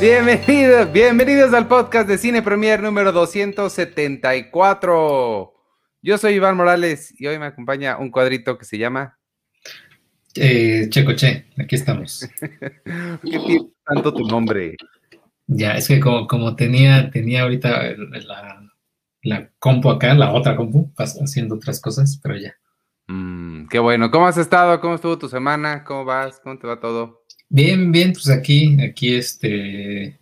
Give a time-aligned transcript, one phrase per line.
[0.00, 5.52] Bienvenidos, bienvenidos al podcast de Cine Premier número 274.
[6.00, 9.18] Yo soy Iván Morales y hoy me acompaña un cuadrito que se llama
[10.36, 12.26] eh, Checoche, aquí estamos.
[12.40, 12.48] ¿Qué
[13.22, 14.78] tiene tanto tu nombre?
[15.46, 17.92] Ya, es que como, tenía, tenía ahorita
[18.26, 18.66] la,
[19.20, 22.54] la, compu acá, la otra compu, haciendo otras cosas, pero ya.
[23.08, 24.10] Mm, qué bueno.
[24.10, 24.80] ¿Cómo has estado?
[24.80, 25.84] ¿Cómo estuvo tu semana?
[25.84, 26.40] ¿Cómo vas?
[26.42, 27.19] ¿Cómo te va todo?
[27.52, 30.16] Bien, bien, pues aquí, aquí este,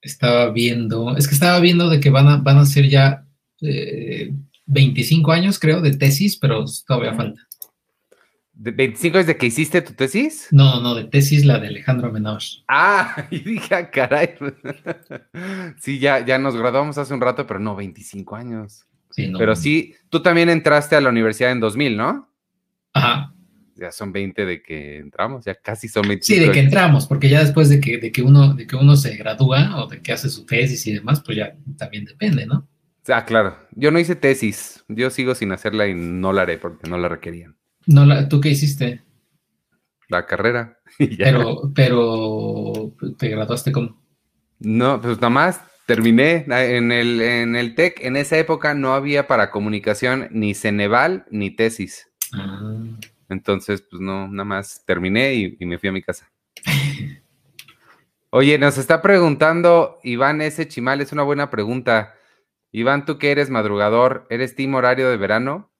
[0.00, 3.26] estaba viendo, es que estaba viendo de que van a, van a ser ya
[4.66, 7.42] 25 eh, años, creo, de tesis, pero todavía falta.
[8.52, 10.46] ¿De 25 es de que hiciste tu tesis?
[10.52, 12.64] No, no, de tesis la de Alejandro Menaos.
[12.68, 14.36] Ah, y dije, ah, caray.
[15.80, 18.86] sí, ya, ya nos graduamos hace un rato, pero no, 25 años.
[19.10, 19.38] Sí, no.
[19.40, 22.32] Pero sí, tú también entraste a la universidad en 2000, ¿no?
[22.92, 23.34] Ajá
[23.78, 26.40] ya son 20 de que entramos, ya casi son 25.
[26.40, 28.96] Sí, de que entramos, porque ya después de que, de que, uno, de que uno
[28.96, 32.68] se gradúa o de que hace su tesis y demás, pues ya también depende, ¿no?
[33.08, 33.56] Ah, claro.
[33.72, 37.08] Yo no hice tesis, yo sigo sin hacerla y no la haré porque no la
[37.08, 37.56] requerían.
[37.86, 39.02] No la, ¿Tú qué hiciste?
[40.08, 40.78] La carrera.
[41.18, 44.02] pero, pero, ¿te graduaste cómo?
[44.58, 48.04] No, pues nada más terminé en el, en el TEC.
[48.04, 52.08] En esa época no había para comunicación ni Ceneval ni tesis.
[52.34, 52.84] Ah.
[53.28, 56.30] Entonces, pues no, nada más terminé y, me fui a mi casa.
[58.30, 60.66] Oye, nos está preguntando Iván S.
[60.68, 62.14] Chimal, es una buena pregunta.
[62.72, 65.70] Iván, tú que eres madrugador, ¿eres team horario de verano?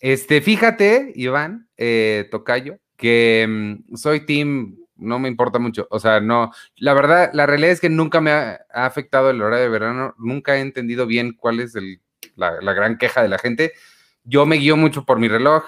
[0.00, 5.86] Este, fíjate, Iván, eh, Tocayo, que mm, soy team, no me importa mucho.
[5.90, 9.64] O sea, no, la verdad, la realidad es que nunca me ha, afectado el horario
[9.64, 11.74] de verano, nunca he entendido bien cuál es
[12.34, 13.72] la, la gran queja de la gente.
[14.24, 15.64] Yo me guío mucho por mi reloj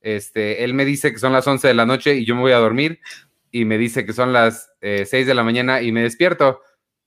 [0.00, 2.52] este, él me dice que son las 11 de la noche y yo me voy
[2.52, 3.00] a dormir
[3.50, 6.60] y me dice que son las 6 eh, de la mañana y me despierto.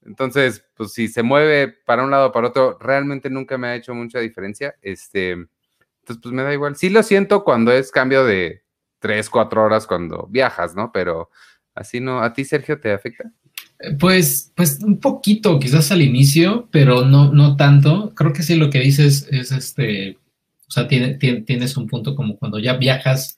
[0.04, 3.76] Entonces, pues si se mueve para un lado o para otro, realmente nunca me ha
[3.76, 4.76] hecho mucha diferencia.
[4.82, 6.76] Este, entonces, pues me da igual.
[6.76, 8.64] Sí lo siento cuando es cambio de
[9.00, 10.92] 3, 4 horas cuando viajas, ¿no?
[10.92, 11.30] Pero
[11.76, 12.22] así no.
[12.22, 13.32] ¿A ti, Sergio, te afecta?
[14.00, 18.14] Pues, pues un poquito, quizás al inicio, pero no, no tanto.
[18.16, 20.18] Creo que sí lo que dices es este
[20.72, 23.38] o sea, tienes un punto como cuando ya viajas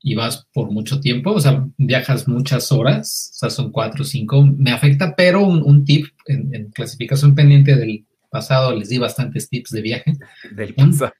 [0.00, 4.06] y vas por mucho tiempo, o sea, viajas muchas horas, o sea, son cuatro o
[4.06, 9.70] cinco, me afecta, pero un, tip en, clasificación pendiente del pasado, les di bastantes tips
[9.70, 10.12] de viaje.
[10.52, 11.12] Del pasado.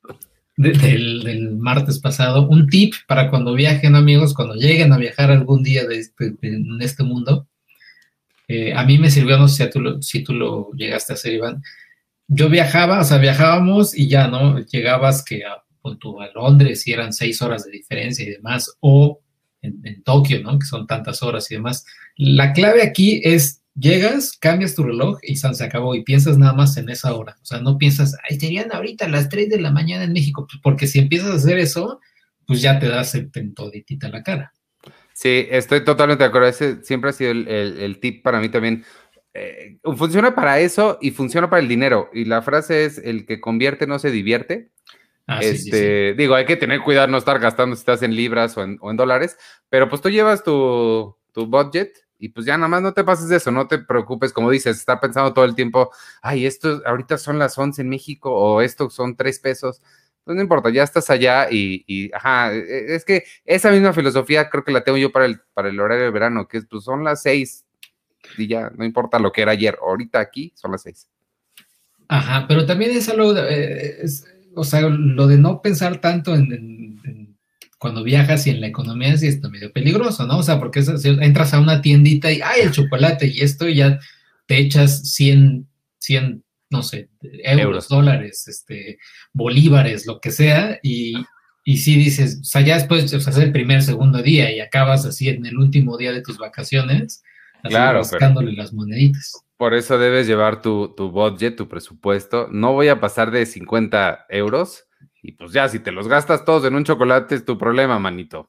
[0.56, 5.84] del, martes pasado, un tip para cuando viajen, amigos, cuando lleguen a viajar algún día
[5.84, 7.48] de este, en este mundo.
[8.46, 11.14] Eh, a mí me sirvió, no sé si tú, lo, si tú lo llegaste a
[11.14, 11.60] hacer, Iván,
[12.32, 14.60] yo viajaba, o sea, viajábamos y ya, ¿no?
[14.60, 19.20] Llegabas que a, a Londres y eran seis horas de diferencia y demás, o
[19.62, 20.56] en, Tokio, ¿no?
[20.56, 21.84] Que son tantas horas y demás.
[22.16, 26.76] La clave aquí es, llegas, cambias tu reloj y se acabó y piensas nada más
[26.76, 27.36] en esa hora.
[27.42, 30.60] O sea, no piensas, ay, serían ahorita las tres de la mañana en México, pues
[30.62, 32.00] porque si empiezas a hacer eso,
[32.46, 34.52] pues ya te das el pentoditita la cara.
[35.14, 36.46] Sí, estoy totalmente de acuerdo.
[36.46, 38.84] Ese siempre ha sido el tip para mí también.
[39.32, 42.10] Eh, funciona para eso y funciona para el dinero.
[42.12, 44.70] Y la frase es, el que convierte no se divierte.
[45.26, 48.62] Ah, este, Digo, hay que tener cuidado no estar gastando si estás en libras o
[48.64, 53.04] en, dólares, pero pues tú llevas tu, budget y pues ya nada más no te
[53.04, 56.82] pases de eso, no te preocupes, como dices, estar pensando todo el tiempo, ay, esto
[56.84, 59.80] ahorita son las 11 en México o esto son 3 pesos.
[60.24, 64.50] Pues no importa, ya estás allá y, ajá, e, e, es que esa misma filosofía
[64.50, 67.04] creo que la tengo yo para el, para el horario de verano, que pues son
[67.04, 67.64] las 6,
[68.36, 71.08] y ya, no importa lo que era ayer, ahorita aquí son las seis.
[72.08, 74.04] Ajá, pero también es algo, eh,
[74.54, 77.36] o sea, lo de no pensar tanto en,
[77.78, 80.38] cuando viajas y en la economía es esto medio peligroso, ¿no?
[80.38, 80.84] O sea, porque
[81.20, 83.98] entras a una tiendita y, ay, el chocolate y esto y ya
[84.46, 85.66] te echas 100,
[85.98, 88.98] 100 no sé, euros, dólares, este,
[89.32, 91.14] bolívares, lo que sea, y,
[91.64, 94.60] y si dices, o sea, ya después, o sea, es el primer, segundo día y
[94.60, 97.22] acabas así en el último día de tus vacaciones,
[97.62, 99.44] claro, buscándole las moneditas.
[99.56, 102.48] Por eso debes llevar tu, tu budget, tu presupuesto.
[102.50, 104.86] No voy a pasar de 50 euros.
[105.22, 108.48] Y pues ya, si te los gastas todos en un chocolate, es tu problema, manito.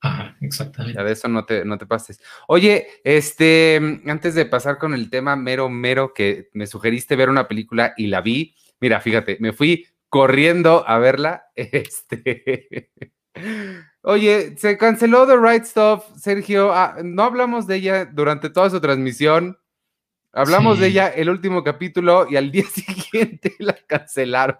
[0.00, 0.98] Ajá, exactamente.
[0.98, 2.20] Ya de eso no te, no te pases.
[2.48, 7.46] Oye, este, antes de pasar con el tema mero, mero, que me sugeriste ver una
[7.46, 8.56] película y la vi.
[8.80, 11.44] Mira, fíjate, me fui corriendo a verla.
[11.54, 12.90] Este.
[14.02, 16.72] Oye, se canceló The Right Stuff, Sergio.
[16.72, 19.58] Ah, no hablamos de ella durante toda su transmisión.
[20.32, 24.58] Hablamos de ella el último capítulo y al día siguiente la cancelaron.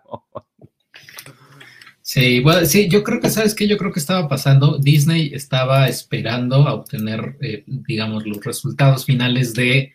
[2.02, 3.68] Sí, bueno, sí, yo creo que, ¿sabes qué?
[3.68, 4.78] Yo creo que estaba pasando.
[4.78, 9.94] Disney estaba esperando a obtener, eh, digamos, los resultados finales de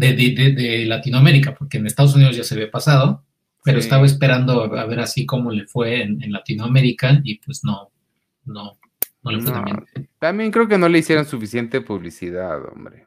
[0.00, 3.24] de, Latinoamérica, porque en Estados Unidos ya se había pasado,
[3.62, 7.90] pero estaba esperando a, ver así cómo le fue en, Latinoamérica y pues no,
[8.52, 8.78] no,
[9.22, 9.86] no le fue también.
[10.18, 13.06] También creo que no le hicieron suficiente publicidad, hombre.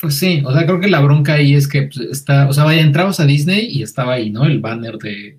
[0.00, 2.64] Pues sí, o sea, creo que la bronca ahí es que pues, está, o sea,
[2.64, 4.44] vaya, entrabas a Disney y estaba ahí, ¿no?
[4.44, 5.38] El banner de,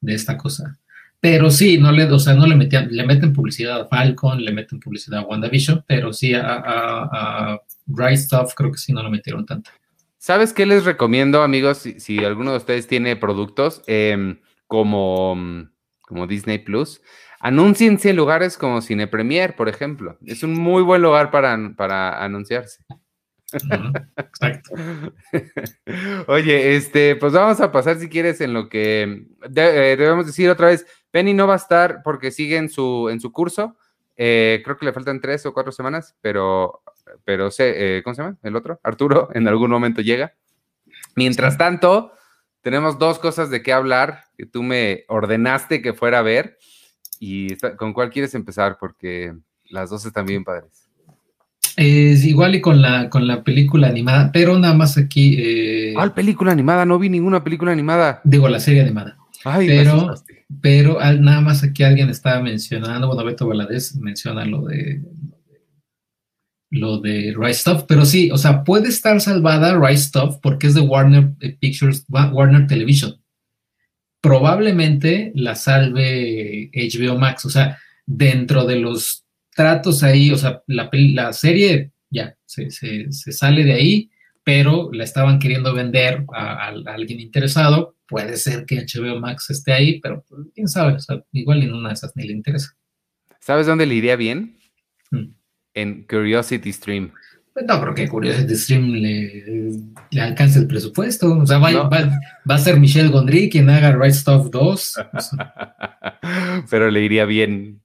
[0.00, 0.78] de esta cosa.
[1.20, 4.52] Pero sí, no le, o sea, no le metían, le meten publicidad a Falcon, le
[4.52, 9.10] meten publicidad a WandaVision, pero sí a, a, Right Stuff creo que sí no lo
[9.10, 9.70] metieron tanto.
[10.18, 11.78] ¿Sabes qué les recomiendo, amigos?
[11.98, 15.68] Si, alguno de ustedes tiene productos em, como,
[16.02, 17.00] como Disney Plus,
[17.40, 20.18] anúnciense en lugares como Cine Premier, por ejemplo.
[20.24, 22.84] Es un muy buen lugar para, para anunciarse.
[24.16, 24.70] exacto.
[26.26, 30.68] Oye, este, pues vamos a pasar si quieres en lo que eh, debemos decir otra
[30.68, 30.86] vez.
[31.10, 33.76] Penny no va a estar porque sigue en su, en su curso.
[34.16, 36.82] Eh, creo que le faltan tres o cuatro semanas, pero,
[37.24, 38.38] pero sé, eh, ¿cómo se llama?
[38.42, 40.34] El otro, Arturo, en algún momento llega.
[41.14, 42.12] Mientras tanto,
[42.62, 46.58] tenemos dos cosas de qué hablar que tú me ordenaste que fuera a ver.
[47.20, 48.76] ¿Y con cuál quieres empezar?
[48.78, 49.34] Porque
[49.70, 50.86] las dos están bien padres.
[51.76, 55.36] Es igual y con la, con la película animada, pero nada más aquí.
[55.38, 58.22] Eh, ah, película animada, no vi ninguna película animada.
[58.24, 59.18] Digo, la serie animada.
[59.44, 60.14] Ay, pero,
[60.62, 65.02] pero nada más aquí alguien estaba mencionando, bueno, Beto Valadez menciona lo de
[66.70, 70.74] lo de Right Stuff, pero sí, o sea, puede estar salvada Right Stuff porque es
[70.74, 73.16] de Warner Pictures, Warner Television.
[74.26, 79.24] Probablemente la salve HBO Max, o sea, dentro de los
[79.54, 82.70] tratos ahí, o sea, la, la serie ya se,
[83.10, 84.10] sale de ahí,
[84.42, 87.94] pero la estaban queriendo vender a, alguien interesado.
[88.08, 91.72] Puede ser que HBO Max esté ahí, pero pues, quién sabe, o sea, igual en
[91.72, 92.76] una de esas ni le interesa.
[93.38, 94.58] ¿Sabes dónde le iría bien?
[95.12, 95.34] Mm.
[95.74, 97.12] En Curiosity Stream.
[97.56, 99.72] Pues no creo que Curiosity Stream le,
[100.10, 101.38] le alcance el presupuesto.
[101.38, 101.70] O sea, va,
[102.48, 104.94] a ser Michelle Gondry quien haga Right Stuff 2.
[106.70, 107.80] Pero le iría bien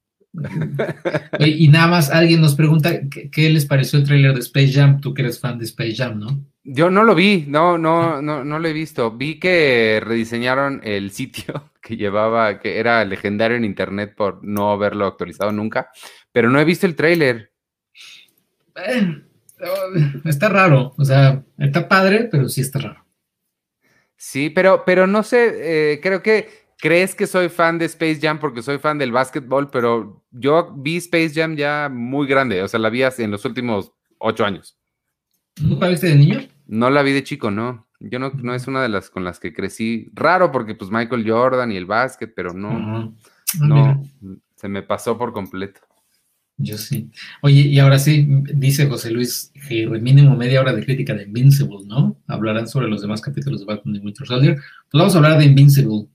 [1.40, 5.14] y nada más alguien nos pregunta ¿qué, les pareció el tráiler de Space Jam, tú
[5.14, 6.46] que eres fan de Space Jam, ¿no?
[6.64, 9.12] Yo no lo vi, no, no, no, no lo he visto.
[9.12, 15.06] Vi que rediseñaron el sitio que llevaba, que era legendario en internet por no haberlo
[15.06, 15.90] actualizado nunca,
[16.34, 17.54] pero no he visto el tráiler.
[20.26, 23.06] está raro, o sea, está padre, pero sí está raro.
[24.16, 28.40] Sí, pero, pero no sé, eh, creo que crees que soy fan de Space Jam
[28.40, 32.80] porque soy fan del básquetbol, pero yo vi Space Jam ya muy grande, o sea,
[32.80, 34.78] la vi en los últimos ocho años.
[35.62, 36.40] ¿No la viste de niño?
[36.68, 37.88] No la vi de chico, no.
[38.00, 40.10] Yo no, no es una de las con las que crecí.
[40.14, 43.12] Raro porque pues Michael Jordan y el básquet, pero no, ah,
[43.60, 44.04] no,
[44.56, 45.82] se me pasó por completo.
[46.62, 47.10] Yo sí.
[47.42, 51.80] Oye, y ahora sí, dice José Luis que mínimo media hora de crítica de Invincible,
[51.86, 52.18] ¿no?
[52.28, 54.56] Hablarán sobre los demás capítulos de Batman y Winter Soldier.
[54.56, 56.08] Pues vamos a hablar de Invincible.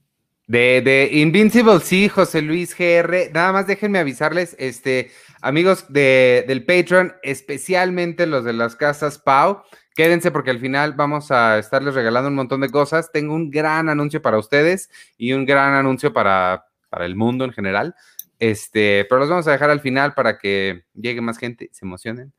[0.47, 3.31] De, Invincible, sí, José Luis GR.
[3.33, 5.11] Nada más déjenme avisarles, este,
[5.41, 9.63] amigos de, del Patreon, especialmente los de las casas Pau,
[9.93, 13.11] quédense porque al final vamos a estarles regalando un montón de cosas.
[13.11, 17.51] Tengo un gran anuncio para ustedes y un gran anuncio para, para el mundo en
[17.51, 17.95] general.
[18.39, 22.33] Este, pero los vamos a dejar al final para que llegue más gente, se emocionen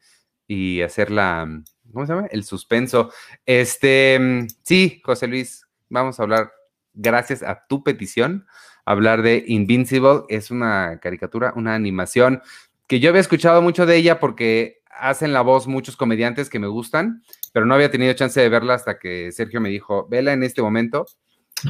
[0.46, 1.46] y hacer la,
[1.92, 2.28] ¿cómo se llama?
[2.30, 3.12] El suspenso.
[3.44, 6.52] Este, sí, José Luis, vamos a hablar
[6.94, 8.46] gracias a tu petición,
[8.84, 10.22] hablar de Invincible.
[10.28, 12.42] Es una caricatura, una animación
[12.86, 16.66] que yo había escuchado mucho de ella porque hacen la voz muchos comediantes que me
[16.66, 20.42] gustan, pero no había tenido chance de verla hasta que Sergio me dijo, vela en
[20.42, 21.06] este momento.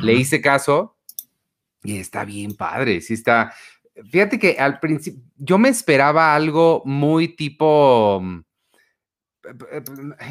[0.02, 0.96] Le hice caso
[1.82, 3.52] y está bien padre, sí está.
[4.10, 8.42] Fíjate que al principio yo me esperaba algo muy tipo, mm,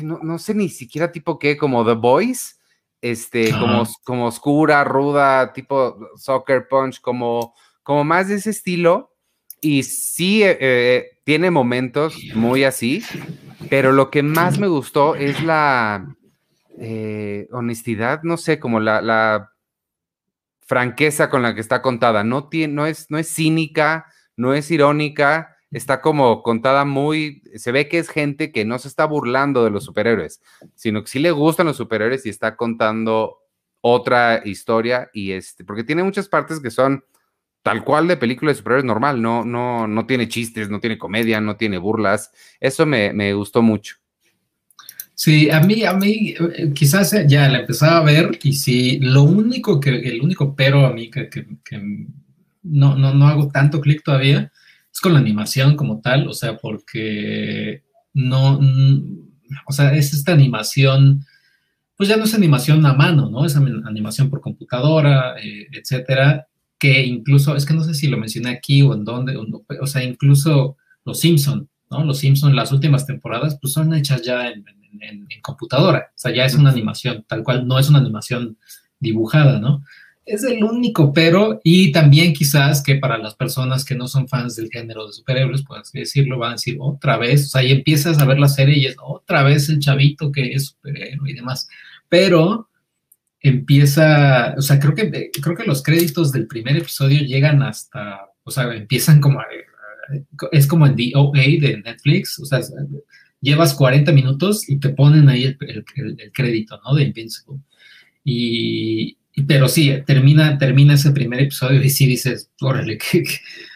[0.04, 2.56] no, no sé ni siquiera tipo qué, como The Voice,
[3.02, 9.14] este, como, como oscura, ruda, tipo soccer punch, como, como más de ese estilo.
[9.62, 13.04] Y sí, eh, eh, tiene momentos muy así,
[13.70, 16.16] pero lo que más me gustó es la
[16.80, 19.52] eh, honestidad, no sé, como la, la,
[20.68, 22.24] franqueza con la que está contada.
[22.24, 24.06] No, tiene, no, es, no es cínica,
[24.36, 28.88] no es irónica, está como contada muy, se ve que es gente que no se
[28.88, 30.42] está burlando de los superhéroes,
[30.76, 33.40] sino que sí le gustan los superhéroes y está contando
[33.82, 37.04] otra historia y este, porque tiene muchas partes que son
[37.64, 41.42] tal cual de película de superhéroes normal, no, no, no tiene chistes, no tiene comedia,
[41.42, 43.98] no tiene burlas, eso me, gustó mucho.
[45.20, 49.24] Sí, a mí, a mí, eh, quizás ya la empezaba a ver y sí, lo
[49.24, 51.28] único que, el único pero a mí que,
[52.62, 54.52] no, no, no hago tanto clic todavía
[55.02, 57.84] con la animación como tal, o sea, porque
[58.14, 58.60] no,
[59.66, 61.26] o sea, es esta animación,
[61.96, 63.44] pues ya no es animación a mano, ¿no?
[63.44, 66.48] Es animación por computadora, eh, etcétera,
[66.78, 70.04] que incluso, es que no sé si lo mencioné aquí o en dónde, o, sea,
[70.04, 72.04] incluso los Simpson, ¿no?
[72.04, 74.64] Los Simpson, las últimas temporadas, pues son hechas ya en,
[75.42, 78.58] computadora, o sea, ya es una animación, tal cual, no es una animación
[79.00, 79.84] dibujada, ¿no?
[80.26, 84.58] Es el único pero, y también quizás que para las personas que no son fans
[84.58, 87.72] del género de superhéroes, por así decirlo, van a decir otra vez, o sea, y
[87.72, 91.34] empiezas a ver la serie y es otra vez el chavito que es superhéroe y
[91.34, 91.70] demás.
[92.10, 92.68] Pero
[93.40, 98.52] empieza, o sea, creo que, creo que los créditos del primer episodio llegan hasta, o
[98.52, 99.42] sea, empiezan como,
[100.52, 102.60] es como en DOA de Netflix, o sea,
[103.42, 105.86] llevas 40 minutos y te ponen ahí el,
[106.34, 106.96] crédito, ¿no?
[106.96, 107.60] De Invincible.
[108.24, 109.18] Y,
[109.48, 113.24] pero sí, termina, termina ese primer episodio y sí dices, órale, que,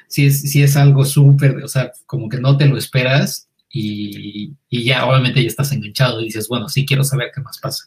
[0.07, 4.83] sí, es, es algo súper, o sea, como que no te lo esperas y, y
[4.83, 7.85] ya obviamente ya estás enganchado y dices, bueno, sí quiero saber qué más pasa.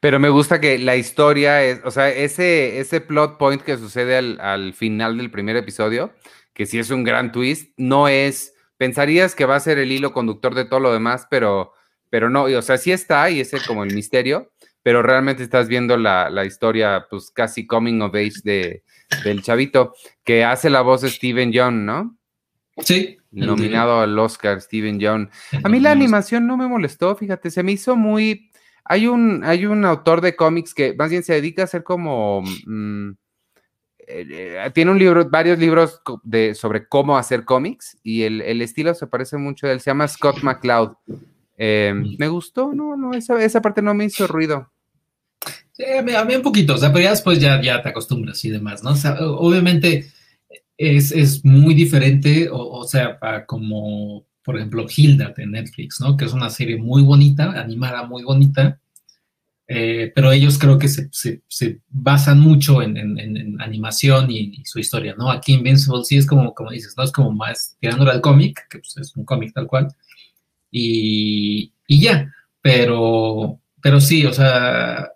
[0.00, 4.16] Pero me gusta que la historia es, o sea, ese, ese plot point que sucede
[4.16, 6.12] al, final del primer episodio,
[6.54, 10.10] que sí es un gran twist, no es, pensarías que va a ser el hilo
[10.14, 11.74] conductor de todo lo demás, pero,
[12.08, 15.98] pero no, o sea, sí está y ese como el misterio, pero realmente estás viendo
[15.98, 18.82] la, historia, pues casi coming of age de,
[19.22, 19.92] del chavito,
[20.24, 22.16] que hace la voz de Steven John, ¿no?
[22.78, 23.18] Sí.
[23.30, 25.30] Nominado al Oscar, Steven John.
[25.62, 28.50] A mí la animación no me molestó, fíjate, se me hizo muy
[28.86, 32.42] hay un, hay un autor de cómics que más bien se dedica a hacer como...
[32.64, 33.10] Mm,
[34.10, 34.26] eh,
[34.66, 39.06] eh, tiene un libro, varios libros de, sobre cómo hacer cómics y el, estilo se
[39.06, 39.80] parece mucho a él.
[39.80, 40.92] Se llama Scott McCloud.
[41.56, 44.72] Em, me gustó, no, no, esa, esa, parte no me hizo ruido.
[45.72, 48.50] Sí, a mí, un poquito, o sea, pero ya después ya, ya te acostumbras y
[48.50, 48.92] demás, ¿no?
[49.38, 50.10] Obviamente
[50.76, 56.16] es, es muy diferente, o, o sea, para como por ejemplo, Hilda de Netflix, ¿no?
[56.16, 58.80] Que es una serie muy bonita, animada muy bonita,
[59.72, 65.14] eh, pero ellos creo que se, se, basan mucho en, en, animación y, su historia,
[65.16, 65.30] ¿no?
[65.30, 67.04] Aquí Invincible sí es como, como dices, ¿no?
[67.04, 69.86] Es como más tirándole al cómic, que pues, es un cómic tal cual,
[70.72, 75.12] y, y, ya, pero, pero sí, o sea,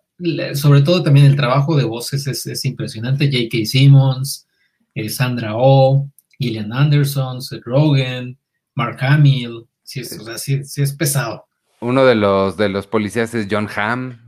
[0.54, 3.64] sobre todo también el trabajo de voces es, es impresionante, J.K.
[3.64, 4.46] Simmons,
[4.94, 6.08] eh, Sandra Oh,
[6.38, 8.38] Gillian Anderson, Seth Rogen,
[8.76, 11.48] Mark Hamill, sí es, o sea, sí, es pesado.
[11.80, 14.23] Uno de los, de los policías es John Hamm.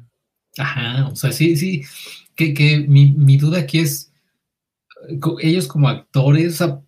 [0.58, 1.84] Ajá, o sea, sí, sí,
[2.34, 4.12] que, que mi, mi, duda aquí es,
[5.40, 6.80] ellos como actores, o sea,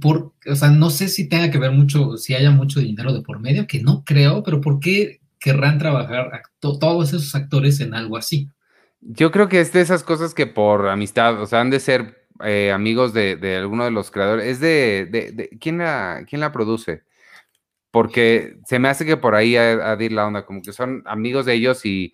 [0.00, 3.22] por, o sea, no sé si tenga que ver mucho, si haya mucho dinero de
[3.22, 8.16] por medio, que no creo, pero ¿por qué querrán trabajar todos esos actores en algo
[8.16, 8.50] así?
[9.00, 12.28] Yo creo que es de esas cosas que por amistad, o sea, han de ser
[12.44, 14.46] eh, amigos de, de, alguno de los creadores.
[14.46, 17.04] Es de, de, ¿quién, la, ¿quién la produce?
[17.90, 21.46] Porque se me hace que por ahí a, a la onda, como que son amigos
[21.46, 22.12] de ellos y,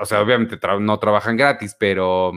[0.00, 2.32] o sea, obviamente no trabajan gratis, pero,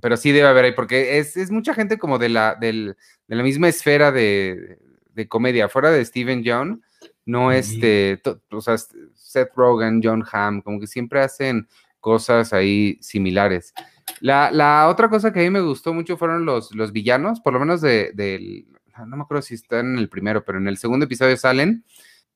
[0.00, 3.36] pero sí debe haber ahí, porque es, es mucha gente como de la, del, de
[3.36, 4.78] la misma esfera de,
[5.12, 6.82] de comedia, fuera de Steven John,
[7.24, 8.76] no este, o sea,
[9.14, 11.68] Seth Rogen, John Hamm, como que siempre hacen
[12.00, 13.74] cosas ahí similares.
[14.20, 17.60] La, otra cosa que a mí me gustó mucho fueron los, los villanos, por lo
[17.60, 18.66] menos de, del,
[19.06, 21.84] no me acuerdo si están en el primero, pero en el segundo episodio salen.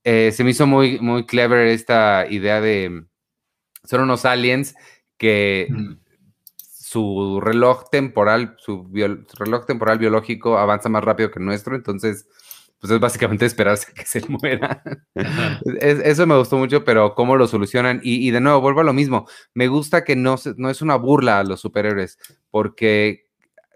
[0.02, 3.04] Eh, se me hizo muy, muy clever esta idea de,
[3.84, 4.74] son unos aliens
[5.16, 5.92] que mm.
[6.56, 12.26] su reloj temporal, su, su, reloj temporal biológico avanza más rápido que el nuestro, entonces
[12.80, 14.82] pues es básicamente esperarse a que se muera.
[15.80, 18.00] eso me gustó mucho, pero cómo lo solucionan.
[18.02, 19.28] Y, de nuevo, vuelvo a lo mismo.
[19.52, 22.18] Me gusta que no, no es una burla a los superhéroes,
[22.50, 23.26] porque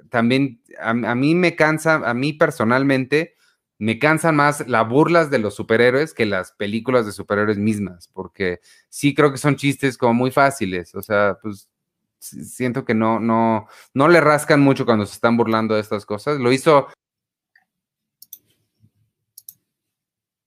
[0.08, 3.33] también a, mí me cansa, a mí personalmente,
[3.78, 8.60] me cansan más las burlas de los superhéroes que las películas de superhéroes mismas, porque
[8.88, 10.94] sí creo que son chistes como muy fáciles.
[10.94, 11.68] O sea, pues
[12.18, 16.38] siento que no, no, no le rascan mucho cuando se están burlando de estas cosas.
[16.38, 16.88] Lo hizo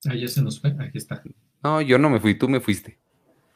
[0.07, 1.22] Ah, ya se nos fue, aquí está.
[1.63, 2.98] No, yo no me fui, tú me fuiste.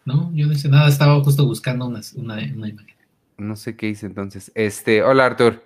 [0.03, 2.01] No, yo no hice nada, estaba justo buscando una,
[2.43, 2.87] imagen.
[3.37, 4.51] No sé qué hice entonces.
[4.55, 5.63] Este, hola Artur.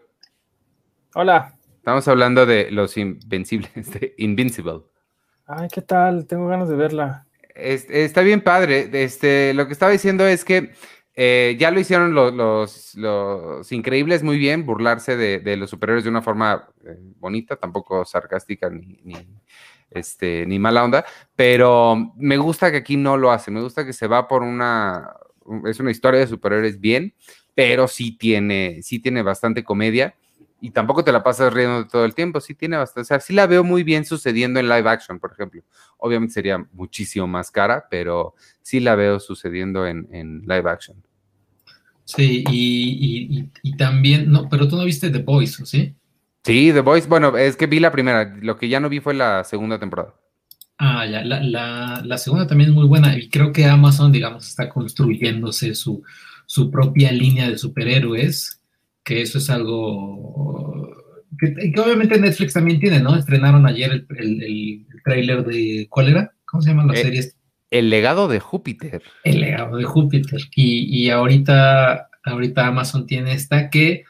[1.15, 1.54] Hola.
[1.85, 4.81] Estamos hablando de los invencibles, de Invincible.
[5.45, 6.25] Ay, ¿qué tal?
[6.25, 7.27] Tengo ganas de verla.
[7.53, 8.89] está bien padre.
[8.91, 10.71] Este, lo que estaba diciendo es que
[11.13, 16.23] eh, ya lo hicieron los, los, increíbles muy bien, burlarse de, los superiores de una
[16.23, 18.99] forma eh, bonita, tampoco sarcástica ni,
[19.91, 23.93] este, ni mala onda, pero me gusta que aquí no lo hace, me gusta que
[23.93, 25.11] se va por una,
[25.67, 27.13] es una historia de superhéroes bien,
[27.53, 30.15] pero sí tiene, sí tiene bastante comedia
[30.61, 33.33] y tampoco te la pasas riendo todo el tiempo, sí tiene bastante, o sea, sí
[33.33, 35.61] la veo muy bien sucediendo en live action, por ejemplo.
[35.97, 41.03] Obviamente sería muchísimo más cara, pero sí la veo sucediendo en, en live action.
[42.05, 45.95] Sí, y, y, y, también, no, pero tú no viste The Voice, ¿sí?
[46.43, 49.15] Sí, The Voice, bueno, es que vi la primera, lo que ya no vi fue
[49.15, 50.13] la segunda temporada.
[50.77, 54.47] Ah, ya, la, la, la segunda también es muy buena y creo que Amazon, digamos,
[54.47, 56.03] está construyéndose su,
[56.45, 58.61] su propia línea de superhéroes
[59.05, 60.89] que eso es algo
[61.39, 63.15] que, obviamente Netflix también tiene, ¿no?
[63.15, 66.31] Estrenaron ayer el, el, el, trailer de, ¿cuál era?
[66.45, 67.31] ¿Cómo se llama la Eh, serie?
[67.71, 69.01] El legado de Júpiter.
[69.23, 70.41] El legado de Júpiter.
[70.55, 74.03] Y, y ahorita, ahorita Amazon tiene esta que,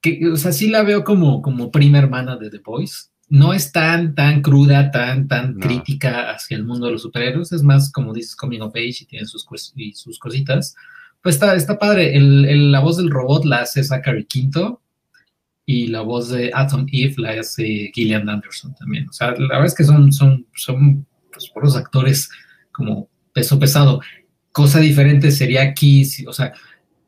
[0.00, 3.12] que, o sea, sí la veo como, como prima hermana de The Boys.
[3.30, 5.60] No es tan, tan cruda, tan, tan No.
[5.60, 7.52] crítica hacia el mundo de los superhéroes.
[7.52, 10.74] Es más, como dices, coming of age y tiene sus, y sus cositas.
[11.22, 12.12] Pues está, está padre.
[12.20, 14.80] La voz del robot la hace Zachary Quinto
[15.66, 19.08] y la voz de Atom Eve la hace Gillian Anderson también.
[19.08, 22.30] O sea, la verdad es que son, son, son pues, puros actores
[22.72, 24.00] como peso pesado.
[24.52, 26.52] Cosa diferente sería aquí, si- o sea,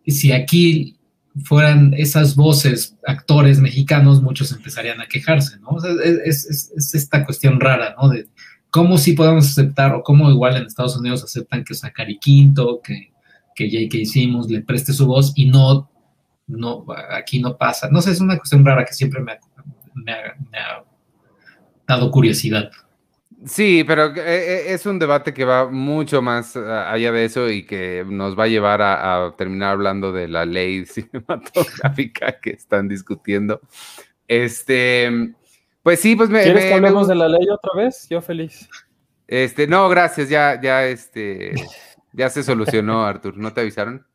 [0.06, 0.96] si aquí
[1.44, 5.68] fueran esas voces, actores mexicanos, muchos empezarían a quejarse, ¿no?
[5.68, 5.92] O sea,
[6.24, 6.44] es-
[6.76, 8.08] es esta cuestión rara, ¿no?
[8.08, 8.26] De
[8.70, 13.10] cómo sí podemos aceptar, o cómo igual en Estados Unidos aceptan que Zachary Quinto, que,
[13.54, 14.04] que J.K.
[14.04, 15.90] Simmons le preste su voz y no,
[16.46, 17.88] no, aquí no pasa.
[17.90, 19.38] No sé, es una cuestión rara que siempre me ha,
[19.94, 20.84] me ha- me ha
[21.86, 22.70] dado curiosidad.
[23.46, 27.48] Sí, pero eh, eh, es un debate que va mucho más ah, allá de eso
[27.48, 32.50] y que nos va a llevar a, a terminar hablando de la ley cinematográfica que
[32.50, 33.60] están discutiendo.
[34.28, 35.32] Este,
[35.82, 38.06] pues sí, pues me, ¿Quieres me- que hablemos de la ley otra vez?
[38.10, 38.68] Yo feliz.
[39.26, 41.54] Este, no, gracias, ya, ya, este,
[42.12, 43.36] ya se solucionó, Artur.
[43.36, 44.06] ¿No te avisaron?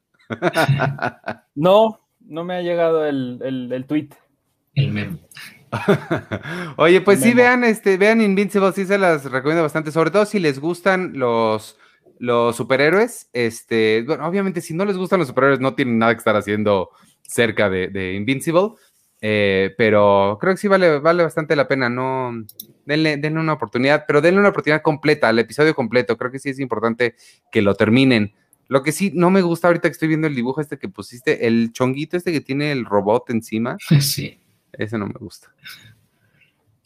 [1.54, 4.10] No, no me ha llegado el, el, el tweet.
[4.74, 5.18] El meme.
[6.78, 7.38] Oye, pues sí, Memo.
[7.38, 11.78] vean, este, vean Invincible, sí se las recomiendo bastante, sobre todo si les gustan los,
[12.20, 13.30] los superhéroes.
[13.34, 16.90] Este, bueno, obviamente, si no les gustan los superhéroes, no tienen nada que estar haciendo
[17.22, 18.72] cerca de, de Invincible.
[19.22, 21.90] Eh, pero creo que sí vale, vale bastante la pena.
[21.90, 22.32] No,
[22.86, 26.18] denle, denle una oportunidad, pero denle una oportunidad completa, al episodio completo.
[26.18, 27.16] Creo que sí es importante
[27.52, 28.34] que lo terminen.
[28.68, 31.46] Lo que sí no me gusta ahorita que estoy viendo el dibujo este que pusiste,
[31.48, 34.40] el chonguito este que tiene el robot encima, Sí,
[34.74, 35.54] ese no me gusta.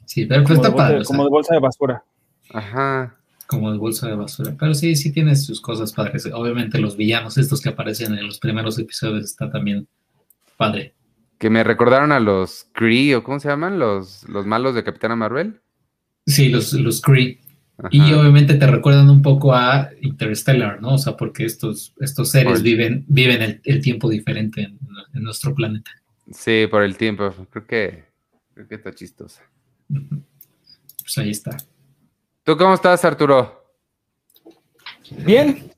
[0.06, 0.96] sí, pero, pero Como, está de, padre.
[0.98, 2.04] bolsa- o sea, como de bolsa de basura.
[2.52, 3.16] Ajá.
[3.48, 4.56] como de bolsa de basura.
[4.60, 6.28] Pero sí, sí tiene sus cosas padres.
[6.34, 9.88] Obviamente los villanos, estos que aparecen en los primeros episodios, está también
[10.58, 10.94] padre.
[11.40, 13.80] Que me recordaron a los Kree, o ¿cómo se llaman?
[13.80, 15.62] Los, los malos de Capitana Marvel.
[16.28, 17.40] Sí, los, los Kree.
[17.78, 17.88] Ajá.
[17.92, 20.96] Y obviamente te recuerdan un poco a Interstellar, ¿no?
[20.96, 24.78] O sea, porque estos, estos seres Por- viven, viven el, el tiempo diferente en,
[25.14, 25.90] en nuestro planeta.
[26.30, 27.34] Sí, por el tiempo.
[27.50, 28.04] Creo que,
[28.54, 29.42] creo que está chistosa.
[29.88, 31.56] Pues ahí está.
[32.44, 33.59] ¿Tú cómo estás, Arturo?
[35.18, 35.72] Bien,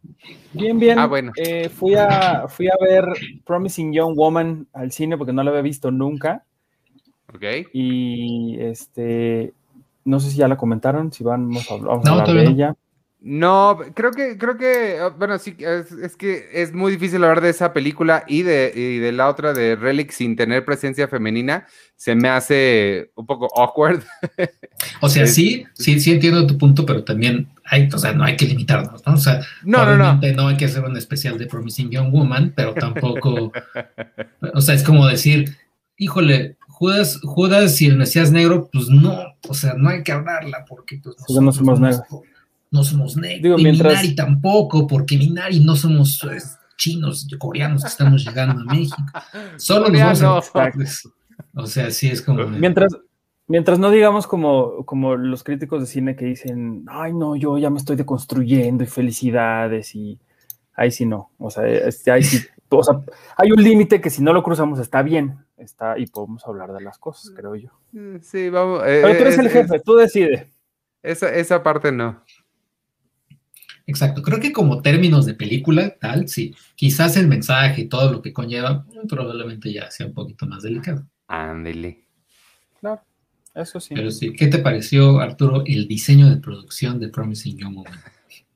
[0.54, 1.00] bien, bien.
[1.00, 1.32] Ah, bueno.
[1.36, 3.06] Eh, fui, a, fui a ver
[3.46, 6.46] Promising Young Woman al cine porque no la había visto nunca.
[7.34, 7.44] Ok.
[7.74, 9.54] Y este,
[10.06, 12.50] no sé si ya la comentaron, si vamos a, vamos a No, hablar de no.
[12.50, 12.76] ella.
[13.24, 17.40] No, creo que, creo que, ah, bueno, sí, es, es que es muy difícil hablar
[17.42, 21.68] de esa película y de, y de la otra de Relic sin tener presencia femenina.
[21.96, 24.02] Se me hace un poco awkward.
[25.02, 28.36] O sea, sí, sí, sí entiendo tu punto, pero también hay, o sea, no hay
[28.36, 29.14] que limitarnos, ¿no?
[29.14, 30.20] O sea, No, no, no.
[30.36, 33.52] no hay que hacer un especial de Promising Young Woman, pero tampoco,
[34.54, 35.56] o sea, es como decir,
[35.98, 40.66] híjole, Judas, Judas y el Mesías Negro, pues no, o sea, no hay que hablarla
[40.68, 42.02] porque pues Sí, no somos negros.
[42.72, 43.42] no somos negros.
[43.44, 46.20] Digo, y mientras- Minari tampoco, porque Minari no somos
[46.78, 48.98] chinos, coreanos que estamos llegando a México.
[49.58, 50.72] Solo nos vamos a-.
[51.54, 52.48] O sea, sí es como...
[52.48, 52.92] Mientras,
[53.48, 57.70] mientras no digamos como, como los críticos de cine que dicen, ay no, yo ya
[57.70, 60.20] me estoy deconstruyendo y felicidades y
[60.74, 63.02] ahí sí no, o sea, este, ahí sí, o sea,
[63.38, 66.82] hay un límite que si no lo cruzamos está bien, está y podemos hablar de
[66.82, 67.70] las cosas, creo yo.
[68.22, 68.82] Sí, vamos.
[68.86, 70.48] eh, Pero tú eres es- el es- jefe, tú decides.
[71.04, 72.24] esa, esa parte no.
[73.88, 76.56] Exacto, creo que como términos de película, tal, sí.
[76.76, 80.64] Quizás el mensaje y todo lo que conlleva, mm, probablemente ya sea un poquito más
[80.64, 81.04] delicado.
[81.28, 82.06] Ándele.
[82.80, 83.02] Claro,
[83.56, 83.94] eso sí.
[83.96, 87.94] Pero sí, ¿qué te pareció, Arturo, el diseño de producción de Promising Young Woman?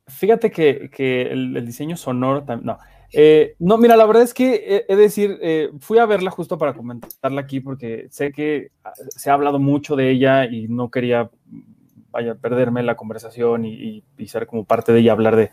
[0.08, 2.66] Fíjate que, que el, el diseño sonoro también.
[2.66, 2.78] No.
[3.12, 6.30] Eh, no, mira, la verdad es que he, he de decir, eh, fui a verla
[6.30, 10.66] justo para comentarla aquí porque sé que ah, se ha hablado mucho de ella y
[10.68, 11.30] no quería
[12.10, 15.50] vaya perderme la conversación y, y- y ser como parte de ella, hablar de,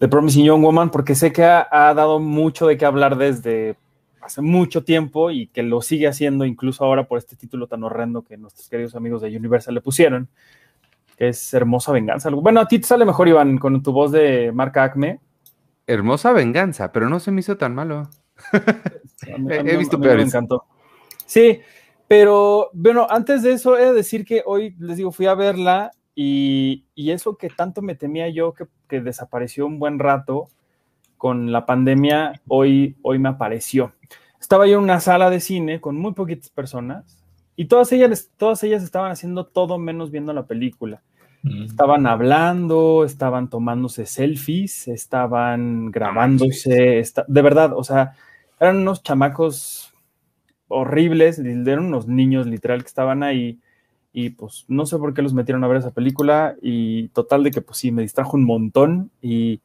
[0.00, 3.76] de Promising Young Woman, porque sé que ha, ha dado mucho de qué hablar desde
[4.22, 8.22] hace mucho tiempo y que lo sigue haciendo incluso ahora por este título tan horrendo
[8.22, 10.28] que nuestros queridos amigos de Universal le pusieron,
[11.16, 12.30] que es Hermosa Venganza.
[12.30, 15.20] Bueno, a ti te sale mejor, Iván, con tu voz de marca Acme.
[15.86, 18.08] Hermosa Venganza, pero no se me hizo tan malo.
[19.26, 20.24] He visto peores.
[20.24, 20.64] Me encantó.
[21.26, 21.60] Sí,
[22.08, 25.90] pero bueno, antes de eso he de decir que hoy, les digo, fui a verla
[26.14, 30.48] y, eso que tanto me temía yo que, que desapareció un buen rato,
[31.22, 33.92] con la pandemia, hoy, hoy me apareció.
[34.40, 37.22] Estaba yo en una sala de cine con muy poquitas personas
[37.54, 41.00] y todas ellas, todas ellas estaban haciendo todo menos viendo la película.
[41.44, 41.62] Mm.
[41.62, 48.14] Estaban hablando, estaban tomándose selfies, estaban grabándose, de verdad, o sea,
[48.58, 49.94] eran unos chamacos
[50.66, 53.60] horribles, eran unos niños literal que estaban ahí
[54.12, 57.52] y pues no sé por qué los metieron a ver esa película y total de
[57.52, 59.60] que pues sí, me distrajo un montón y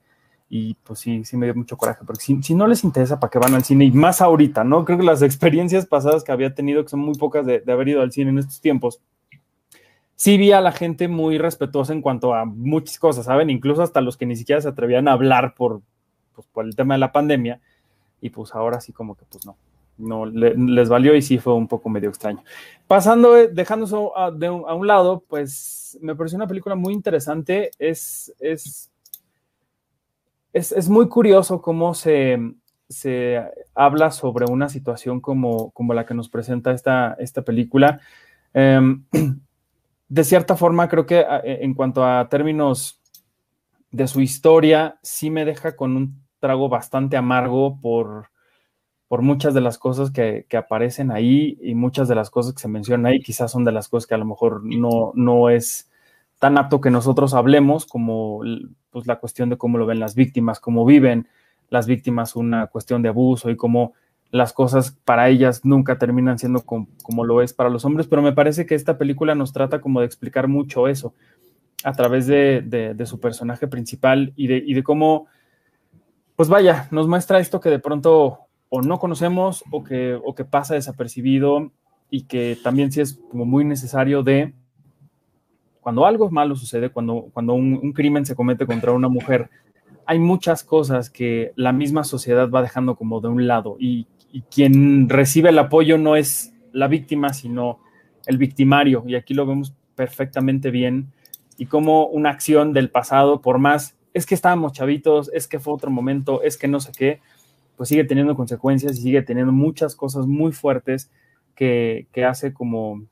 [0.49, 3.39] y pues sí, sí me dio mucho coraje, porque si, no les interesa, ¿para qué
[3.39, 3.85] van al cine?
[3.85, 4.85] Y más ahorita, ¿no?
[4.85, 8.01] Creo que las experiencias pasadas que había tenido, que son muy pocas de, haber ido
[8.01, 9.01] al cine en estos tiempos,
[10.15, 13.49] sí vi a la gente muy respetuosa en cuanto a muchas cosas, ¿saben?
[13.49, 15.81] Incluso hasta los que ni siquiera se atrevían a hablar por,
[16.33, 17.59] pues, por el tema de la pandemia,
[18.21, 19.57] y pues ahora sí como que pues no,
[19.97, 22.41] no les valió y sí fue un poco medio extraño.
[22.87, 26.93] Pasando, eh, dejando eso a, de a un lado, pues me pareció una película muy
[26.93, 28.33] interesante, es...
[28.39, 28.91] es
[30.57, 32.37] es, muy curioso cómo se,
[33.75, 37.99] habla sobre una situación como, como, la que nos presenta esta, esta película.
[38.53, 39.05] Em,
[40.09, 43.01] de cierta forma, creo que e, en cuanto a términos
[43.91, 48.29] de su historia, sí me deja con un trago bastante amargo por,
[49.07, 52.67] por muchas de las cosas que, aparecen ahí y muchas de las cosas que se
[52.67, 55.89] mencionan ahí, quizás son de las cosas que a lo mejor no, no es
[56.39, 58.41] tan apto que nosotros hablemos como
[58.91, 61.27] pues, la cuestión de cómo lo ven las víctimas, cómo viven
[61.69, 63.93] las víctimas una cuestión de abuso y cómo
[64.31, 68.33] las cosas para ellas nunca terminan siendo como, lo es para los hombres, pero me
[68.33, 71.13] parece que esta película nos trata como de explicar mucho eso
[71.83, 75.27] a través de, su personaje principal y de, y de cómo,
[76.35, 80.43] pues vaya, nos muestra esto que de pronto o no conocemos o que, o que
[80.43, 81.71] pasa desapercibido
[82.09, 84.53] y que también sí es como muy necesario de
[85.87, 89.49] cuando algo malo sucede, cuando, cuando un, crimen se comete contra una mujer,
[90.05, 94.05] hay muchas cosas que la misma sociedad va dejando como de un lado y,
[94.51, 97.79] quien recibe el apoyo no es la víctima, sino
[98.25, 99.05] el victimario.
[99.07, 101.13] Y aquí lo vemos perfectamente bien.
[101.57, 105.73] Y como una acción del pasado, por más, es que estábamos chavitos, es que fue
[105.73, 107.21] otro momento, es que no sé qué,
[107.77, 111.09] pues sigue teniendo consecuencias y sigue teniendo muchas cosas muy fuertes
[111.55, 113.07] que, que hace como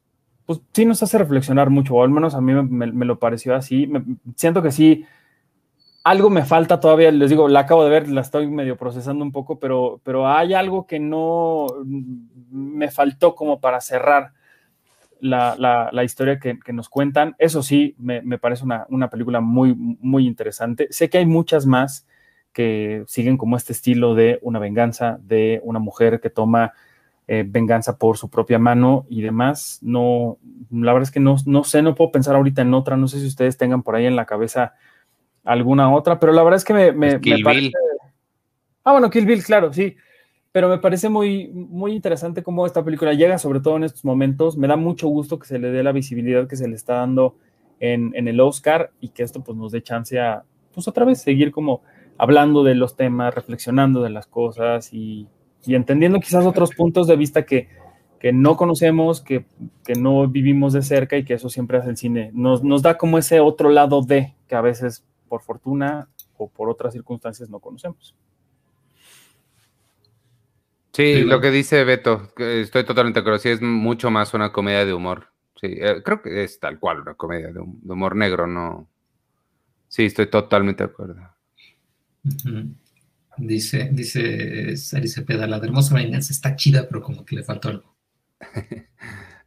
[0.46, 3.92] pues sí nos hace reflexionar mucho, o al menos a mí me, lo pareció así.
[4.36, 5.06] siento que sí,
[6.04, 9.32] algo me falta todavía, les digo, la acabo de ver, la estoy medio procesando un
[9.32, 14.34] poco, pero, pero hay algo que no me faltó como para cerrar
[15.20, 17.36] la, historia que, nos cuentan.
[17.40, 20.88] Eso sí, me, parece una, una, película muy, muy interesante.
[20.92, 22.06] Sé que hay muchas más
[22.54, 26.74] que siguen como este estilo de una venganza, de una mujer que toma
[27.28, 29.80] eh, venganza por su propia mano y demás.
[29.82, 30.38] No,
[30.72, 33.20] la verdad es que no, no sé, no puedo pensar ahorita en otra, no sé
[33.20, 34.74] si ustedes tengan por ahí en la cabeza
[35.44, 37.72] alguna otra, pero la verdad es que me, me, parece...
[38.84, 39.96] Ah, bueno, Kill Bill, claro, sí.
[40.52, 44.56] Pero me parece muy, muy interesante cómo esta película llega, sobre todo en estos momentos.
[44.58, 47.36] Me da mucho gusto que se le dé la visibilidad que se le está dando
[47.80, 51.22] en, en el Oscar y que esto pues nos dé chance a, pues otra vez,
[51.22, 51.82] seguir como
[52.18, 55.28] hablando de los temas, reflexionando de las cosas y,
[55.66, 57.70] y entendiendo quizás otros puntos de vista que,
[58.20, 59.46] que no conocemos, que,
[59.84, 62.32] que, no vivimos de cerca y que eso siempre hace el cine.
[62.34, 66.70] Nos, nos da como ese otro lado de que a veces por fortuna o por
[66.70, 68.16] otras circunstancias no conocemos.
[70.96, 74.86] Sí, lo que dice Beto, estoy totalmente de acuerdo, sí es mucho más una comedia
[74.86, 75.28] de humor.
[75.60, 78.88] Sí, eh, creo que es tal cual una comedia de, humor negro, no.
[79.90, 81.16] Sí, estoy totalmente de acuerdo.
[83.38, 87.70] Dice, dice Sari Cepeda, la de Hermosa Venganza está chida, pero como que le faltó
[87.70, 87.96] algo.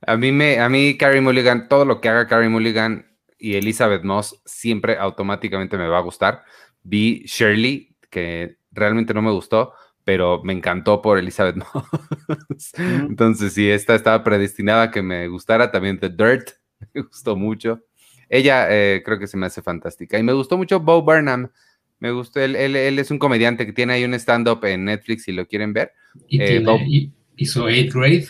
[0.06, 3.06] a mí me, a mí Carrie Mulligan, todo lo que haga Carrie Mulligan
[3.38, 6.42] y Elizabeth Moss siempre automáticamente me va a gustar.
[6.82, 9.72] Vi Shirley, que realmente no me gustó,
[10.04, 12.72] pero me encantó por Elizabeth Moss.
[12.76, 15.70] Entonces, sí, esta estaba predestinada a que me gustara.
[15.70, 16.50] También The Dirt,
[16.94, 17.80] me gustó mucho.
[18.28, 20.18] Ella eh, creo que se me hace fantástica.
[20.18, 21.50] Y me gustó mucho Bo Burnham
[22.00, 25.32] me gustó, él, él, es un comediante que tiene ahí un stand-up en Netflix si
[25.32, 25.92] lo quieren ver.
[26.28, 28.26] Y eh, hizo Eighth Grade.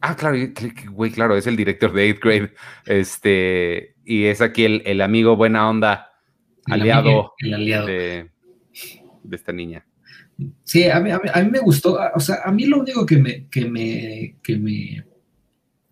[0.00, 0.36] Ah, claro,
[0.90, 2.52] güey, claro, es el director de Eighth Grade.
[2.86, 6.10] Este, y es aquí el, amigo buena onda,
[6.66, 7.86] aliado, el aliado.
[7.86, 8.30] De,
[9.30, 9.86] esta niña.
[10.64, 13.46] Sí, a mí, a, mí, me gustó, o sea, a mí lo único que me,
[13.48, 15.04] que me, que me,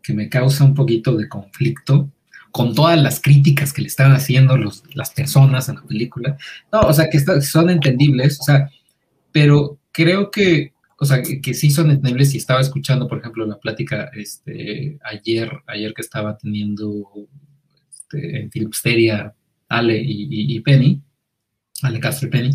[0.03, 2.11] que me causa un poquito de conflicto
[2.51, 6.37] con todas las críticas que le están haciendo los, las personas en la película,
[6.73, 8.71] no, o sea, que son entendibles, o sea,
[9.33, 12.35] pero creo que, o sea, que, sí son entendibles.
[12.35, 17.07] Y estaba escuchando, por ejemplo, la plática este, ayer, ayer que estaba teniendo
[17.91, 19.35] este, en Filipsteria
[19.69, 21.01] Ale y, Penny,
[21.83, 22.51] Ale Castro y Penny,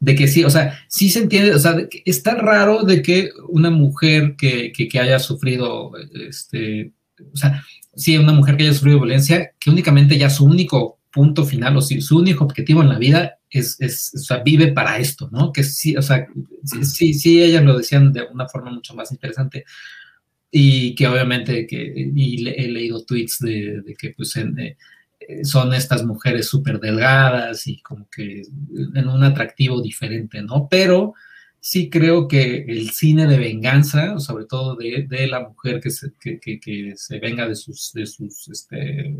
[0.00, 3.70] de que sí, o sea, sí se entiende, o sea, está raro de que una
[3.70, 5.92] mujer que, que, haya sufrido,
[6.28, 6.92] este,
[7.32, 11.44] o sea, sí, una mujer que haya sufrido violencia, que únicamente ya su único punto
[11.44, 15.28] final o su único objetivo en la vida es, es, o sea, vive para esto,
[15.30, 15.52] ¿no?
[15.52, 16.26] Que sí, o sea,
[16.84, 19.64] sí, sí, ellas lo decían de una forma mucho más interesante
[20.50, 24.76] y que obviamente que, y he leído tweets de, de que pues en, eh,
[25.44, 28.42] son estas mujeres súper delgadas y como que
[28.94, 30.68] en un atractivo diferente, ¿no?
[30.70, 31.14] Pero
[31.64, 36.92] sí creo que el cine de venganza, sobre todo de, la mujer que se, que,
[36.96, 39.14] se, venga de sus, de sus este,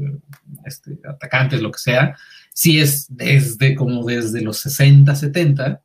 [0.67, 2.17] este, atacantes, lo que sea,
[2.53, 5.83] sí es desde como desde los 60, 70,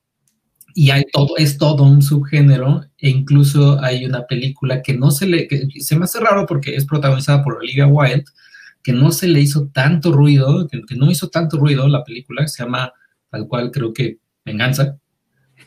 [0.74, 5.28] y hay todo, es todo un subgénero, e incluso hay una película que no se
[5.28, 8.26] le, que se me hace raro porque es protagonizada por Olivia Wilde,
[8.82, 12.64] que no se le hizo tanto ruido, que, no hizo tanto ruido la película, se
[12.64, 12.92] llama
[13.30, 14.98] tal cual creo que Venganza,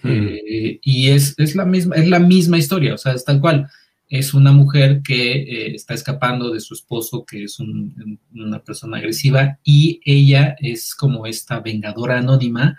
[0.04, 3.68] eh, y es, es, la misma, es la misma historia, o sea, es tal cual.
[4.08, 9.58] Es una mujer que eh, está escapando de su esposo, que es una persona agresiva,
[9.62, 12.76] y ella es como esta vengadora anónima.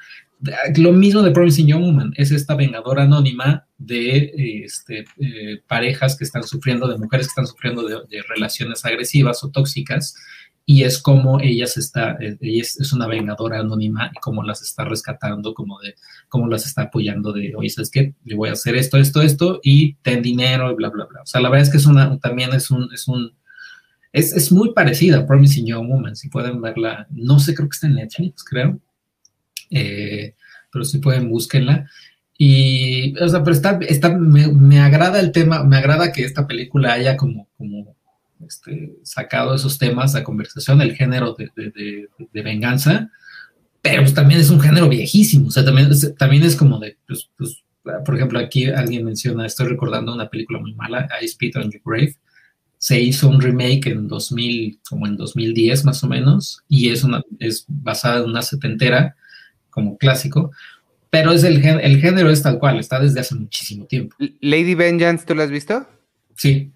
[0.76, 6.26] Lo mismo de Promising Young Woman, es esta vengadora anónima de este, eh, parejas que
[6.26, 10.16] están sufriendo, de mujeres que están sufriendo de, relaciones agresivas o tóxicas,
[10.72, 14.86] y es como ella, está, eh, ella es, una vengadora anónima y cómo las está
[14.86, 15.96] rescatando, como de
[16.30, 18.14] cómo las está apoyando de, oye, ¿sabes qué?
[18.24, 21.24] Le voy a hacer esto, esto, esto, y ten dinero, y bla, bla, bla.
[21.24, 23.34] O sea, la verdad es que es una, también es un, es un,
[24.14, 27.76] es, es muy parecida a Promising Young Woman, si pueden verla, no sé, creo que
[27.76, 28.80] está en Netflix, creo,
[29.72, 30.36] eh,
[30.72, 31.90] pero si pueden, búsquenla.
[32.38, 36.94] Y, o sea, pero está, está me, agrada el tema, me agrada que esta película
[36.94, 37.98] haya como, como
[38.48, 43.10] este, sacado esos temas a conversación, el género de, de, venganza,
[43.82, 46.98] pero pues también es un género viejísimo, o sea, también, es, también es como de,
[47.08, 47.64] pues, pues,
[48.06, 51.82] por ejemplo, aquí alguien menciona, estoy recordando una película muy mala, I Spit on Your
[51.84, 52.16] Grave,
[52.78, 57.24] se hizo un remake en 2000, como en 2010 más o menos, y es, una,
[57.40, 59.16] es basada en una setentera,
[59.70, 60.52] como clásico,
[61.10, 64.16] pero es el, el género es tal cual, está desde hace muchísimo tiempo.
[64.40, 65.88] Lady Vengeance, ¿tú la has visto?
[66.36, 66.72] Sí.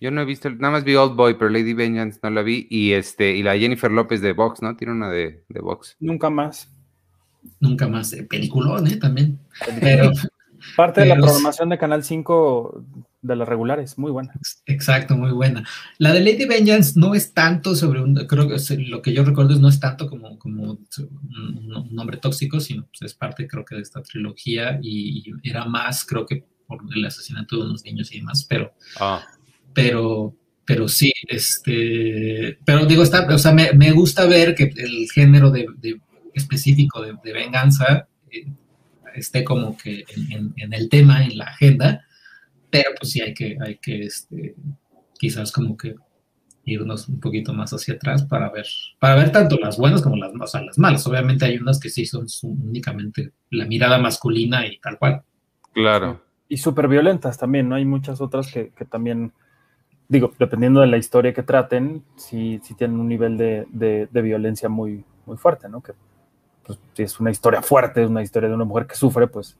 [0.00, 2.66] Yo no he visto, nada más vi Old Boy, pero Lady Vengeance no la vi.
[2.70, 4.76] Y este, y la Jennifer López de Vox, ¿no?
[4.76, 5.96] Tiene una de, de Vox.
[6.00, 6.70] Nunca más.
[7.60, 8.12] Nunca más.
[8.12, 8.96] Eh, peliculón, ¿eh?
[8.96, 9.38] También.
[9.80, 10.10] Pero,
[10.74, 12.84] Parte de la programación de Canal 5
[13.22, 14.32] de las regulares, muy buena.
[14.66, 15.64] Exacto, muy buena.
[15.98, 19.54] La de Lady Vengeance no es tanto sobre un, creo que lo que yo recuerdo
[19.54, 23.76] es no es tanto como, como un, nombre tóxico, sino pues es parte creo que
[23.76, 28.18] de esta trilogía y, era más creo que por el asesinato de unos niños y
[28.18, 29.24] demás, pero, ah.
[29.76, 30.34] Pero,
[30.64, 35.50] pero sí, este, pero digo, está, o sea, me, me gusta ver que el género
[35.50, 35.66] de,
[36.32, 38.46] específico de, venganza eh,
[39.14, 42.06] esté como que en, el tema, en la agenda,
[42.70, 44.54] pero pues sí hay que, hay que este,
[45.18, 45.94] quizás como que
[46.64, 48.66] irnos un poquito más hacia atrás para ver,
[48.98, 51.06] para ver tanto las buenas como las, o las malas.
[51.06, 55.22] Obviamente hay unas que sí son, únicamente la mirada masculina y tal cual.
[55.74, 56.22] Claro.
[56.48, 57.74] Y súper violentas también, ¿no?
[57.74, 59.32] Hay muchas otras que, también,
[60.08, 64.68] digo, dependiendo de la historia que traten, sí, sí tienen un nivel de, de, violencia
[64.68, 65.80] muy, muy fuerte, ¿no?
[65.82, 65.92] Que
[66.64, 69.56] pues, si es una historia fuerte, es una historia de una mujer que sufre, pues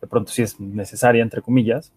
[0.00, 1.92] de pronto sí es necesaria, entre comillas.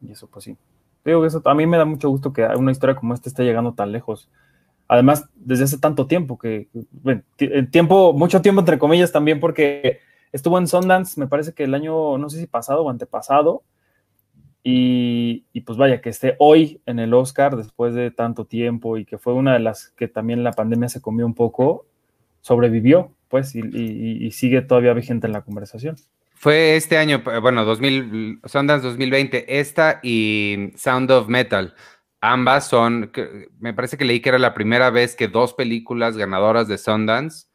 [0.00, 0.56] Y eso, pues sí.
[1.04, 3.44] Digo que eso a mí me da mucho gusto que una historia como esta esté
[3.44, 4.28] llegando tan lejos.
[4.88, 7.22] Además, desde hace tanto tiempo que, bueno,
[7.70, 10.00] tiempo, mucho tiempo entre comillas también porque
[10.32, 13.62] estuvo en Sundance, me parece que el año, no sé si pasado o antepasado,
[14.64, 19.04] y, y, pues vaya, que esté hoy en el Oscar después de tanto tiempo y
[19.04, 21.86] que fue una de las que también la pandemia se comió un poco,
[22.40, 25.96] sobrevivió, pues, y, sigue todavía vigente en la conversación.
[26.34, 31.74] Fue este año, bueno, 2000, Sundance 2020, esta y Sound of Metal.
[32.20, 33.10] Ambas son,
[33.58, 37.46] me parece que leí que era la primera vez que dos películas ganadoras de Sundance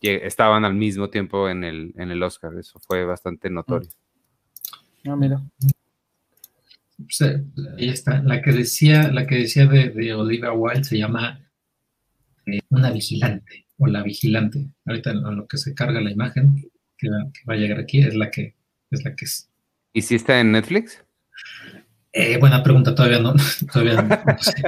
[0.00, 2.52] estaban al mismo tiempo en el, en el Oscar.
[2.58, 3.88] Eso fue bastante notorio.
[5.06, 5.40] Ah, mira.
[7.78, 8.22] Ahí está.
[8.22, 11.40] La que decía, la que decía de, de Olivia Wilde se llama
[12.46, 14.68] eh, Una Vigilante o la vigilante.
[14.84, 18.30] Ahorita en lo que se carga la imagen que va, a llegar aquí es la
[18.30, 18.54] que,
[18.90, 19.50] es la que es.
[19.92, 21.02] ¿Y si está en Netflix?
[22.12, 23.34] Eh, buena pregunta, todavía no,
[23.72, 24.62] todavía no, no sé.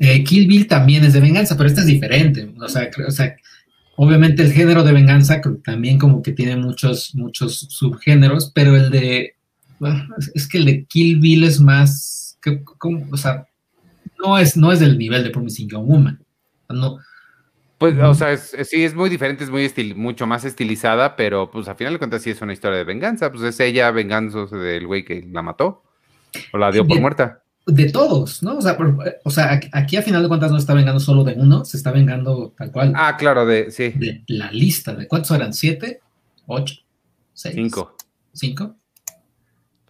[0.00, 2.52] Eh, Kill Bill también es de venganza, pero esta es diferente.
[2.58, 3.36] O sea, o sea,
[3.96, 9.36] obviamente el género de venganza también como que tiene muchos, muchos subgéneros, pero el de,
[10.34, 13.46] es que el de Kill Bill es más, que, como, o sea,
[14.22, 16.24] no es, no es del nivel de Promising Young Woman.
[16.68, 16.98] No,
[17.80, 21.16] pues, o sea, es, es, sí, es muy diferente, es muy estil, mucho más estilizada,
[21.16, 23.90] pero pues al final de cuentas sí es una historia de venganza, pues es ella
[23.90, 25.82] vengándose del güey que la mató
[26.52, 27.42] o la dio por muerta.
[27.66, 28.58] De todos, ¿no?
[28.58, 31.32] O sea, por, o sea, aquí a final de cuentas no está vengando solo de
[31.38, 32.92] uno, se está vengando tal cual.
[32.94, 33.94] Ah, claro, de, sí.
[33.96, 35.54] De la lista, ¿de cuántos eran?
[35.54, 36.00] ¿Siete?
[36.48, 36.74] ¿Ocho?
[37.32, 37.54] ¿Seis?
[37.54, 37.96] Cinco.
[38.34, 38.76] ¿Cinco?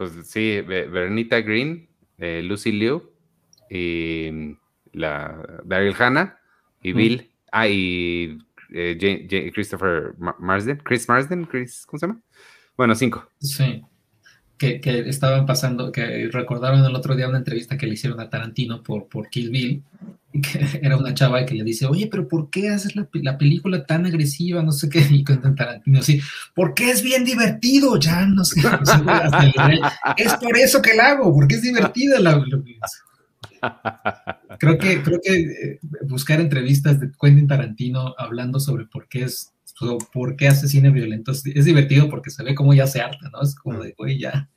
[0.00, 1.86] Pues sí, Bernita Green,
[2.16, 3.12] eh, Lucy Liu
[3.68, 4.56] y
[4.94, 6.38] la Daryl Hannah
[6.82, 6.96] y mm.
[6.96, 7.30] Bill.
[7.52, 8.38] Ah, y
[8.70, 12.22] eh, J, J, Christopher Marsden, Chris Marsden, Chris, ¿cómo se llama?
[12.78, 13.28] Bueno, cinco.
[13.40, 13.82] Sí.
[14.60, 18.28] Que, que, estaban pasando, que recordaron el otro día una entrevista que le hicieron a
[18.28, 19.82] Tarantino por, por Kill Bill,
[20.32, 23.86] que era una chava que le dice, oye, pero ¿por qué haces la, la película
[23.86, 24.62] tan agresiva?
[24.62, 26.20] No sé qué, y cuentan Tarantino así,
[26.54, 28.60] porque es bien divertido, ya no sé,
[30.18, 32.62] es por eso que la hago, porque es divertida la, la
[34.58, 39.52] creo que, creo que eh, buscar entrevistas de Quentin Tarantino hablando sobre por qué es,
[40.12, 43.42] por qué hace cine violento es, divertido porque se ve como ya se harta, ¿no?
[43.42, 44.50] Es como de, güey, ya.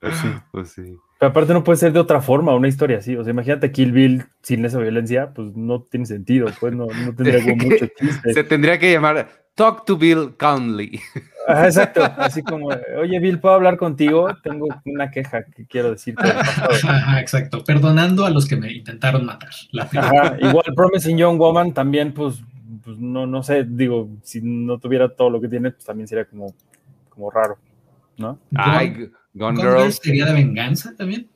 [0.00, 0.96] Pues sí, pues sí.
[1.18, 3.16] Pero aparte no puede ser de otra forma una historia así.
[3.16, 7.14] O sea, imagínate Kill Bill sin esa violencia, pues no tiene sentido, pues no, no
[7.14, 8.34] tendría mucho chiste.
[8.34, 10.98] Se tendría que llamar Talk to Bill Calmly.
[11.46, 14.28] Ah, exacto, así como, oye Bill, ¿puedo hablar contigo?
[14.42, 16.22] Tengo una queja que quiero decirte.
[16.88, 19.50] Ajá, exacto, perdonando a los que me intentaron matar.
[19.78, 22.42] Ajá, igual Promising Young Woman también, pues,
[22.84, 26.24] pues, no, no sé, digo, si no tuviera todo lo que tiene, pues también sería
[26.24, 26.54] como,
[27.08, 27.58] como raro,
[28.16, 28.38] ¿no?
[28.54, 29.92] Ay, Gone, Gone Girl.
[29.92, 31.28] ¿Sería de venganza también?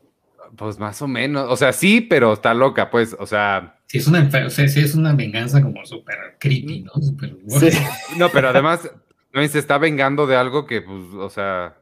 [0.57, 3.79] Pues más o menos, o sea, sí, pero está loca, pues, o sea...
[3.87, 6.93] Sí, es una, o sea, sí es una venganza como súper creepy, ¿no?
[7.01, 7.69] Super, sí.
[8.17, 8.91] No, pero además,
[9.33, 11.77] no se está vengando de algo que, pues, o sea...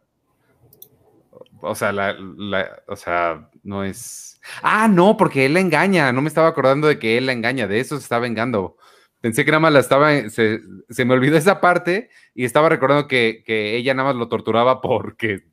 [1.61, 4.38] O sea, la, la, o sea, no es...
[4.62, 7.66] Ah, no, porque él la engaña, no me estaba acordando de que él la engaña,
[7.66, 8.77] de eso se está vengando.
[9.24, 10.60] Pensé que nada más la estaba, se,
[10.90, 14.82] se me olvidó esa parte y estaba recordando que, que ella nada más lo torturaba
[14.82, 15.44] porque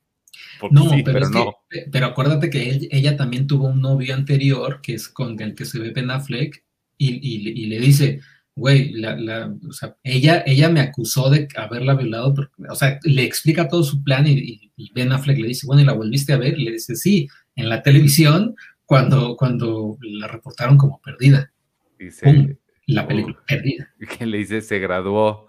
[0.72, 1.56] no, sí, pero, pero, es no.
[1.70, 5.56] Que, pero acuérdate que él, ella también tuvo un novio anterior, que es con el
[5.56, 6.66] que se ve Ben Affleck,
[6.98, 8.20] y, y, y le dice,
[8.58, 12.36] güey, la, la, o sea, ella, ella me acusó de haberla violado,
[12.70, 15.86] o sea, le explica todo su plan y, y, Ben Affleck le dice, bueno, ¿y
[15.86, 16.60] la volviste a ver?
[16.60, 18.54] Y le dice, sí, en la televisión,
[18.86, 21.54] cuando, cuando la reportaron como perdida.
[21.98, 22.58] Dice.
[22.94, 23.90] La película uh, perdida.
[24.18, 25.48] Que le dice, se graduó,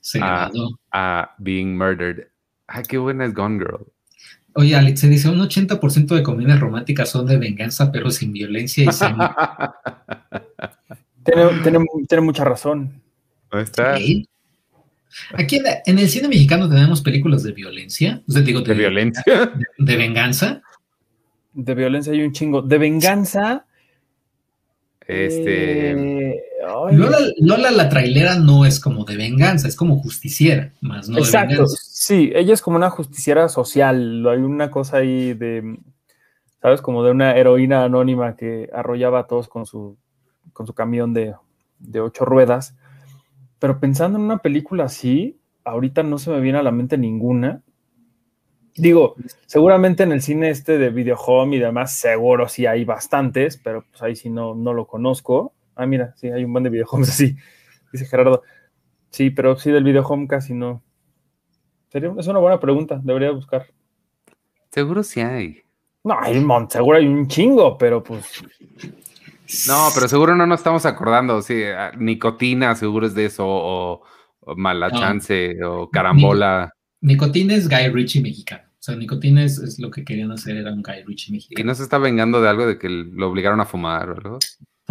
[0.00, 0.78] se a, graduó.
[0.92, 2.28] a Being Murdered.
[2.66, 3.86] Ay, qué buena es Gone Girl.
[4.54, 8.84] Oye, Alex, se dice un 80% de comedias románticas son de venganza, pero sin violencia
[8.84, 9.28] y sangre.
[11.24, 13.00] tiene, tiene, tiene, mucha razón.
[13.50, 13.96] ¿Dónde está?
[13.96, 14.28] ¿Sí?
[15.34, 18.22] Aquí en, en, el cine mexicano tenemos películas de violencia.
[18.28, 19.22] O sea, digo, de, ¿De violencia.
[19.26, 20.62] De, de, venganza.
[21.54, 22.60] De violencia hay un chingo.
[22.60, 23.66] De venganza.
[25.06, 26.30] Este.
[26.30, 26.42] Eh,
[26.90, 31.48] Lola, Lola, la trailera no es como de venganza, es como justiciera, más no Exacto.
[31.48, 31.76] de venganza.
[31.82, 34.26] Sí, ella es como una justiciera social.
[34.26, 35.78] Hay una cosa ahí de,
[36.60, 36.80] ¿sabes?
[36.82, 39.98] Como de una heroína anónima que arrollaba a todos con su,
[40.52, 41.34] con su camión de,
[41.78, 42.76] de ocho ruedas.
[43.58, 47.62] Pero pensando en una película así, ahorita no se me viene a la mente ninguna.
[48.74, 49.16] Digo,
[49.46, 53.84] seguramente en el cine este de Video Home y demás, seguro sí hay bastantes, pero
[53.90, 55.52] pues ahí sí no, no lo conozco.
[55.74, 57.36] Ah, mira, sí, hay un buen de Video Home así,
[57.92, 58.42] dice Gerardo.
[59.10, 60.82] Sí, pero sí del Video Home casi no.
[61.88, 63.66] Sería, es una buena pregunta, debería buscar.
[64.70, 65.62] Seguro sí hay.
[66.04, 68.42] No, hay un montón, seguro hay un chingo, pero pues.
[69.68, 71.42] No, pero seguro no nos estamos acordando.
[71.42, 71.62] Sí,
[71.98, 74.02] nicotina, seguro es de eso, o,
[74.40, 74.98] o mala no.
[74.98, 76.72] chance, o carambola.
[77.02, 78.62] Nicotina es Guy Ritchie mexicano.
[78.66, 81.60] O sea, Nicotina es, es, lo que querían hacer, era un Guy Ritchie mexicano.
[81.60, 84.38] ¿Y no se está vengando de algo de que lo obligaron a fumar o algo?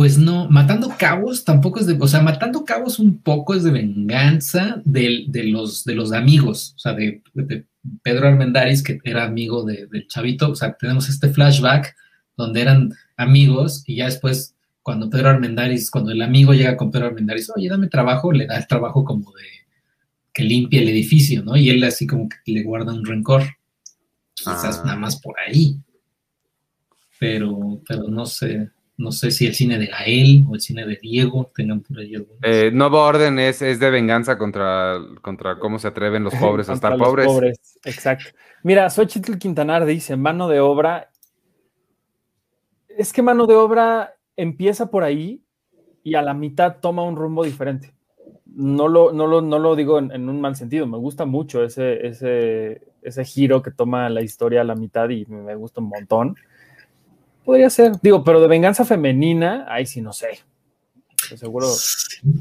[0.02, 3.70] Pues no, Matando Cabos tampoco es de, o sea, Matando Cabos un poco es de
[3.70, 7.68] venganza de, de los, de los amigos, o sea, de, de
[8.02, 11.96] Pedro Armendáriz, que era amigo de, del chavito, o sea, tenemos este flashback
[12.36, 17.06] donde eran amigos y ya después, cuando Pedro Armendáriz, cuando el amigo llega con Pedro
[17.06, 19.46] Armendáriz, oye, dame trabajo, le da el trabajo como de
[20.34, 21.56] que limpie el edificio, ¿no?
[21.56, 23.44] Y él así como que le guarda un rencor.
[24.34, 24.84] Quizás ah.
[24.84, 25.78] nada más por ahí.
[27.20, 28.72] Pero, pero no sé,
[29.02, 32.16] no sé si el cine de Gael o el cine de Diego tengan por ahí
[32.16, 32.40] algunos.
[32.44, 36.74] Eh, Nuevo Orden es, es de venganza contra, contra cómo se atreven los pobres a
[36.76, 37.78] estar pobres.
[37.84, 38.30] Exacto.
[38.64, 41.10] Mira, Xochitl Quintanar dice, mano de obra.
[42.88, 45.42] Es que mano de obra empieza por ahí
[46.04, 47.94] y a la mitad toma un rumbo diferente.
[48.46, 51.64] No lo, no lo, no lo digo en, en un mal sentido, me gusta mucho
[51.64, 55.80] ese, ese, ese giro que toma la historia a la mitad y me, me gusta
[55.80, 56.36] un montón.
[57.46, 60.40] Podría ser, digo, pero de venganza femenina, ahí sí no sé.
[61.36, 61.68] Seguro,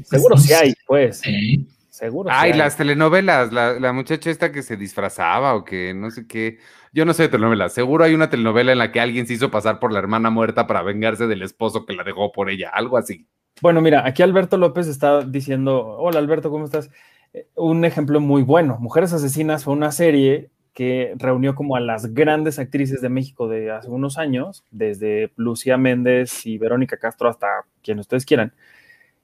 [0.05, 1.19] seguro sí hay, pues.
[1.19, 1.67] Sí.
[1.89, 2.57] Seguro sí Ay, hay.
[2.57, 6.57] las telenovelas, la, la muchacha esta que se disfrazaba o que no sé qué.
[6.93, 7.73] Yo no sé de telenovelas.
[7.73, 10.67] Seguro hay una telenovela en la que alguien se hizo pasar por la hermana muerta
[10.67, 12.69] para vengarse del esposo que la dejó por ella.
[12.73, 13.27] Algo así.
[13.61, 16.89] Bueno, mira, aquí Alberto López está diciendo, hola Alberto, ¿cómo estás?
[17.33, 22.13] Eh, Un ejemplo muy bueno, Mujeres Asesinas fue una serie que reunió como a las
[22.13, 27.47] grandes actrices de México de hace unos años, desde Lucía Méndez y Verónica Castro hasta
[27.83, 28.53] quien ustedes quieran.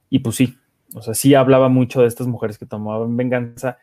[0.09, 0.57] Y pues sí,
[0.93, 3.77] o sea, sí hablaba mucho de estas mujeres que tomaban venganza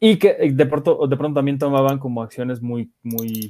[0.00, 3.48] y que eh, de pronto, también tomaban como acciones muy, muy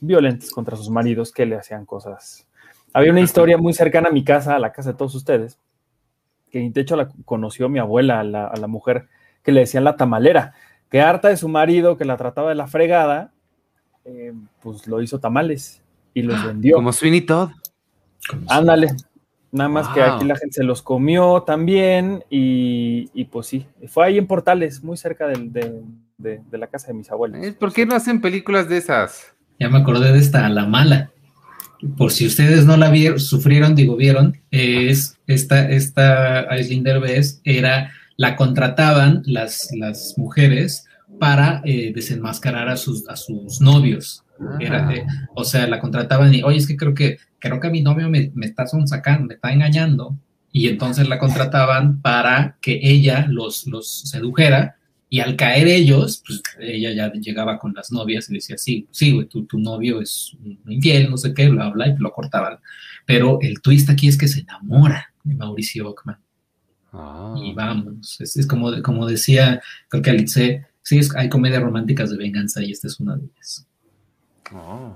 [0.00, 2.46] violentas contra sus maridos que le hacían cosas.
[2.92, 5.58] Había una historia muy cercana a mi casa, a la casa de todos ustedes,
[6.50, 9.08] que de hecho la conoció mi abuela, la, a la mujer
[9.42, 10.54] que le decían la tamalera,
[10.94, 13.32] que harta de su marido, que la trataba de la fregada,
[14.04, 14.32] eh,
[14.62, 15.82] pues lo hizo tamales
[16.14, 16.76] y los vendió.
[16.76, 17.50] Como Sweeney Todd.
[18.46, 18.94] Ándale.
[19.50, 24.06] Nada más que aquí la gente se los comió también y, y pues sí, fue
[24.06, 25.82] ahí en Portales, muy cerca del- de,
[26.16, 27.42] de- de la casa de mis abuelos.
[27.44, 29.34] Eh, ¿Por qué no hacen películas de esas?
[29.58, 31.10] Ya me acordé de esta, La Mala.
[31.98, 37.90] Por si ustedes no la vieron, sufrieron, digo, vieron, es esta, esta Aislinn Derbez era,
[38.16, 40.86] la contrataban las, las mujeres
[41.18, 44.22] para eh, desenmascarar a sus, a sus novios.
[44.58, 44.94] Era, Ah.
[44.94, 45.04] eh,
[45.34, 48.08] o sea, la contrataban y, oye, es que creo que, creo que a mi novio
[48.10, 50.18] me, me está sacando, me está engañando.
[50.50, 54.76] Y entonces la contrataban para que ella los, los sedujera
[55.08, 59.12] y al caer ellos, pues ella ya llegaba con las novias y decía, sí, sí,
[59.12, 60.36] güey, tu, tu novio es
[60.66, 62.58] infiel, no sé qué, bla, bla, y lo cortaban.
[63.06, 66.18] Pero el twist aquí es que se enamora de Mauricio Ockman.
[66.96, 67.34] Ah.
[67.36, 72.10] Y vamos, es, es como, como decía, creo que Alice, sí, es- hay comedias románticas
[72.10, 73.66] de venganza y esta es una de ellas.
[74.52, 74.94] Oh.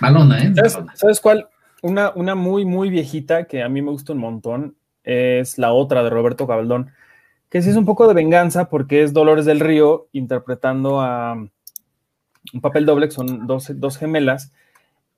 [0.00, 0.52] Malona, ¿eh?
[0.94, 1.48] ¿Sabes, cuál?
[1.82, 6.02] Una, una muy, muy viejita que a mí me gusta un montón es la otra
[6.02, 6.90] de Roberto Cabaldón,
[7.50, 12.60] que sí es un poco de venganza porque es Dolores del Río interpretando a un
[12.60, 14.52] papel doble, que son dos, dos gemelas,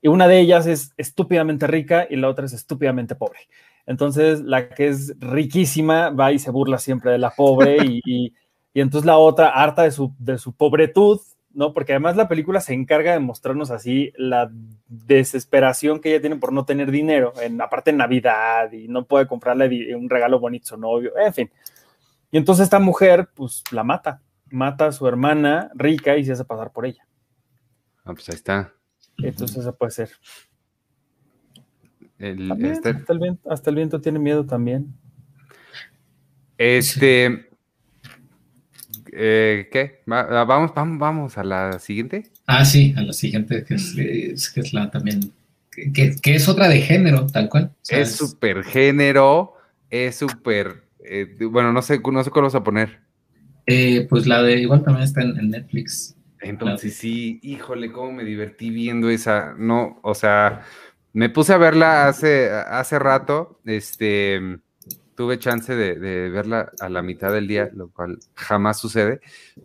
[0.00, 3.38] y una de ellas es estúpidamente rica y la otra es estúpidamente pobre.
[3.87, 8.35] Entonces, la que es riquísima va y se burla siempre de la pobre y, y-
[8.74, 11.20] y entonces la otra, harta de su, de su pobretud,
[11.53, 11.74] ¿no?
[11.74, 14.51] Porque además la película se encarga de mostrarnos así la
[14.89, 19.26] desesperación que ella tiene por no tener dinero, en, aparte en Navidad y no puede
[19.26, 21.51] comprarle un regalo bonito a su novio, en fin.
[22.30, 26.45] Y entonces esta mujer, pues la mata, mata a su hermana rica y se hace
[26.47, 27.07] pasar por ella.
[28.05, 28.72] Ah, pues ahí está.
[29.18, 30.11] Entonces esa puede ser.
[32.19, 34.95] El- También, este, hasta, el viento, hasta el viento tiene miedo también.
[36.59, 37.47] este,
[39.13, 40.03] eh, ¿qué?
[40.11, 42.25] Va- ah, vamos, vamos, vamos a la siguiente.
[42.47, 45.33] Ah, sí, a la siguiente, que es, es- que es la también,
[45.71, 47.71] que, que- es otra de género, tal cual.
[47.89, 49.55] Es súper género,
[49.91, 53.01] es súper, eh, bueno, no sé, no sé cuál vas a poner.
[53.67, 56.17] eh, pues la de, igual también está en, en Netflix.
[56.41, 60.63] Entonces sí, híjole, cómo me divertí viendo esa, no, o sea,
[61.13, 64.59] me puse a verla hace, hace rato, este,
[65.15, 69.21] tuve chance de, de verla a la mitad del día, lo cual jamás sucede,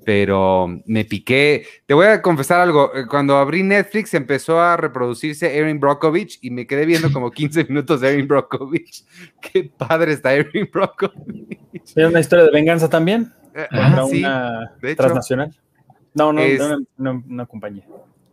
[0.06, 1.66] pero me piqué.
[1.86, 6.52] Te voy a confesar algo, eh, cuando abrí Netflix empezó a reproducirse Erin Brockovich y
[6.52, 9.06] me quedé viendo como 15 minutos de Erin Brockovich.
[9.42, 11.60] Qué padre está Erin Brockovich.
[11.74, 13.32] ¿Es una historia de venganza también?
[13.72, 15.56] Contra sí, una de transnacional.
[16.14, 17.86] No, no, Es- una, una- una compañía.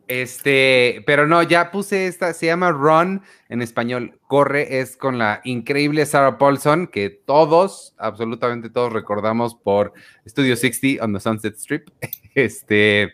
[0.07, 5.41] Este, pero no, ya puse esta, se llama Run en español, corre, es con la
[5.45, 9.95] increíble Sarah Paulson, que todos, absolutamente todos recordamos por
[10.29, 11.89] Studio 60 on the Sunset Strip.
[12.35, 13.13] Este,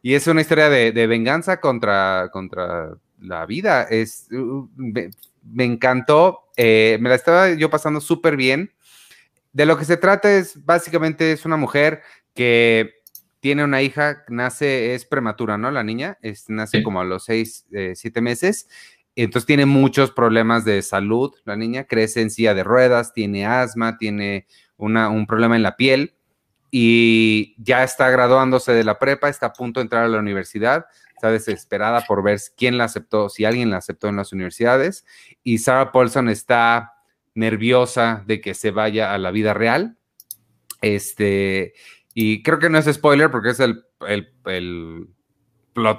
[0.00, 3.82] y es una historia de, venganza contra, contra la vida.
[3.82, 5.10] Es, uh, me,
[5.42, 8.72] me encantó, eh, me la estaba yo pasando súper bien.
[9.52, 12.02] De lo que se trata es, básicamente, es una mujer
[12.34, 13.03] que
[13.44, 15.70] tiene una hija, nace, es prematura, ¿no?
[15.70, 16.82] La niña, es, nace Sí.
[16.82, 18.70] como a los seis, eh, siete meses.
[19.16, 21.30] Entonces tiene muchos problemas de salud.
[21.44, 24.46] La niña crece en silla de ruedas, tiene asma, tiene
[24.78, 26.14] una, un problema en la piel.
[26.70, 30.86] y ya está graduándose de la prepa, está a punto de entrar a la universidad,
[31.14, 35.04] está desesperada por ver quién la aceptó, si alguien la aceptó en las universidades,
[35.42, 36.94] y Sarah Paulson está
[37.34, 39.98] nerviosa de que se vaya a la vida real.
[40.80, 41.74] Este,
[42.14, 45.08] y creo que no es spoiler porque es el, el,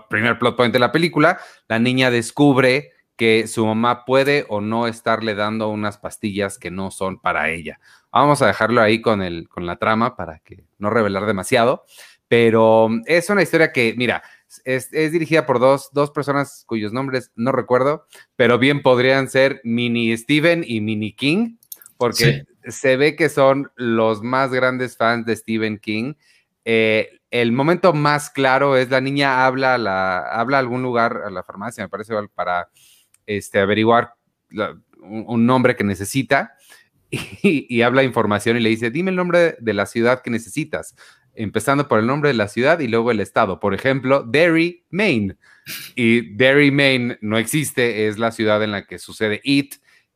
[0.10, 1.38] primer plot point de la película.
[1.68, 6.90] La niña descubre que su mamá puede o no estarle dando unas pastillas que no
[6.92, 7.80] son para ella.
[8.12, 11.86] Vamos a dejarlo ahí con, la trama para que no revelar demasiado,
[12.30, 14.24] pero es una historia que, mira,
[14.64, 18.06] es, dirigida por dos, personas cuyos nombres no recuerdo,
[18.38, 21.58] pero bien podrían ser Mini Steven y Mini King,
[21.98, 26.14] porque se ve que son los más grandes fans de Stephen King.
[26.64, 31.30] Eh, el momento más claro es la niña habla, la, habla a algún lugar, a
[31.30, 32.70] la farmacia, me parece, para
[33.26, 34.14] este, averiguar
[35.02, 36.54] un, nombre que necesita
[37.10, 40.96] y, y, habla información y le dice, dime el nombre de la ciudad que necesitas
[41.36, 43.60] empezando por el nombre de la ciudad y luego el estado.
[43.60, 45.38] Por ejemplo, Derry, Maine.
[45.96, 49.76] Y Derry, Maine no existe, es la ciudad en la que sucede It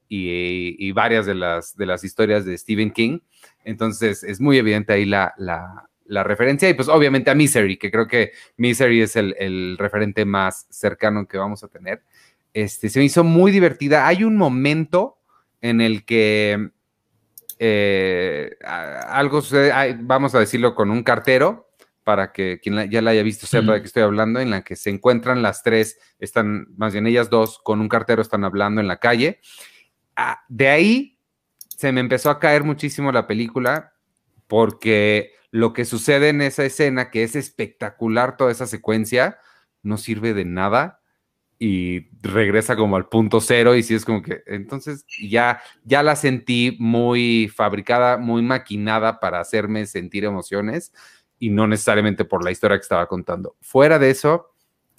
[0.09, 3.19] y, varias de las, de las historias de Stephen King.
[3.63, 8.07] Entonces es muy evidente ahí la, la, referencia y pues obviamente a Misery, que creo
[8.07, 12.01] que Misery es el, el, referente más cercano que vamos a tener.
[12.53, 14.07] Este, se me hizo muy divertida.
[14.07, 15.19] Hay un momento
[15.61, 16.71] en el que
[17.59, 21.67] eh, algo sucede, vamos a decirlo con un cartero,
[22.03, 24.75] para que quien ya la haya visto sepa de qué estoy hablando, en la que
[24.75, 28.87] se encuentran las tres, están, más bien ellas dos, con un cartero están hablando en
[28.87, 29.41] la calle.
[30.21, 31.17] Ah, de ahí
[31.69, 33.93] se me empezó a caer muchísimo la película,
[34.47, 39.37] porque lo que sucede en esa escena, que es espectacular toda esa secuencia,
[39.81, 40.99] no sirve de nada
[41.57, 46.17] y regresa como al punto cero y si es como que entonces ya ya la
[46.17, 50.91] sentí muy fabricada, muy maquinada para hacerme sentir emociones
[51.37, 53.55] y no necesariamente por la historia que estaba contando.
[53.61, 54.53] Fuera de eso,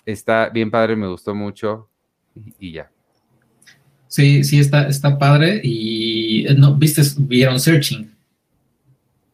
[0.06, 1.90] está bien padre, me gustó mucho
[2.58, 2.90] y, ya.
[4.11, 8.11] Sí, sí, está, está padre y eh, no, viste, vieron Searching.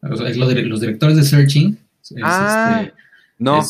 [0.03, 1.79] los directores de Searching.
[2.23, 2.93] ah, este,
[3.39, 3.63] no.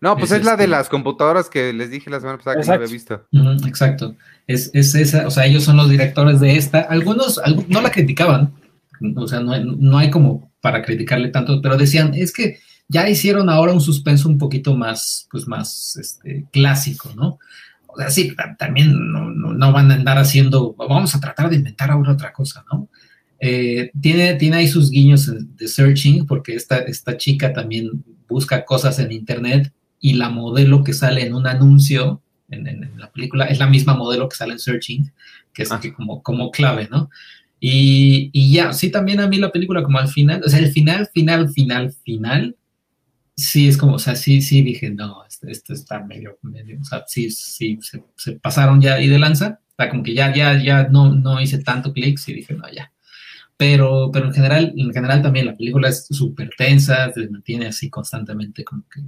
[0.00, 2.66] No, pues es, la de este las computadoras que les dije la semana pasada que
[2.66, 3.26] no había visto.
[3.66, 4.14] exacto.
[4.46, 6.80] Es, esa, o sea, ellos son los directores de esta.
[6.80, 8.52] Algunos, no la criticaban,
[9.16, 13.72] o sea, no, hay como para criticarle tanto, pero decían, es que ya hicieron ahora
[13.72, 17.38] un suspenso un poquito más, pues más este, clásico, ¿no?
[17.92, 22.12] O sea, sí, también no, van a andar haciendo, vamos a tratar de inventar ahora
[22.12, 22.88] otra cosa, ¿no?
[23.38, 28.98] Eh, tiene, tiene ahí sus guiños de searching, porque esta, esta chica también busca cosas
[28.98, 33.66] en internet y la modelo que sale en un anuncio en, la película es la
[33.66, 35.12] misma modelo que sale en Searching,
[35.52, 35.80] que es ah.
[35.96, 37.10] como, como clave, ¿no?
[37.60, 40.72] Y, y, ya, sí, también a mí la película como al final, o sea, el
[40.72, 42.56] final, final, final, final,
[43.40, 46.84] sí es como, o sea, sí, sí dije, no, esto, esto está medio, medio, o
[46.84, 47.78] sea, sí, sí,
[48.16, 51.40] se, pasaron ya y de lanza, o sea, como que ya, ya, ya no, no
[51.40, 52.92] hice tanto clics y dije, no, ya.
[53.56, 57.90] Pero, pero en general, en general también la película es súper tensa, se mantiene así
[57.90, 59.00] constantemente como que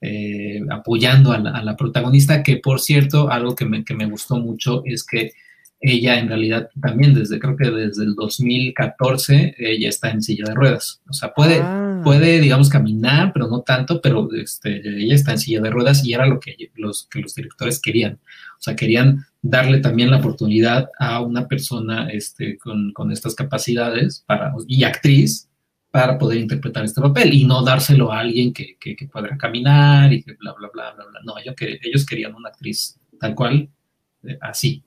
[0.00, 4.82] eh, apoyando a la, protagonista, que por cierto, algo que me, que me gustó mucho
[4.84, 5.32] es que
[5.80, 10.54] ella en realidad también desde, creo que desde el 2014, ella está en silla de
[10.54, 11.00] ruedas.
[11.08, 11.87] O sea, puede, ah.
[12.02, 16.12] Puede digamos, caminar, pero no tanto, pero este, ella está en silla de ruedas y
[16.12, 18.14] era lo que los, que los directores querían.
[18.14, 24.24] O sea, querían darle también la oportunidad a una persona este, con, con estas capacidades
[24.26, 25.48] para, y actriz
[25.90, 30.12] para poder interpretar este papel y no dárselo a alguien que, que, que pueda caminar
[30.12, 31.20] y que bla, bla, bla, bla, bla.
[31.24, 33.68] No, ellos, ellos querían una actriz tal cual,
[34.24, 34.84] eh, así.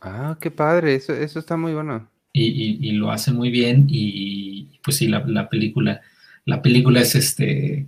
[0.00, 2.08] Ah, qué padre, eso, eso está muy bueno.
[2.32, 6.02] Y, y, lo hace muy bien y pues sí, la, la, película,
[6.46, 7.86] la película es este,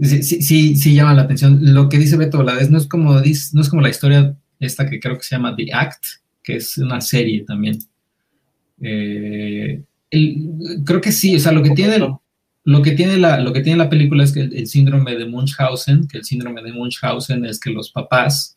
[0.00, 1.58] sí, sí, llama la atención.
[1.60, 5.00] Lo que dice Beto Valadez no es como, no es como la historia esta que
[5.00, 6.04] creo que se llama The Act,
[6.42, 7.78] que es una serie también.
[8.80, 9.82] Eh,
[10.84, 11.98] creo que sí, o sea, lo que tiene,
[12.64, 16.06] lo que tiene, la, lo que tiene la película es que el, síndrome de Munchausen,
[16.06, 18.56] que el síndrome de Munchausen es que los papás,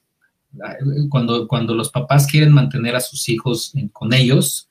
[1.09, 4.69] cuando, cuando los papás quieren mantener a sus hijos con ellos,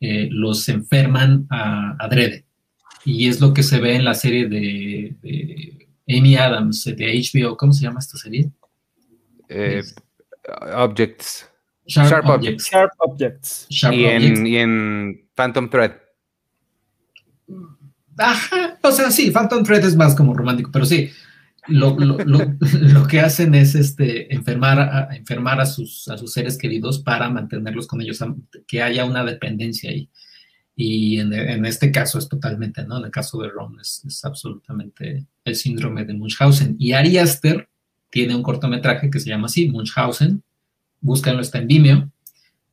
[0.00, 2.44] eh, los enferman a, adrede.
[3.04, 7.72] Y es lo que se ve en la serie de, Amy Adams, de HBO, ¿cómo
[7.72, 8.50] se llama esta serie?
[9.48, 9.82] Eh,
[10.74, 11.48] objects.
[11.86, 12.70] Sharp, Objects.
[12.70, 13.66] Sharp Objects.
[13.68, 15.92] y, En, y en Phantom Thread.
[18.16, 21.10] Ajá, o sea, sí, Phantom Thread es más como romántico, pero sí,
[21.68, 27.30] lo, que hacen es este, enfermar, a, enfermar a, sus, a sus seres queridos para
[27.30, 28.18] mantenerlos con ellos,
[28.66, 30.08] que haya una dependencia ahí.
[30.74, 32.98] Y en, este caso es totalmente, ¿no?
[32.98, 36.76] En el caso de Ron es, es absolutamente el síndrome de Munchausen.
[36.78, 37.68] Y Ari Aster
[38.10, 40.42] tiene un cortometraje que se llama así, Munchausen.
[41.00, 42.10] Búscanlo, está en Vimeo.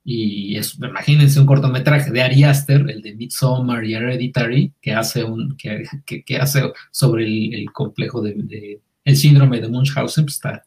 [0.04, 5.24] Y es, imagínense un cortometraje de Ari Aster, el de Midsommar y Hereditary, que hace,
[5.24, 5.84] un, que,
[6.26, 10.64] que, hace sobre el, complejo de, el síndrome de Munchausen, pues está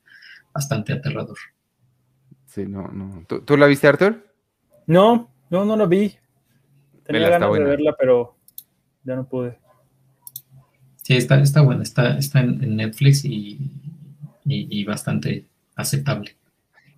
[0.53, 1.39] bastante aterrador.
[2.47, 3.24] Sí, no, no.
[3.26, 4.33] ¿Tú, la viste, Arthur?
[4.87, 6.14] No, no, no la vi.
[7.12, 8.36] Tenía ganas de verla, pero
[9.04, 9.58] ya no pude.
[11.02, 13.58] Sí, está, está buena, está, está en, Netflix y,
[14.44, 16.36] y, bastante aceptable.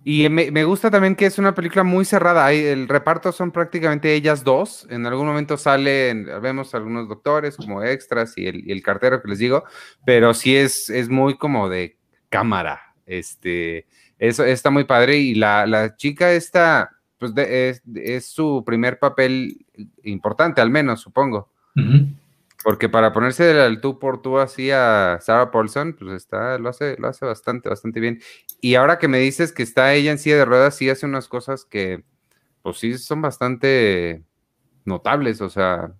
[0.03, 2.51] Y me, gusta también que es una película muy cerrada.
[2.51, 4.85] el reparto son prácticamente ellas dos.
[4.91, 9.63] En algún momento salen, vemos algunos doctores como extras y el, cartero que les digo,
[10.05, 11.97] pero sí es, es muy como de
[12.29, 12.93] cámara.
[13.07, 13.87] Este,
[14.19, 15.17] eso está muy padre.
[15.17, 19.64] Y la, chica esta, pues es, su primer papel
[20.03, 21.51] importante, al menos, supongo.
[22.63, 26.95] Porque para ponerse del tú por tú así a Sarah Paulson, pues está, lo hace,
[26.97, 28.19] lo hace bastante, bastante bien.
[28.59, 31.27] Y ahora que me dices que está ella en silla de ruedas, sí hace unas
[31.27, 32.03] cosas que,
[32.63, 34.23] pues sí, son bastante
[34.85, 35.93] notables, o sea,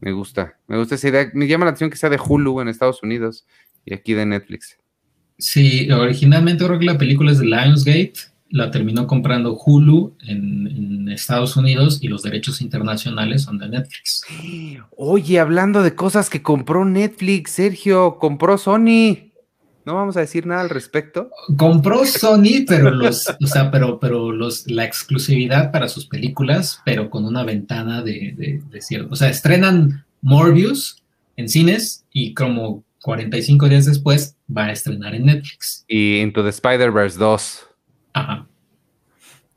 [0.00, 1.30] me gusta, me gusta esa idea.
[1.34, 3.46] Me llama la atención que sea de Hulu en Estados Unidos
[3.84, 4.78] y aquí de Netflix.
[5.38, 8.14] Sí, originalmente creo que la película es de Lionsgate,
[8.50, 14.22] la terminó comprando Hulu en, Estados Unidos y los derechos internacionales son de Netflix.
[14.94, 19.30] Oye, hablando de cosas que compró Netflix, Sergio, compró Sony.
[19.86, 21.30] No vamos a decir nada al respecto.
[21.56, 27.08] Compró Sony, pero los, o sea, pero, pero los, la exclusividad para sus películas, pero
[27.08, 29.14] con una ventana de, de, cierto.
[29.14, 31.02] O sea, estrenan Morbius
[31.36, 35.84] en cines y como 45 días después va a estrenar en Netflix.
[35.88, 37.67] Y Into the Spider-Verse 2.
[38.18, 38.48] Ajá.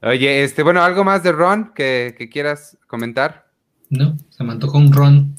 [0.03, 3.47] Oye, este, bueno, ¿algo más de Ron que, quieras comentar?
[3.89, 5.35] No, se me antojó un Ron.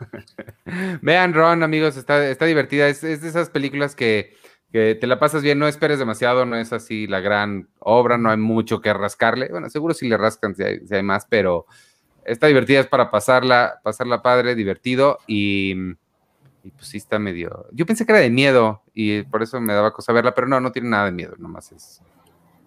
[1.02, 2.88] Vean Ron, amigos, está, está divertida.
[2.88, 4.36] Es, de esas películas que,
[4.72, 8.36] te la pasas bien, no esperes demasiado, no es así la gran obra, no hay
[8.36, 9.48] mucho que rascarle.
[9.48, 11.66] Bueno, seguro si le rascan si hay, más, pero
[12.24, 15.72] está divertida, es para pasarla, pasarla padre, divertido y,
[16.64, 17.66] y, pues sí está medio...
[17.72, 20.60] Yo pensé que era de miedo y por eso me daba cosa verla, pero no,
[20.60, 22.02] no tiene nada de miedo, nomás es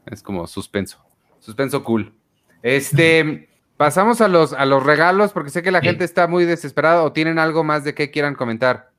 [0.05, 1.03] es como suspenso.
[1.39, 2.13] Suspenso cool.
[2.63, 7.03] Este, pasamos a los, a los regalos, porque sé que la gente está muy desesperada
[7.03, 8.91] o tienen algo más de qué quieran comentar.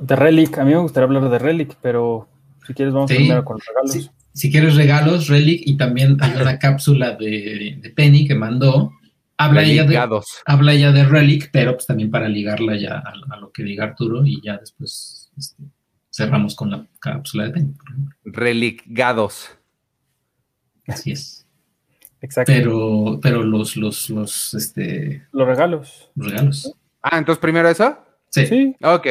[0.00, 2.28] De Relic, a mí me gustaría hablar de Relic, pero
[2.66, 4.10] si quieres vamos primero con los regalos.
[4.32, 8.92] Si quieres regalos, Relic, y también hay una cápsula de, Penny que mandó.
[9.36, 9.98] Habla ella, de,
[10.46, 14.24] habla ella de Relic, pero pues también para ligarla ya a, lo que diga Arturo
[14.24, 15.64] y ya después este,
[16.10, 17.74] cerramos con la cápsula de Penny.
[18.24, 19.50] Religados.
[20.86, 21.46] Así es.
[22.20, 22.52] Exacto.
[22.52, 25.26] Pero, pero los, los, los, este.
[25.32, 26.10] Los regalos.
[26.14, 26.74] Los regalos.
[27.02, 27.98] Ah, entonces primero eso.
[28.28, 28.46] Sí.
[28.46, 28.76] sí.
[28.82, 29.06] Ok.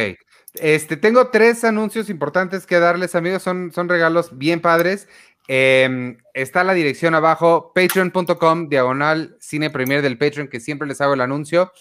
[0.56, 3.44] Este, tengo tres anuncios importantes que darles, amigos.
[3.44, 5.08] Son, son regalos bien padres.
[5.48, 11.16] Em, está la dirección abajo, patreon.com, diagonal cine premier del Patreon, que siempre les hago
[11.16, 11.72] el anuncio.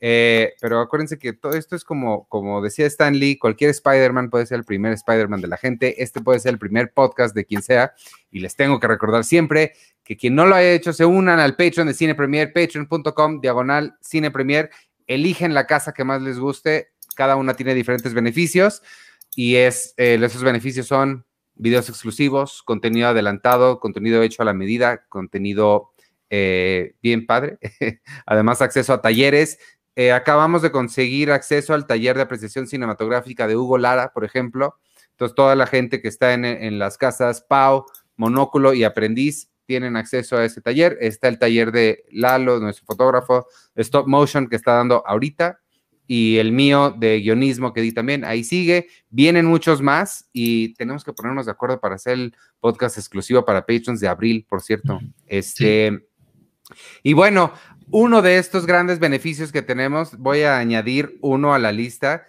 [0.00, 4.46] Eh, pero acuérdense que todo esto es como, como decía Stan Lee, cualquier Spider-Man puede
[4.46, 7.62] ser el primer Spider-Man de la gente, este puede ser el primer podcast de quien
[7.62, 7.92] sea,
[8.30, 9.72] y les tengo que recordar siempre
[10.04, 13.96] que quien no lo haya hecho se unan al Patreon de Cine Premier, patreon.com, diagonal
[14.00, 14.70] Cine Premier,
[15.06, 18.82] eligen la casa que más les guste, cada una tiene diferentes beneficios,
[19.34, 21.26] y es, eh, esos beneficios son
[21.56, 25.90] videos exclusivos, contenido adelantado, contenido hecho a la medida, contenido
[26.30, 27.58] eh, bien padre,
[28.26, 29.58] además acceso a talleres,
[29.98, 34.76] eh, acabamos de conseguir acceso al taller de apreciación cinematográfica de Hugo Lara, por ejemplo.
[35.10, 37.84] Entonces, toda la gente que está en, las casas Pau,
[38.14, 40.96] Monóculo y Aprendiz tienen acceso a ese taller.
[41.00, 45.58] Está el taller de Lalo, nuestro fotógrafo, Stop Motion, que está dando ahorita,
[46.06, 48.24] y el mío de guionismo que di también.
[48.24, 48.86] Ahí sigue.
[49.10, 53.66] Vienen muchos más y tenemos que ponernos de acuerdo para hacer el podcast exclusivo para
[53.66, 55.00] patrons de abril, por cierto.
[55.26, 56.06] Este.
[57.02, 57.52] Y bueno,
[57.90, 62.26] uno de estos grandes beneficios que tenemos, voy a añadir uno a la lista.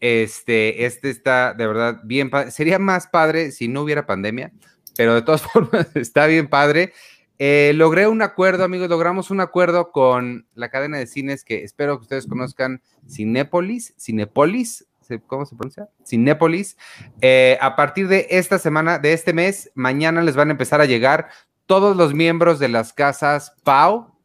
[0.00, 4.52] Este, este está de verdad bien Sería más padre si no hubiera pandemia,
[4.96, 6.92] pero de todas formas está bien padre.
[7.38, 11.96] Eh, logré un acuerdo, amigos, logramos un acuerdo con la cadena de cines que espero
[11.98, 14.88] que ustedes conozcan, Cinépolis, Cinépolis,
[15.28, 15.88] ¿cómo se pronuncia?
[16.04, 16.76] Cinépolis.
[17.20, 20.86] Eh, a partir de esta semana, de este mes, mañana les van a empezar a
[20.86, 21.28] llegar
[21.66, 24.17] todos los miembros de las casas PAU,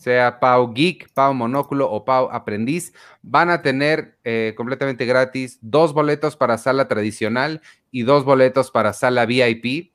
[0.00, 5.92] sea Pau Geek, Pau Monóculo o Pau Aprendiz, van a tener eh, completamente gratis dos
[5.92, 9.92] boletos para sala tradicional y dos boletos para sala VIP.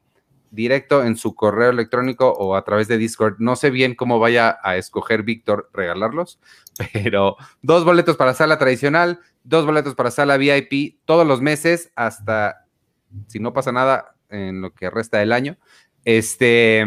[0.52, 3.38] directo en su correo electrónico o a través de Discord.
[3.40, 6.40] No sé bien cómo vaya a escoger Víctor regalarlos,
[6.94, 12.68] pero dos boletos para sala tradicional, dos boletos para sala VIP todos los meses hasta,
[13.28, 15.58] si no pasa nada, en lo que resta del año.
[16.06, 16.86] Este,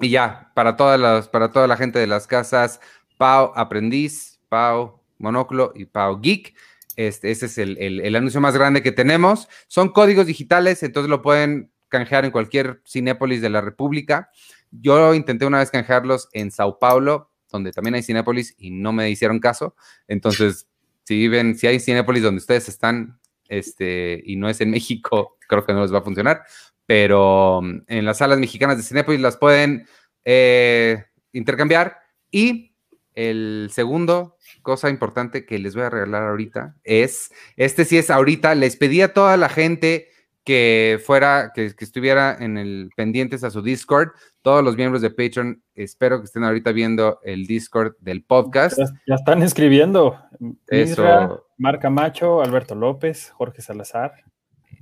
[0.00, 2.80] y ya, para, todas las, para toda la gente de las casas,
[3.16, 6.54] Pau Aprendiz, Pau Monoclo y Pau Geek.
[6.96, 9.48] Este, ese es el, el, anuncio más grande que tenemos.
[9.68, 14.30] Son códigos digitales, entonces lo pueden canjear en cualquier Cinépolis de la República.
[14.70, 19.10] Yo intenté una vez canjearlos en Sao Paulo, donde también hay Cinépolis y no me
[19.10, 19.76] hicieron caso.
[20.08, 20.66] Entonces,
[21.04, 25.64] si viven, si hay Cinépolis donde ustedes están, este, y no es en México, creo
[25.64, 26.42] que no les va a funcionar.
[26.86, 29.86] Pero mm, en las salas mexicanas de Cinépolis las pueden
[30.24, 31.98] eh, intercambiar.
[32.30, 32.74] Y
[33.14, 38.54] el segundo cosa importante que les voy a regalar ahorita es, este sí es ahorita,
[38.56, 40.08] les pedí a toda la gente
[40.46, 44.10] que fuera, que, estuviera en el pendientes a su Discord.
[44.42, 48.78] Todos los miembros de Patreon, espero que estén ahorita viendo el Discord del podcast.
[48.78, 50.20] Ya, están escribiendo.
[50.68, 51.46] Eso.
[51.58, 54.12] Marca Macho, Alberto López, Jorge Salazar.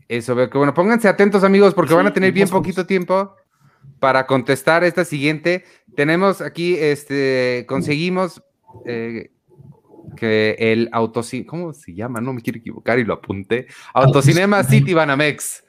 [0.09, 3.35] Eso, que bueno, pónganse atentos amigos porque van a tener bien poquito tiempo
[4.01, 5.65] para contestar esta siguiente.
[5.97, 8.43] Tenemos aquí, este, conseguimos
[8.85, 9.31] eh,
[10.17, 12.21] que el autocinema, ¿cómo se llama?
[12.21, 13.67] No me quiero equivocar y lo apunté.
[13.93, 15.65] Autocinema City Banamex.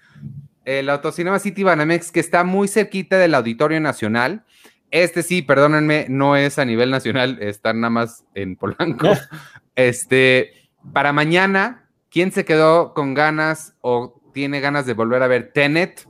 [0.65, 4.43] El Autocinema City Banamex que está muy cerquita del Auditorio Nacional.
[4.91, 9.09] Este sí, perdónenme, no es a nivel nacional, está nada más en Polanco.
[9.77, 10.53] Este,
[10.93, 16.05] para mañana, ¿quién se quedó con ganas o tiene ganas de volver a ver Tenet?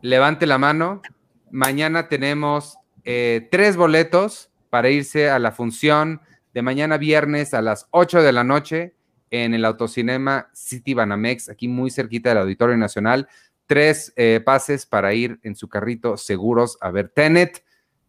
[0.00, 1.02] Levante la mano.
[1.50, 6.20] Mañana tenemos eh, tres boletos para irse a la función
[6.52, 8.94] de mañana viernes a las 8 de la noche
[9.30, 13.26] en el Autocinema City Banamex, aquí muy cerquita del Auditorio Nacional.
[13.66, 17.64] Tres eh, pases para ir en su carrito seguros a ver Tenet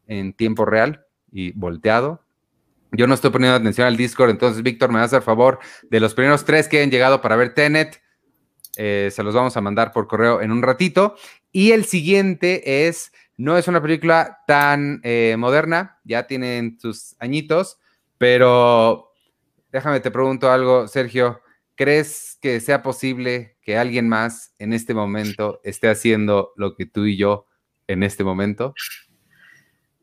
[0.06, 2.24] en tiempo real y volteado.
[2.92, 5.58] Yo no estoy poniendo atención al Discord, entonces Víctor, me a hacer favor
[5.90, 8.05] de los primeros tres que han llegado para ver Tenet.
[8.78, 11.16] Eh, se los vamos a mandar por correo en un ratito.
[11.52, 17.78] Y el siguiente es, no es una película tan eh, moderna, ya tienen sus añitos,
[18.18, 19.14] pero
[19.72, 21.42] déjame te pregunto algo, Sergio.
[21.76, 27.06] ¿Crees que sea posible que alguien más en este momento esté haciendo lo que tú
[27.06, 27.48] y yo
[27.88, 28.74] en este momento?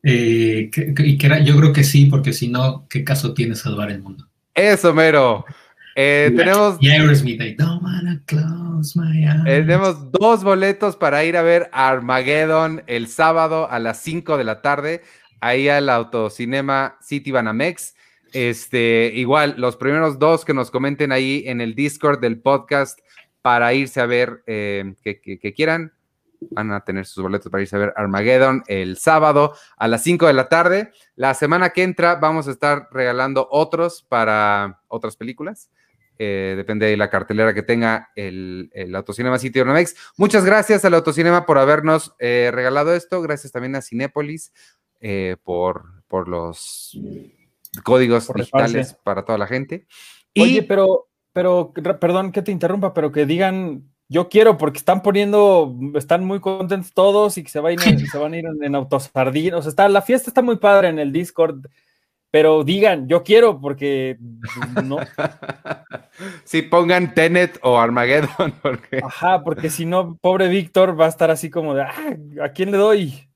[0.03, 0.69] Eh,
[1.43, 4.27] yo creo que sí, porque si no, ¿qué caso tiene salvar el mundo?
[4.53, 5.45] Eso, mero.
[5.95, 6.79] Eh, tenemos,
[9.43, 14.61] tenemos dos boletos para ir a ver Armageddon el sábado a las 5 de la
[14.61, 15.01] tarde,
[15.39, 17.95] ahí al Autocinema City Banamex.
[18.33, 22.99] Este, igual, los primeros dos que nos comenten ahí en el Discord del podcast
[23.43, 25.93] para irse a ver eh, que, quieran,
[26.51, 30.27] van a tener sus boletos para irse a ver Armageddon el sábado a las 5
[30.27, 30.91] de la tarde.
[31.15, 35.69] La semana que entra vamos a estar regalando otros para otras películas.
[36.19, 39.95] Eh, depende de la cartelera que tenga el, el Autocinema City Ornamex.
[40.17, 43.21] Muchas gracias al Autocinema por habernos eh, regalado esto.
[43.21, 44.53] Gracias también a Cinépolis
[45.43, 46.97] por, por los
[47.81, 49.87] códigos digitales para toda la gente.
[50.39, 55.75] Oye, pero, pero, perdón que te interrumpa, pero que digan, yo quiero, porque están poniendo,
[55.95, 58.75] están muy contentos todos y que se, van a ir, se van a ir en,
[58.75, 59.53] autosardín.
[59.53, 61.65] O sea, está, la fiesta está muy padre en el Discord,
[62.29, 64.17] pero digan, yo quiero, porque
[64.83, 64.97] no.
[66.43, 68.53] Sí, pongan Tenet o Armageddon.
[68.61, 69.01] Porque...
[69.03, 72.71] Ajá, porque si no, pobre Víctor va a estar así como de, ah, ¿a quién
[72.71, 73.27] le doy?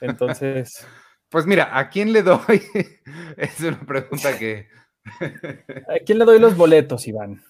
[0.00, 0.86] Entonces.
[1.28, 2.40] Pues mira, ¿a quién le doy?
[3.36, 4.66] es una pregunta que.
[5.88, 7.42] ¿A quién le doy los boletos, Iván?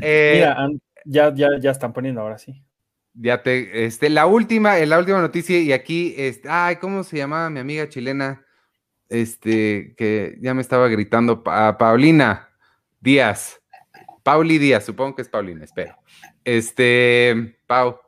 [0.00, 0.68] Eh, mira,
[1.06, 2.62] ya, ya, ya están poniendo ahora sí.
[3.14, 7.48] Ya te, este, la última, la última noticia, y aquí, este, ay, ¿cómo se llamaba
[7.48, 8.44] mi amiga chilena?
[9.08, 12.50] Este, que ya me estaba gritando, a Paulina
[13.00, 13.60] Díaz.
[14.22, 15.96] Pauli Díaz, supongo que es Paulina, espero.
[16.44, 18.00] Este, Pau,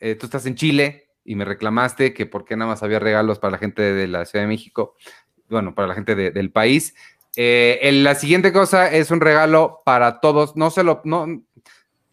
[0.00, 3.38] eh, tú estás en Chile, y me reclamaste que por qué nada más había regalos
[3.38, 4.94] para la gente de la Ciudad de México,
[5.48, 6.94] bueno, para la gente del país.
[7.36, 10.56] Eh, la siguiente cosa es un regalo para todos.
[10.56, 11.26] No se lo, no,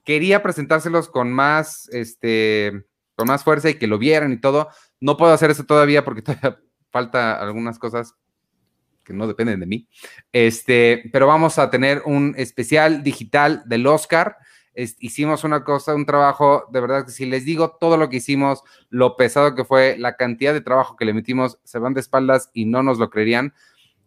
[0.03, 2.85] quería presentárselos con más, este,
[3.15, 4.69] con más fuerza y que lo vieran y todo.
[4.99, 6.59] No puedo hacer eso todavía porque todavía
[6.91, 8.15] falta algunas cosas
[9.03, 9.87] que no dependen de mí.
[10.31, 14.37] Este, pero vamos a tener un especial digital del Oscar
[14.75, 18.63] hicimos una cosa, un trabajo, de verdad que si les digo todo lo que hicimos,
[18.89, 22.49] lo pesado que fue, la cantidad de trabajo que le metimos, se van de espaldas
[22.53, 23.53] y no nos lo creerían.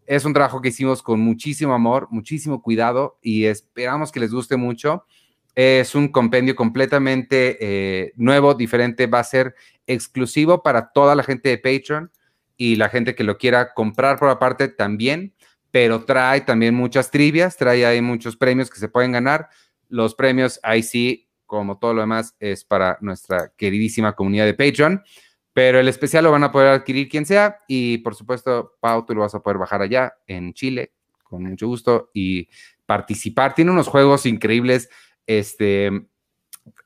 [0.07, 4.57] Es un trabajo que hicimos con muchísimo amor, muchísimo cuidado y esperamos que les guste
[4.57, 5.05] mucho.
[5.57, 9.55] Es un compendio completamente eh, nuevo, diferente, va a ser
[9.87, 12.11] exclusivo para toda la gente de Patreon
[12.59, 15.35] y la gente que lo quiera comprar por aparte también,
[15.71, 19.49] pero trae también muchas trivias, trae ahí muchos premios que se pueden ganar.
[19.89, 25.03] Los premios ahí sí, como todo lo demás, es para nuestra queridísima comunidad de Patreon,
[25.55, 29.15] pero el especial lo van a poder adquirir quien sea y por supuesto, Pau, tú
[29.15, 30.93] lo vas a poder bajar allá en Chile
[31.23, 32.49] con mucho gusto y
[32.85, 33.55] participar.
[33.55, 34.89] Tiene unos juegos increíbles
[35.27, 36.07] este,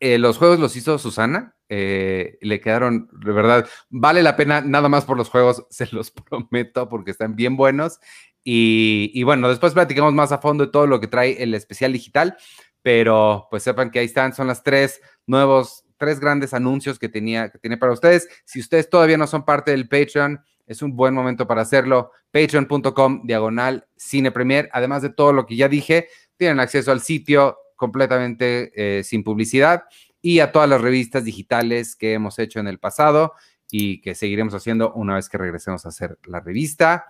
[0.00, 4.88] eh, los juegos los hizo Susana, eh, le quedaron, de verdad, vale la pena nada
[4.88, 8.00] más por los juegos, se los prometo, porque están bien buenos.
[8.42, 12.36] Y, bueno, después platicamos más a fondo de todo lo que trae el especial digital,
[12.82, 17.50] pero pues sepan que ahí están, son las tres nuevos, tres grandes anuncios que tenía,
[17.50, 18.28] que tiene para ustedes.
[18.46, 22.12] Si ustedes todavía no son parte del Patreon, es un buen momento para hacerlo.
[22.30, 24.70] Patreon.com, diagonal, cine premier.
[24.72, 29.84] Además de todo lo que ya dije, tienen acceso al sitio, completamente eh, sin publicidad
[30.20, 33.32] y a todas las revistas digitales que hemos hecho en el pasado
[33.70, 37.06] y que seguiremos haciendo una vez que regresemos a hacer la revista.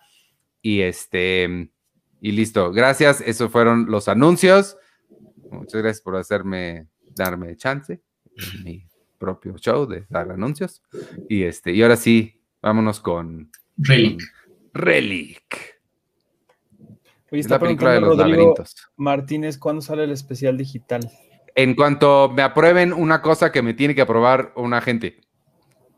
[0.62, 1.70] Y este,
[2.20, 2.70] y listo.
[2.70, 3.20] Gracias.
[3.20, 4.76] Esos fueron los anuncios.
[5.50, 8.00] Muchas gracias por hacerme, darme chance
[8.36, 8.86] en mi
[9.18, 10.82] propio show de dar anuncios.
[11.28, 14.22] Y este, y ahora sí, vámonos con Relic.
[14.72, 15.69] Relic.
[17.32, 18.76] Oye, está la película de los laberintos.
[18.96, 21.00] Martínez, ¿cuándo sale el especial digital?
[21.54, 25.20] En cuanto me aprueben una cosa que me tiene que aprobar un agente.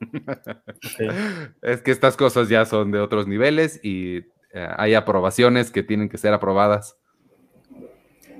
[1.63, 4.17] es que estas cosas ya son de otros niveles y
[4.53, 6.97] eh, hay aprobaciones que tienen que ser aprobadas.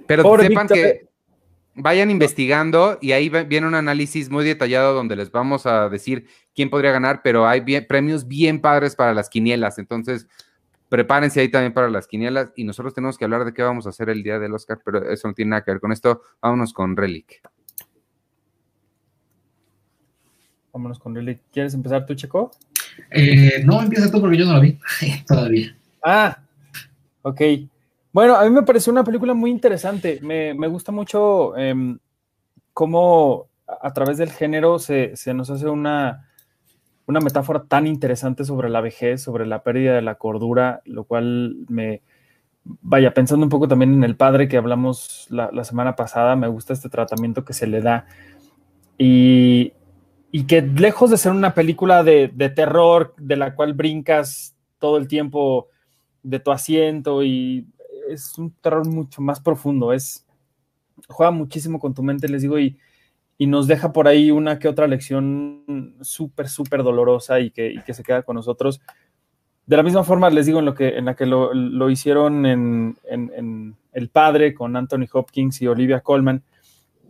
[0.07, 1.09] Pero sepan que
[1.75, 6.69] vayan investigando y ahí viene un análisis muy detallado donde les vamos a decir quién
[6.69, 9.79] podría ganar, pero hay premios bien padres para las quinielas.
[9.79, 10.27] Entonces,
[10.93, 13.89] prepárense ahí también para las quinielas y nosotros tenemos que hablar de qué vamos a
[13.89, 16.21] hacer el día del Oscar, pero eso no tiene nada que ver con esto.
[16.43, 17.41] Vámonos con Relic.
[20.71, 21.41] Vámonos con Relic.
[21.51, 22.51] ¿Quieres empezar tú, Checo?
[23.11, 24.79] Eh, no, empieza tú porque yo no la vi
[25.27, 25.75] todavía.
[26.05, 26.39] Ah,
[27.23, 27.41] ok.
[28.13, 30.21] Bueno, a mí me pareció una película muy interesante.
[30.21, 31.99] Me, gusta mucho em,
[32.75, 36.29] cómo a través del género se nos hace una,
[37.07, 41.57] una metáfora tan interesante sobre la vejez, sobre la pérdida de la cordura, lo cual
[41.69, 42.03] me,
[42.65, 46.73] vaya, pensando un poco también en el padre que hablamos la, semana pasada, me gusta
[46.73, 48.07] este tratamiento que se le da.
[48.99, 49.73] Y,
[50.47, 55.69] que lejos de ser una película de, terror de la cual brincas todo el tiempo
[56.23, 57.67] de tu asiento y
[58.09, 60.27] es un terror mucho más profundo, es
[61.09, 62.79] juega muchísimo con tu mente, les digo, y,
[63.39, 68.03] y nos deja por ahí una que otra lección súper, súper dolorosa y que, se
[68.03, 68.81] queda con nosotros.
[69.67, 72.97] De la misma forma, les digo, en, lo que, en la que lo, hicieron en,
[73.93, 76.43] El Padre con Anthony Hopkins y Olivia Colman,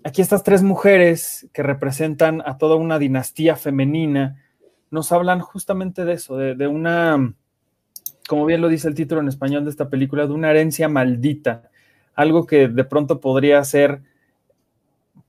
[0.05, 4.39] aquí estas tres mujeres que representan a toda una dinastía femenina
[4.91, 7.35] nos hablan justamente de eso, de, de una,
[8.29, 11.71] como bien lo dice el título en español de esta película, de una herencia maldita,
[12.15, 14.03] algo que de pronto podría ser,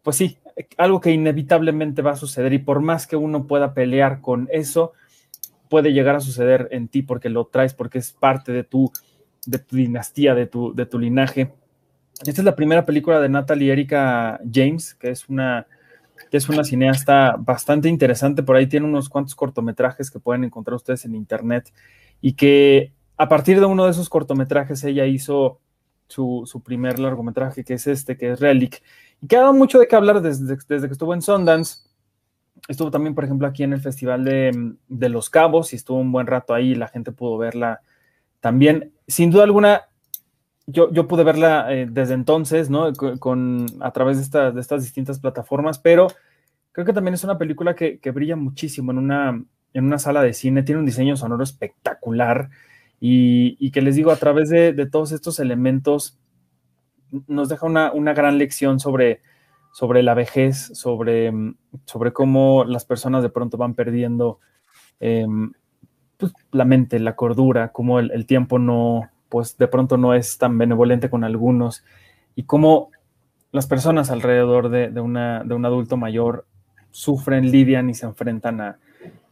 [0.02, 0.38] pues sí,
[0.78, 4.93] algo que inevitablemente va a suceder y por más que uno pueda pelear con eso,
[5.70, 8.91] puede llegar a suceder en ti porque lo traes, porque es parte de tu,
[9.45, 11.54] de tu dinastía, de tu, de tu linaje.
[12.26, 15.66] Esta es la primera película de Natalie Erika James, que es una,
[16.30, 18.43] que es una cineasta bastante interesante.
[18.43, 21.74] Por ahí tiene unos cuantos cortometrajes que pueden encontrar ustedes en internet
[22.22, 25.60] y que a partir de uno de esos cortometrajes ella hizo
[26.14, 28.84] su, primer largometraje, que es este, que es Relic,
[29.22, 31.89] y que ha dado mucho de qué hablar desde, desde que estuvo en Sundance.
[32.68, 36.11] Estuvo también, por ejemplo, aquí en el Festival de, de Los Cabos y estuvo un
[36.11, 37.82] buen rato ahí y la gente pudo verla
[38.39, 38.93] también.
[39.07, 39.84] Sin duda alguna,
[40.66, 42.93] yo, yo pude verla eh, desde entonces, ¿no?
[42.93, 46.07] Con, a través de, esta, de, estas distintas plataformas, pero
[46.72, 49.43] creo que también es una película que, que brilla muchísimo en una,
[49.74, 52.49] en una sala de cine, tiene un diseño sonoro espectacular
[53.06, 56.18] y, que les digo, a través de, de todos estos elementos
[57.28, 59.22] nos deja una, gran lección sobre,
[59.74, 61.34] sobre la vejez, sobre,
[61.84, 64.39] sobre cómo las personas de pronto van perdiendo
[65.01, 65.51] em,
[66.16, 70.58] pues, la mente, la cordura, cómo el, tiempo no, pues de pronto no es tan
[70.58, 71.84] benevolente con algunos
[72.36, 72.89] y cómo
[73.51, 76.45] las personas alrededor de, una, de un adulto mayor
[76.91, 78.80] sufren, lidian y se enfrentan a,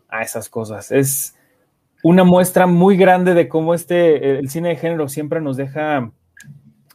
[0.10, 0.92] a, esas cosas.
[0.92, 1.38] Es
[2.04, 6.12] una muestra muy grande de cómo este, el cine de género siempre nos deja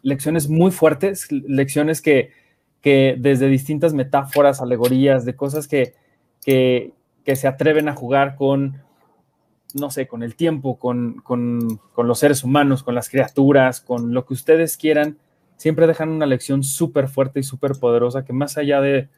[0.03, 2.33] lecciones muy fuertes, lecciones que,
[2.83, 5.95] desde distintas metáforas, alegorías, de cosas que,
[6.45, 6.93] que,
[7.35, 8.83] se atreven a jugar con,
[9.75, 11.23] no sé, con el tiempo, con,
[11.97, 15.19] los seres humanos, con las criaturas, con lo que ustedes quieran,
[15.57, 19.09] siempre dejan una lección súper fuerte y súper poderosa que más allá de,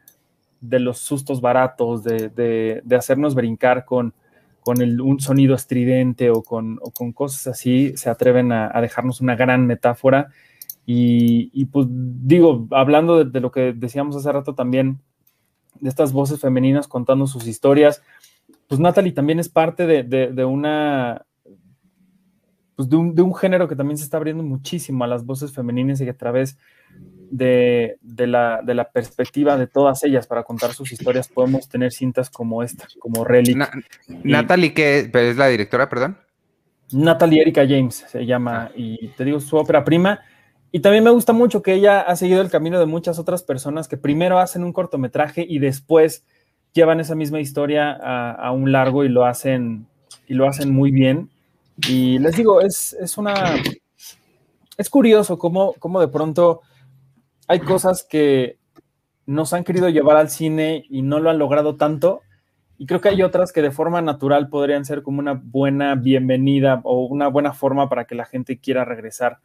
[0.62, 4.14] los sustos baratos, de, hacernos brincar con,
[4.68, 6.78] con un sonido estridente o con,
[7.14, 10.28] cosas así, se atreven a, dejarnos una gran metáfora.
[10.84, 15.00] Y, pues digo, hablando de, lo que decíamos hace rato también,
[15.80, 18.02] de estas voces femeninas contando sus historias,
[18.66, 21.24] pues Natalie también es parte de, una,
[22.76, 26.04] pues de un, género que también se está abriendo muchísimo a las voces femeninas y
[26.04, 26.58] que a través
[27.30, 32.86] de, la, perspectiva de todas ellas para contar sus historias podemos tener cintas como esta,
[32.98, 33.56] como Relic.
[34.24, 36.18] Natalie, que es la directora, perdón.
[36.90, 38.72] Natalie Erika James se llama, ah.
[38.74, 40.20] y te digo, su ópera prima.
[40.72, 43.88] Y también me gusta mucho que ella ha seguido el camino de muchas otras personas
[43.88, 46.24] que primero hacen un cortometraje y después
[46.72, 49.86] llevan esa misma historia a, a un largo y lo hacen
[50.28, 51.30] y lo hacen muy bien.
[51.88, 53.34] Y les digo, es, una.
[54.76, 56.60] Es curioso cómo, cómo de pronto
[57.48, 58.58] hay cosas que
[59.26, 62.20] nos han querido llevar al cine y no lo han logrado tanto.
[62.76, 66.80] Y creo que hay otras que de forma natural podrían ser como una buena bienvenida
[66.84, 69.40] o una buena forma para que la gente quiera regresar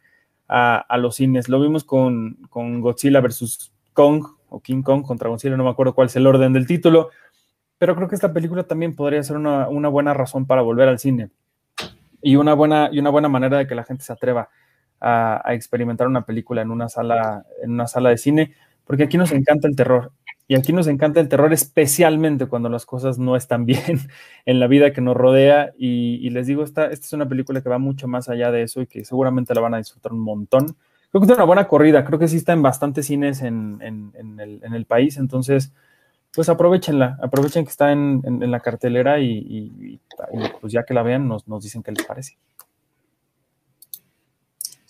[0.46, 1.48] a, los cines.
[1.48, 6.06] Lo vimos con, Godzilla versus Kong o King Kong contra Godzilla, no me acuerdo cuál
[6.06, 7.10] es el orden del título,
[7.78, 10.98] pero creo que esta película también podría ser una, una buena razón para volver al
[11.00, 11.30] cine
[12.22, 14.48] y una buena, y una buena manera de que la gente se atreva
[15.04, 19.32] a, experimentar una película en una, sala, en una sala de cine, porque aquí nos
[19.32, 20.12] encanta el terror.
[20.46, 24.00] Y aquí nos encanta el terror especialmente cuando las cosas no están bien
[24.46, 25.72] en la vida que nos rodea.
[25.78, 28.80] Y, les digo, esta, esta es una película que va mucho más allá de eso
[28.80, 30.76] y que seguramente la van a disfrutar un montón.
[31.10, 34.40] Creo que es una buena corrida, creo que sí está en bastantes cines en, en,
[34.40, 35.72] el, país, entonces
[36.34, 40.00] pues aprovechenla, aprovechen que está en, la cartelera y,
[40.60, 42.36] pues ya que la vean nos, dicen qué les parece.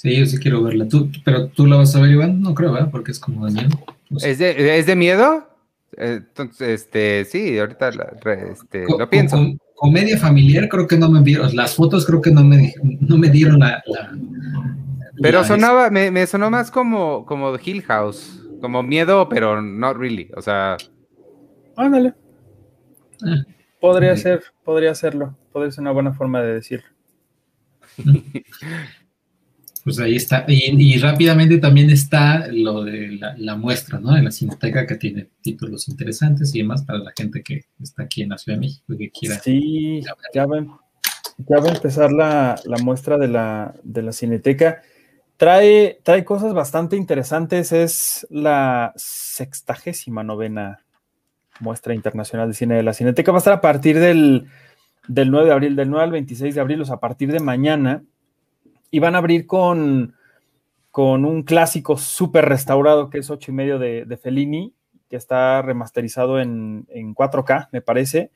[0.04, 0.86] Sí, yo sí quiero verla.
[0.86, 2.42] ¿Tú, ¿Pero tú la vas a ver, Iván?
[2.42, 2.90] No creo, ¿verdad?
[2.90, 3.70] Porque es como de miedo.
[4.20, 5.48] ¿Es, de, miedo?
[5.96, 7.88] Entonces, este, sí, ahorita
[8.52, 9.38] este, lo pienso.
[9.74, 11.56] comedia familiar creo que no me vieron.
[11.56, 13.82] Las fotos creo que no me, no me dieron la...
[15.22, 20.30] pero sonaba, me, me, sonó más como, como Hill House, como miedo, pero not really,
[20.36, 20.76] o sea...
[21.78, 22.12] Ándale.
[23.22, 23.42] Ah.
[23.80, 25.34] podría ser, podría serlo.
[25.50, 26.88] Podría ser una buena forma de decirlo.
[29.84, 30.46] Pues ahí está.
[30.48, 34.14] Y, rápidamente también está lo de la, muestra, ¿no?
[34.14, 38.22] De la Cineteca que tiene títulos interesantes y demás para la gente que está aquí
[38.22, 39.38] en la Ciudad de México y que quiera.
[39.40, 40.56] Sí, ya va,
[41.38, 44.82] ya va a empezar la, muestra de la, de la Cineteca.
[45.36, 47.72] Trae, trae cosas bastante interesantes.
[47.72, 50.80] Es la sextagésima novena
[51.60, 53.32] Muestra Internacional de Cine de la Cineteca.
[53.32, 54.46] Va a estar a partir del,
[55.08, 58.02] 9 de abril, del 9 al 26 de abril, o sea, a partir de mañana.
[58.94, 60.14] Y van a abrir con,
[60.92, 64.72] con un clásico súper restaurado que es 8 y medio de, Fellini,
[65.10, 68.30] que está remasterizado en, 4K, me parece.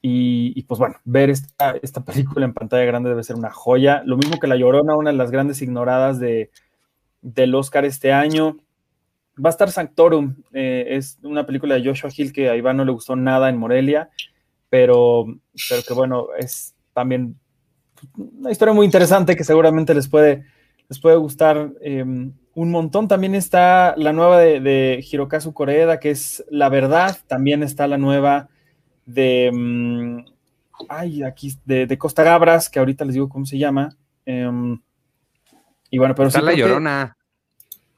[0.00, 4.02] Y, pues bueno, ver esta, esta, película en pantalla grande debe ser una joya.
[4.06, 6.50] Lo mismo que La Llorona, una de las grandes ignoradas de,
[7.20, 8.56] del Oscar este año
[9.36, 12.86] va a estar Sanctorum, eh, es una película de Joshua Hill que a Iván no
[12.86, 14.08] le gustó nada en Morelia,
[14.70, 15.26] pero,
[15.68, 17.36] pero que bueno, es también
[18.16, 20.44] una historia muy interesante que seguramente les puede,
[20.88, 23.08] les puede gustar em, un montón.
[23.08, 27.98] También está la nueva de, de, Hirokazu Koreeda, que es La Verdad, también está la
[27.98, 28.48] nueva
[29.06, 30.24] de, em,
[30.88, 33.96] ay, aquí, de, Costa Gabras, que ahorita les digo cómo se llama.
[34.24, 34.80] Em,
[35.90, 37.16] y bueno, pero está La Llorona.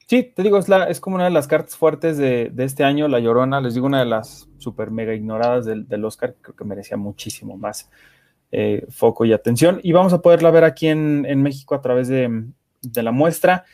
[0.07, 3.09] Sí, te digo, es, la, es como una de las cartas fuertes de, este año,
[3.09, 6.96] La Llorona, les digo, una de las super mega ignoradas del, Oscar, creo que merecía
[6.96, 7.88] muchísimo más
[8.55, 9.80] eh, foco y atención.
[9.82, 12.44] Y vamos a poderla ver aquí en, México a través de,
[12.94, 13.64] la muestra.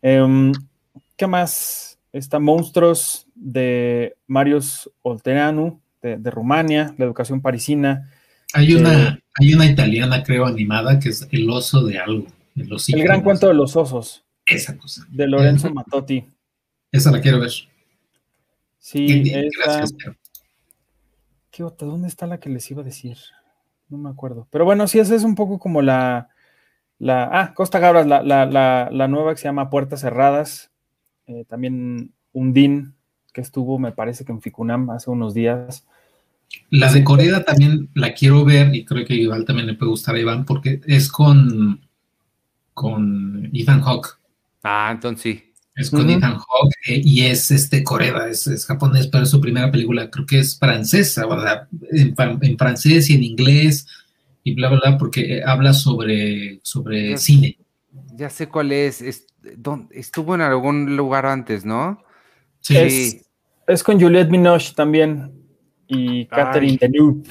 [0.00, 0.52] Em,
[1.16, 1.98] ¿Qué más?
[2.14, 8.10] Está Monstruos de Marius Olteranu, de, Rumania, la educación parisina.
[8.54, 12.26] Hay una, eh, hay una italiana, creo, animada, que es El oso de algo.
[12.56, 14.24] el gran cuento de los osos.
[14.46, 15.06] Esa cosa.
[15.10, 16.24] De Lorenzo Matotti.
[16.90, 17.52] Esa la quiero ver.
[18.78, 19.84] Sí, esa.
[21.50, 21.86] ¿Qué otra?
[21.86, 23.18] ¿Dónde está la que les iba a decir?
[23.92, 24.48] No me acuerdo.
[24.50, 26.30] Pero bueno, sí, esa es un poco como la.
[26.98, 30.70] la ah, Costa Gabras, la, la, nueva que se llama Puertas Cerradas.
[31.26, 32.94] Eh, también Undín,
[33.34, 35.86] que estuvo, me parece que en Ficunam hace unos días.
[36.70, 40.14] La de Corea también la quiero ver y creo que igual también le puede gustar
[40.14, 41.82] a Iván porque es con,
[42.72, 44.18] con Ethan Hawke.
[44.62, 45.51] Ah, entonces sí.
[45.74, 49.70] Es con Ethan Hawke eh, y es este Coreda, es, japonés, pero es su primera
[49.70, 51.66] película, creo que es francesa, ¿verdad?
[51.90, 53.86] En, francés y en inglés
[54.44, 57.58] y bla, bla, bla, porque eh, habla sobre, sobre cine.
[58.14, 59.02] Ya sé cuál es.
[59.90, 62.02] estuvo en algún lugar antes, ¿no?
[62.60, 63.22] Sí.
[63.66, 65.32] Es, con Juliette Binoche también
[65.86, 67.22] y Catherine Deneuve.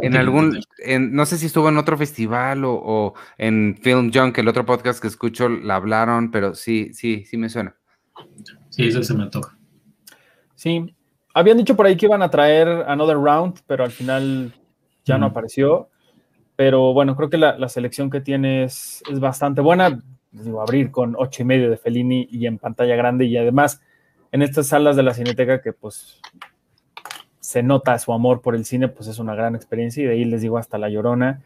[0.00, 0.60] En algún,
[0.98, 5.06] no sé si estuvo en otro festival o, en Film Junk, el otro podcast que
[5.06, 7.76] escucho, la hablaron, pero sí, sí, sí me suena.
[8.70, 9.56] Sí, eso se me toca.
[10.54, 10.94] Sí,
[11.32, 14.52] habían dicho por ahí que iban a traer Another Round, pero al final
[15.04, 15.88] ya no apareció.
[16.56, 20.00] Pero bueno, creo que la, selección que tiene es, bastante buena.
[20.30, 23.80] digo, abrir con ocho y medio de Fellini y en pantalla grande y además
[24.30, 26.20] en estas salas de la Cineteca que pues
[27.38, 30.24] se nota su amor por el cine, pues es una gran experiencia y de ahí
[30.24, 31.42] les digo hasta La Llorona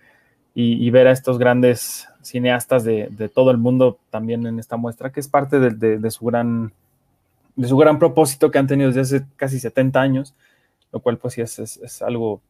[0.54, 5.20] y, ver a estos grandes cineastas de, todo el mundo también en esta muestra, que
[5.20, 6.72] es parte de, su gran,
[7.56, 10.34] de su gran propósito que han tenido desde hace casi 70 años,
[10.92, 12.40] lo cual pues sí es, es, algo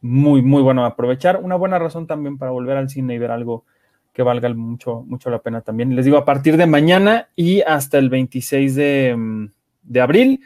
[0.00, 1.40] muy, muy bueno aprovechar.
[1.42, 3.64] Una buena razón también para volver al cine y ver algo
[4.12, 5.96] que valga mucho, mucho la pena también.
[5.96, 9.48] Les digo, a partir de mañana y hasta el 26 de,
[9.82, 10.40] de abril.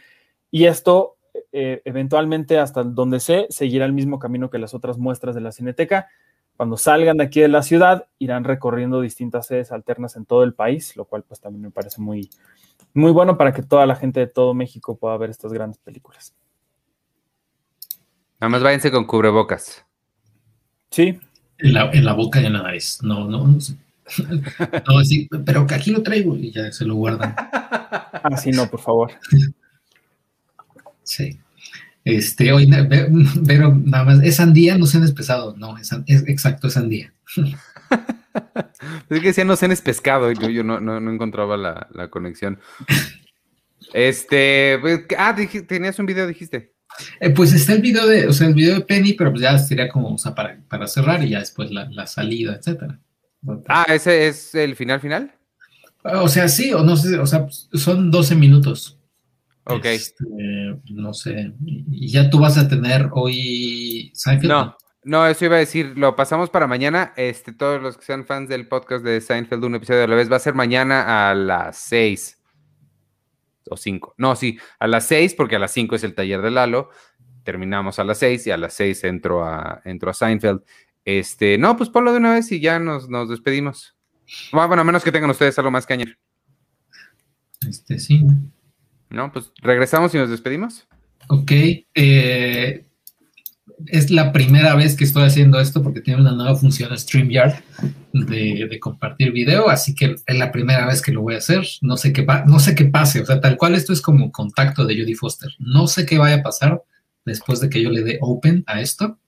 [0.50, 1.16] Y esto
[1.58, 5.52] eh, eventualmente hasta donde sé, seguirá el mismo camino que las otras muestras de la
[5.52, 6.08] Cineteca.
[6.56, 10.54] Cuando salgan de aquí de la ciudad, irán recorriendo distintas sedes alternas en todo el
[10.54, 12.30] país, lo cual pues también me parece muy,
[12.94, 16.34] muy bueno para que toda la gente de todo México pueda ver estas grandes películas.
[18.40, 19.84] Nada más váyanse con cubrebocas.
[20.90, 21.18] Sí.
[21.58, 22.98] En la, boca y en la nariz.
[23.02, 23.58] No, no, no.
[24.88, 27.34] no sí, pero que aquí lo traigo y ya se lo guardan.
[28.22, 29.12] Así ah, no, por favor.
[31.02, 31.38] Sí.
[32.06, 32.70] Este, hoy,
[33.46, 34.78] pero nada más, ¿es sandía?
[34.78, 35.56] No sean pesado.
[35.58, 37.12] No, es, exacto, es sandía.
[37.36, 42.60] es que decía no sean pescado, yo, yo no, no, encontraba la, conexión.
[43.92, 45.34] Este, pues, ah,
[45.66, 46.74] tenías un video, dijiste.
[47.18, 49.58] Eh, pues está el video de, o sea, el video de Penny, pero pues ya
[49.58, 53.00] sería como, o sea, para, para cerrar y ya después la, salida, etcétera.
[53.66, 55.32] Ah, ¿ese es el final final?
[56.04, 58.95] O sea, sí, o no sé, o sea, son 12 minutos.
[59.66, 59.84] Ok.
[59.86, 60.24] Este,
[60.90, 61.52] no sé.
[61.64, 64.50] ¿Y ya tú vas a tener hoy Seinfeld?
[64.50, 67.12] No, no, eso iba a decir, lo pasamos para mañana.
[67.16, 70.30] Este, todos los que sean fans del podcast de Seinfeld, un episodio a la vez,
[70.30, 72.42] va a ser mañana a las 6
[73.70, 74.14] o 5.
[74.18, 76.90] No, sí, a las 6, porque a las 5 es el taller de Lalo.
[77.42, 80.62] Terminamos a las 6 y a las 6 entro a, entro a Seinfeld.
[81.04, 83.96] Este, no, pues ponlo de una vez y ya nos, nos despedimos.
[84.52, 86.18] Bueno, a menos que tengan ustedes algo más que añadir.
[87.66, 88.24] Este, sí.
[89.10, 90.86] No, pues regresamos y nos despedimos.
[91.28, 91.52] Ok.
[91.94, 92.84] Eh,
[93.86, 97.54] es la primera vez que estoy haciendo esto porque tiene una nueva función StreamYard
[98.12, 101.66] de, de, compartir video, así que es la primera vez que lo voy a hacer.
[101.82, 104.86] No sé qué, no sé qué pase, o sea, tal cual esto es como contacto
[104.86, 105.50] de Judy Foster.
[105.58, 106.82] No sé qué vaya a pasar
[107.24, 109.18] después de que yo le dé open a esto.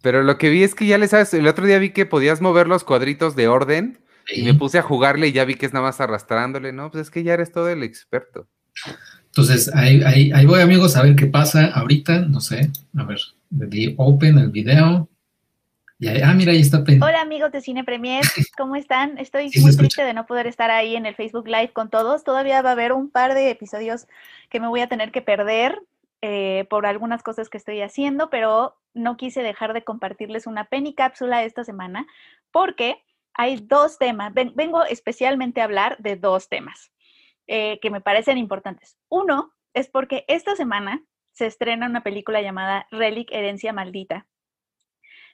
[0.00, 2.40] Pero lo que vi es que ya le sabes, el otro día vi que podías
[2.40, 3.98] mover los cuadritos de orden
[4.32, 6.90] y me puse a jugarle y ya vi que es nada más arrastrándole, ¿no?
[6.90, 8.48] Pues es que ya eres todo el experto.
[9.26, 12.20] Entonces, ahí, ahí, voy, amigos, a ver qué pasa ahorita.
[12.20, 13.18] No sé, a ver,
[13.50, 15.08] le di open el video.
[15.98, 17.00] Y ah, mira, ahí está Penny.
[17.02, 18.22] Hola, amigos de Cine Premier,
[18.56, 19.16] ¿cómo están?
[19.18, 22.24] Estoy muy triste de no poder estar ahí en el Facebook Live con todos.
[22.24, 24.06] Todavía va a haber un par de episodios
[24.50, 25.80] que me voy a tener que perder
[26.20, 30.94] eh, por algunas cosas que estoy haciendo, pero no quise dejar de compartirles una Penny
[30.94, 32.06] cápsula esta semana
[32.50, 33.02] porque
[33.34, 34.32] hay dos temas.
[34.32, 36.90] vengo especialmente a hablar de dos temas.
[37.46, 38.96] Eh, que me parecen importantes.
[39.10, 44.26] Uno es porque esta semana se estrena una película llamada Relic Herencia Maldita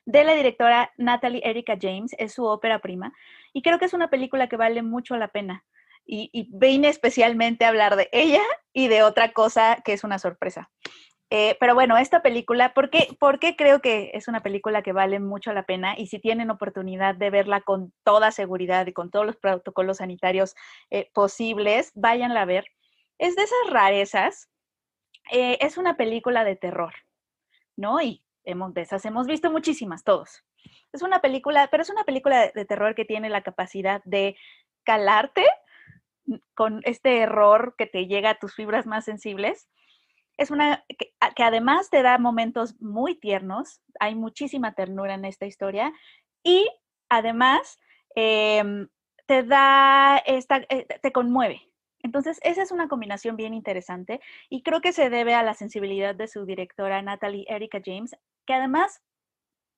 [0.06, 3.12] de la directora Natalie Erika James, es su ópera prima,
[3.52, 5.64] y creo que es una película que vale mucho la pena.
[6.06, 8.42] Y, y vine especialmente a hablar de ella
[8.72, 10.70] y de otra cosa que es una sorpresa.
[11.32, 15.20] Eh, pero bueno, esta película, ¿por qué, ¿por creo que es una película que vale
[15.20, 15.94] mucho la pena?
[15.96, 20.56] Y si tienen oportunidad de verla con toda seguridad y con todos los protocolos sanitarios
[20.90, 22.64] eh, posibles, váyanla a ver.
[23.18, 24.50] Es de esas rarezas.
[25.30, 26.94] Eh, es una película de terror,
[27.76, 28.00] ¿no?
[28.00, 30.44] Y hemos, de esas hemos visto muchísimas, todos.
[30.92, 34.36] Es una película, pero es una película de terror que tiene la capacidad de
[34.82, 35.46] calarte
[36.54, 39.68] con este error que te llega a tus fibras más sensibles
[40.36, 45.92] es una que, además te da momentos muy tiernos, hay muchísima ternura en esta historia
[46.42, 46.68] y
[47.08, 47.78] además
[48.14, 48.88] em,
[49.26, 51.62] te da, esta, eh, te conmueve.
[52.02, 56.14] Entonces, esa es una combinación bien interesante y creo que se debe a la sensibilidad
[56.14, 58.16] de su directora Natalie Erika James,
[58.46, 59.02] que además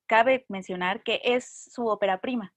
[0.07, 2.53] cabe mencionar que es su ópera prima.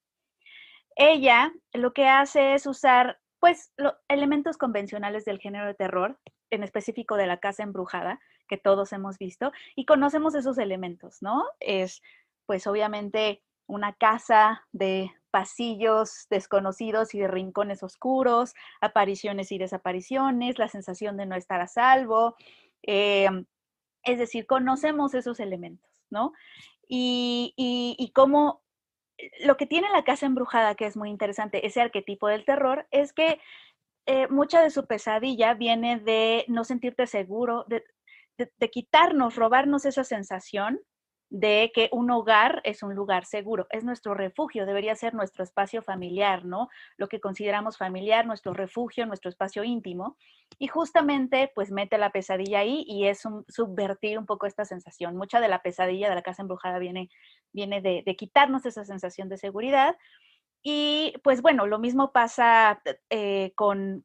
[0.97, 6.19] Ella lo que hace es usar pues los elementos convencionales del género de terror,
[6.51, 11.45] en específico de la casa embrujada, que todos hemos visto, y conocemos esos elementos, ¿no?
[11.61, 12.03] Es,
[12.47, 20.69] pues obviamente, una casa de pasillos desconocidos y de rincones oscuros, apariciones y desapariciones, la
[20.69, 22.37] sensación de no estar a salvo.
[22.83, 23.45] Em,
[24.05, 26.33] es decir, conocemos esos elementos, ¿no?
[26.89, 28.63] Y, y, cómo
[29.45, 33.13] lo que tiene la casa embrujada, que es muy interesante, ese arquetipo del terror, es
[33.13, 33.41] que
[34.07, 37.83] eh, mucha de su pesadilla viene de no sentirte seguro, de,
[38.71, 40.81] quitarnos, robarnos esa sensación
[41.29, 45.83] de que un hogar es un lugar seguro, es nuestro refugio, debería ser nuestro espacio
[45.83, 46.69] familiar, ¿no?
[46.97, 50.17] Lo que consideramos familiar, nuestro refugio, nuestro espacio íntimo.
[50.59, 55.17] Y justamente, pues mete la pesadilla ahí y es subvertir un poco esta sensación.
[55.17, 57.11] Mucha de la pesadilla de la casa embrujada viene,
[57.53, 59.97] de quitarnos esa sensación de seguridad
[60.69, 64.03] y pues bueno, lo mismo pasa eh, con,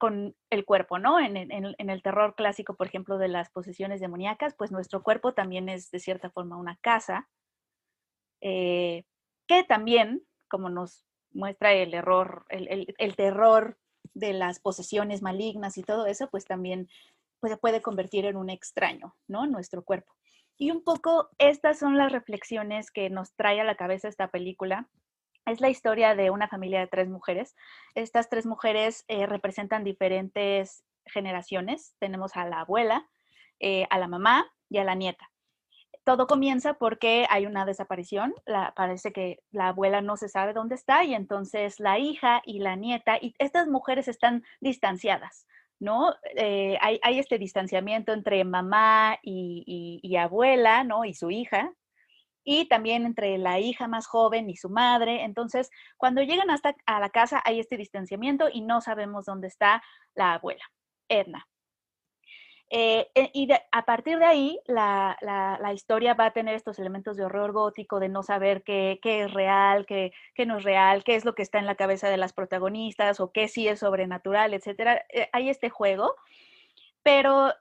[0.52, 1.20] el cuerpo, ¿no?
[1.20, 5.90] En, el terror clásico, por ejemplo, de las posesiones demoníacas, pues nuestro cuerpo también es
[5.90, 7.28] de cierta forma una casa,
[8.42, 9.06] eh,
[9.48, 13.80] que también, como nos muestra el error, el, terror
[14.14, 16.90] de las posesiones malignas y todo eso, pues también
[17.42, 19.48] se puede convertir en un extraño, ¿no?
[19.48, 20.14] Nuestro cuerpo.
[20.60, 24.88] Y un poco estas son las reflexiones que nos trae a la cabeza esta película
[25.46, 27.56] es la historia de una familia de tres mujeres.
[27.96, 31.96] Estas tres mujeres eh, representan diferentes generaciones.
[32.00, 33.08] Tenemos a la abuela,
[33.60, 35.30] eh, a la mamá y a la nieta.
[36.04, 38.34] Todo comienza porque hay una desaparición.
[38.76, 42.76] parece que la abuela no se sabe dónde está y entonces la hija y la
[42.76, 45.46] nieta, y estas mujeres están distanciadas.
[45.82, 46.16] ¿no?
[46.36, 51.06] Eh, hay, este distanciamiento entre mamá y, abuela, ¿no?
[51.06, 51.74] Y su hija,
[52.44, 55.24] y también entre la hija más joven y su madre.
[55.24, 59.84] Entonces, cuando llegan hasta a la casa hay este distanciamiento y no sabemos dónde está
[60.16, 60.64] la abuela,
[61.10, 61.48] Edna.
[62.74, 65.18] Eh, eh, y a partir de ahí, la,
[65.74, 69.86] historia va a tener estos elementos de horror gótico, de no saber qué, es real,
[69.86, 70.14] qué,
[70.48, 73.34] no es real, qué es lo que está en la cabeza de las protagonistas o
[73.34, 75.02] qué sí es sobrenatural, etc.
[75.10, 76.16] Eh, hay este juego,
[77.04, 77.52] pero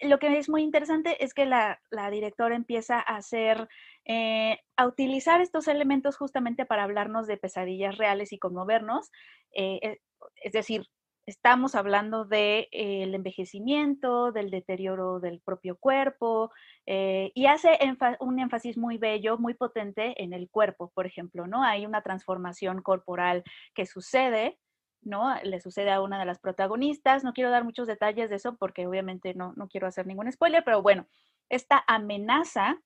[0.00, 3.68] lo que es muy interesante es que la, directora empieza a hacer
[4.10, 9.10] eh, a utilizar estos elementos justamente para hablarnos de pesadillas reales y conmovernos.
[9.52, 9.98] Eh, eh,
[10.36, 10.86] es decir,
[11.26, 16.50] estamos hablando del de, envejecimiento, del deterioro del propio cuerpo,
[16.86, 17.78] y hace
[18.20, 21.62] un énfasis muy bello, muy potente en el cuerpo, por ejemplo, ¿no?
[21.62, 23.44] Hay una transformación corporal
[23.74, 24.58] que sucede,
[25.02, 25.34] ¿no?
[25.42, 27.24] Le sucede a una de las protagonistas.
[27.24, 30.64] No quiero dar muchos detalles de eso porque obviamente no, no quiero hacer ningún spoiler,
[30.64, 31.06] pero bueno,
[31.50, 32.80] esta amenaza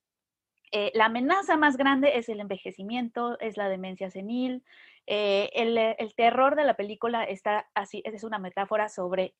[0.75, 4.63] eh, la amenaza más grande es el envejecimiento, es la demencia senil.
[5.05, 9.35] Eh, el, terror de la película está así, es una metáfora sobre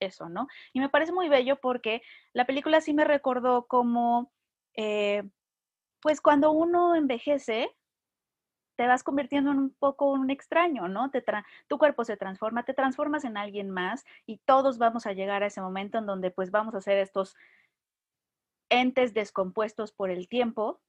[0.00, 0.48] eso, ¿no?
[0.72, 2.00] Y me parece muy bello porque
[2.32, 4.32] la película sí me recordó como,
[4.76, 5.24] eh,
[6.00, 7.68] pues cuando uno envejece,
[8.76, 11.10] te vas convirtiendo en un poco un extraño, ¿no?
[11.66, 15.48] tu cuerpo se transforma, te transformas en alguien más y todos vamos a llegar a
[15.48, 17.36] ese momento en donde pues vamos a hacer estos
[18.70, 20.80] entes descompuestos por el tiempo,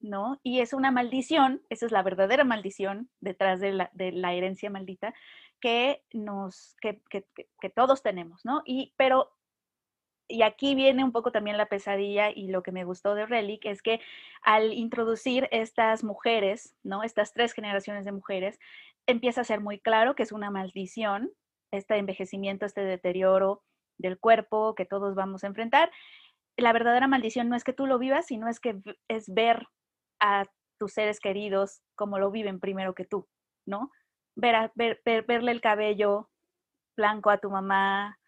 [0.00, 0.40] ¿no?
[0.42, 5.14] Y es una maldición, esa es la verdadera maldición detrás de la, herencia maldita
[5.60, 7.00] que nos, que,
[7.74, 8.62] todos tenemos, ¿no?
[8.64, 9.32] Y, pero,
[10.28, 13.64] y aquí viene un poco también la pesadilla y lo que me gustó de Relic
[13.64, 14.00] es que
[14.42, 17.02] al introducir estas mujeres, ¿no?
[17.02, 18.58] Estas tres generaciones de mujeres,
[19.06, 21.32] empieza a ser muy claro que es una maldición,
[21.70, 23.62] este envejecimiento, este deterioro
[23.98, 25.90] del cuerpo que todos vamos a enfrentar
[26.56, 29.66] la verdadera maldición no es que tú lo vivas, sino es que es ver
[30.20, 30.44] a
[30.78, 33.28] tus seres queridos como lo viven primero que tú,
[33.66, 33.90] ¿no?
[34.34, 36.30] Ver, ver, verle el cabello
[36.96, 38.18] blanco a tu mamá,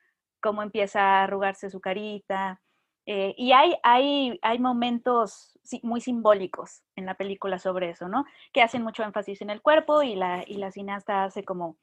[0.40, 2.60] cómo empieza a arrugarse su carita.
[3.06, 8.26] Eh, y hay, hay, hay momentos muy simbólicos en la película sobre eso, ¿no?
[8.52, 11.78] Que hacen mucho énfasis en el cuerpo y la, y la cineasta hace como,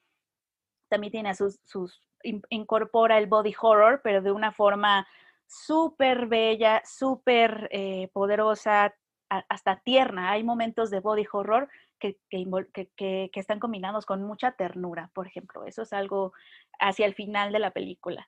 [0.89, 2.03] también tiene sus, sus,
[2.49, 5.07] incorpora el body horror, pero de una forma
[5.47, 8.95] súper bella, súper eh, poderosa,
[9.29, 10.31] hasta tierna.
[10.31, 11.69] Hay momentos de body horror
[11.99, 15.65] que, están combinados con mucha ternura, por ejemplo.
[15.65, 16.33] Eso es algo
[16.79, 18.27] hacia el final de la película.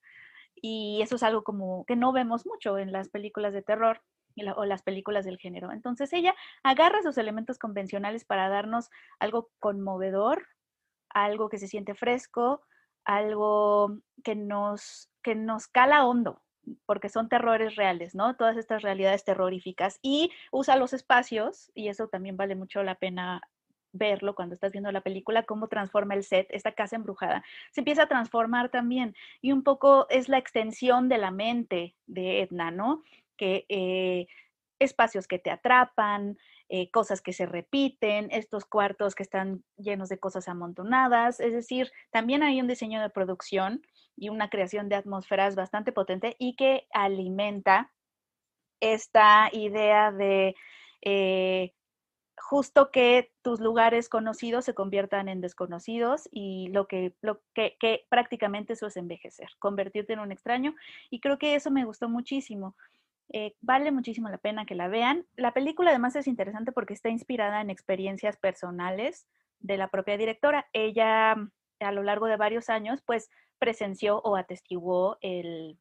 [0.55, 4.01] Y eso es algo como que no vemos mucho en las películas de terror
[4.55, 5.71] o las películas del género.
[5.71, 8.89] Entonces ella agarra esos elementos convencionales para darnos
[9.19, 10.47] algo conmovedor,
[11.09, 12.61] algo que se siente fresco,
[13.05, 16.41] algo que nos, que nos cala hondo,
[16.85, 18.35] porque son terrores reales, ¿no?
[18.35, 19.99] Todas estas realidades terroríficas.
[20.01, 23.41] Y usa los espacios, y eso también vale mucho la pena
[23.93, 27.43] verlo cuando estás viendo la película, cómo transforma el set, esta casa embrujada.
[27.71, 32.41] Se empieza a transformar también y un poco es la extensión de la mente de
[32.41, 33.03] Edna, ¿no?
[33.37, 34.27] Que eh,
[34.79, 36.37] espacios que te atrapan,
[36.69, 41.91] eh, cosas que se repiten, estos cuartos que están llenos de cosas amontonadas, es decir,
[42.11, 43.81] también hay un diseño de producción
[44.17, 47.93] y una creación de atmósferas bastante potente y que alimenta
[48.81, 50.55] esta idea de
[51.01, 51.73] eh,
[52.37, 58.73] justo que tus lugares conocidos se conviertan en desconocidos y lo que, lo que, prácticamente
[58.73, 60.75] eso es envejecer, convertirte en un extraño.
[61.09, 62.75] Y creo que eso me gustó muchísimo.
[63.29, 65.25] Eh, vale muchísimo la pena que la vean.
[65.35, 69.27] La película además es interesante porque está inspirada en experiencias personales
[69.59, 70.67] de la propia directora.
[70.73, 71.35] Ella
[71.79, 73.29] a lo largo de varios años pues
[73.59, 75.79] presenció o atestiguó el,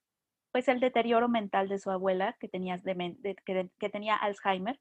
[0.52, 4.80] pues, el deterioro mental de su abuela que tenía, que, tenía Alzheimer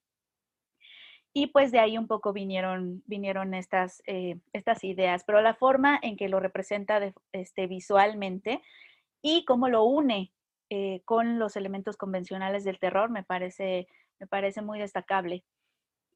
[1.34, 6.00] y pues de ahí un poco vinieron, vinieron estas, eh, estas ideas, pero la forma
[6.02, 7.02] en que lo representa
[7.34, 8.62] este, visualmente
[9.22, 10.32] y cómo lo une
[10.70, 13.88] eh, con los elementos convencionales del terror me parece,
[14.20, 15.44] me parece muy destacable.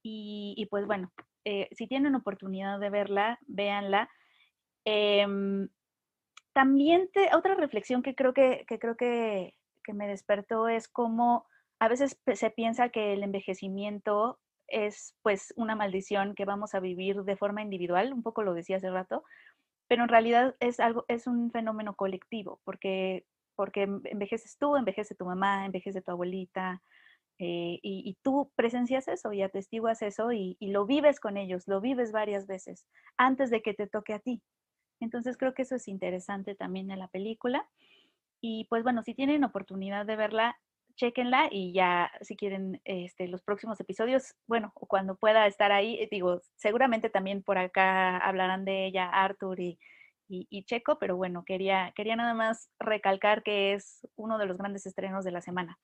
[0.02, 1.12] Y, pues bueno,
[1.44, 4.10] eh, si tienen oportunidad de verla, véanla.
[4.92, 5.70] Em,
[6.54, 9.54] también otra reflexión que creo que, creo que,
[9.94, 11.48] me despertó es cómo
[11.80, 17.24] a veces se piensa que el envejecimiento es pues una maldición que vamos a vivir
[17.24, 19.24] de forma individual, un poco lo decía hace rato,
[19.88, 23.26] pero en realidad es algo, es un fenómeno colectivo, porque,
[23.56, 26.84] porque envejeces tú, envejece tu mamá, envejece tu abuelita,
[27.42, 32.12] eh, y, tú presencias eso y atestiguas eso y, lo vives con ellos, lo vives
[32.12, 32.86] varias veces
[33.18, 34.44] antes de que te toque a ti.
[35.00, 37.68] Entonces creo que eso es interesante también en la película.
[38.42, 40.58] Y pues bueno, si tienen oportunidad de verla,
[40.96, 46.10] chequenla y ya si quieren este, los próximos episodios, bueno, cuando pueda estar ahí, eh,
[46.12, 49.80] digo, seguramente también por acá hablarán de ella Arthur y,
[50.28, 54.86] y, Checo, pero bueno, quería, quería nada más recalcar que es uno de los grandes
[54.86, 55.80] estrenos de la semana.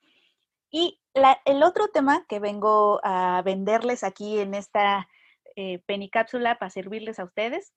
[0.69, 0.99] Y
[1.45, 5.07] el otro tema que vengo a venderles aquí en esta
[5.55, 7.73] eh, penicápsula para servirles a ustedes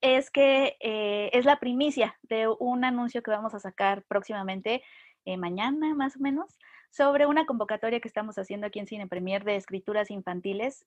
[0.00, 4.82] es que eh, es la primicia de un anuncio que vamos a sacar próximamente
[5.24, 6.58] eh, mañana más o menos,
[6.90, 10.86] sobre una convocatoria que estamos haciendo aquí en Cine Premier de escrituras infantiles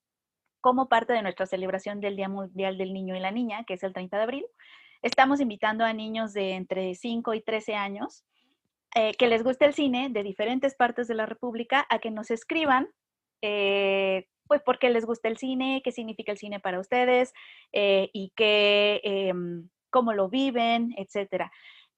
[0.62, 3.84] como parte de nuestra celebración del Día Mundial del Niño y la Niña, que es
[3.84, 4.46] el 30 de abril.
[5.02, 8.24] Estamos invitando a niños de entre 5 y 13 años
[8.96, 12.30] eh, que les guste el cine de diferentes partes de la República a que nos
[12.30, 12.90] escriban,
[14.52, 17.32] pues porque les gusta el cine, qué significa el cine para ustedes
[17.72, 21.52] y qué, em, cómo lo viven, etcétera.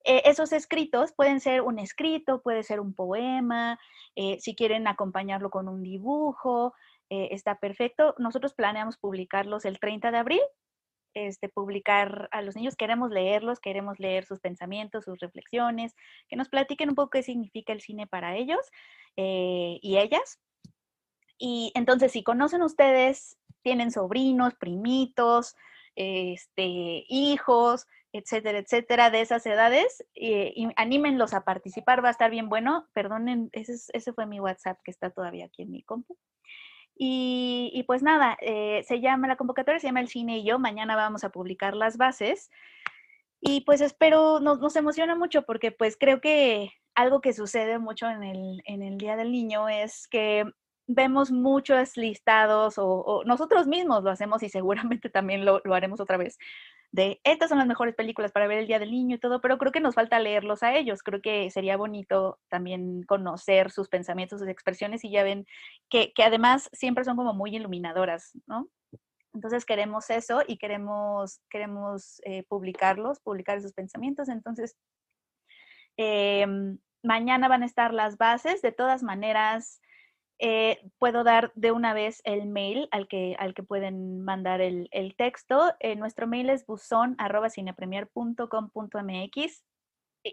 [0.05, 3.79] Eh, esos escritos pueden ser un escrito, puede ser un poema,
[4.15, 6.73] eh, si quieren acompañarlo con un dibujo,
[7.09, 8.13] eh, está perfecto.
[8.17, 10.41] Nosotros planeamos publicarlos el 30 de abril,
[11.13, 15.95] este, publicar a los niños, queremos leerlos, queremos leer sus pensamientos, sus reflexiones,
[16.27, 18.59] que nos platiquen un poco qué significa el cine para ellos
[19.15, 20.39] y ellas.
[21.45, 25.57] Y entonces, si conocen ustedes, tienen sobrinos, primitos,
[25.93, 32.47] este, hijos, etcétera, etcétera, de esas edades, eh, anímenlos a participar, va a estar bien
[32.47, 32.87] bueno.
[32.93, 36.17] Perdonen, ese, ese fue mi WhatsApp que está todavía aquí en mi compu.
[36.95, 40.59] Y, pues nada, eh, se llama la convocatoria, se llama El Cine y yo.
[40.59, 42.51] Mañana vamos a publicar las bases.
[43.41, 48.09] Y pues espero, nos, nos emociona mucho porque pues creo que algo que sucede mucho
[48.09, 50.45] en el, en el Día del Niño es que
[50.87, 56.17] vemos muchos listados o, nosotros mismos lo hacemos y seguramente también lo, lo, haremos otra
[56.17, 56.37] vez,
[56.91, 59.57] de estas son las mejores películas para ver el Día del Niño y todo, pero
[59.57, 61.01] creo que nos falta leerlos a ellos.
[61.01, 65.47] Creo que sería bonito también conocer sus pensamientos, sus expresiones y ya ven
[65.89, 68.69] que, que además siempre son como muy iluminadoras, ¿no?
[69.33, 74.29] Entonces queremos eso y queremos, queremos eh, publicarlos, publicar esos pensamientos.
[74.29, 74.77] Entonces,
[75.97, 78.61] em, mañana van a estar las bases.
[78.61, 79.81] De todas maneras,
[80.45, 84.89] eh, puedo dar de una vez el mail al que, al que pueden mandar el,
[85.17, 85.73] texto.
[85.79, 89.63] Eh, nuestro mail es buzón.cinepremier.com.mx.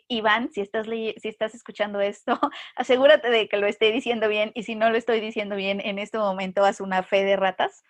[0.08, 2.40] Iván, si estás, si estás escuchando esto,
[2.74, 6.00] asegúrate de que lo esté diciendo bien y si no lo estoy diciendo bien en
[6.00, 7.84] este momento, haz una fe de ratas.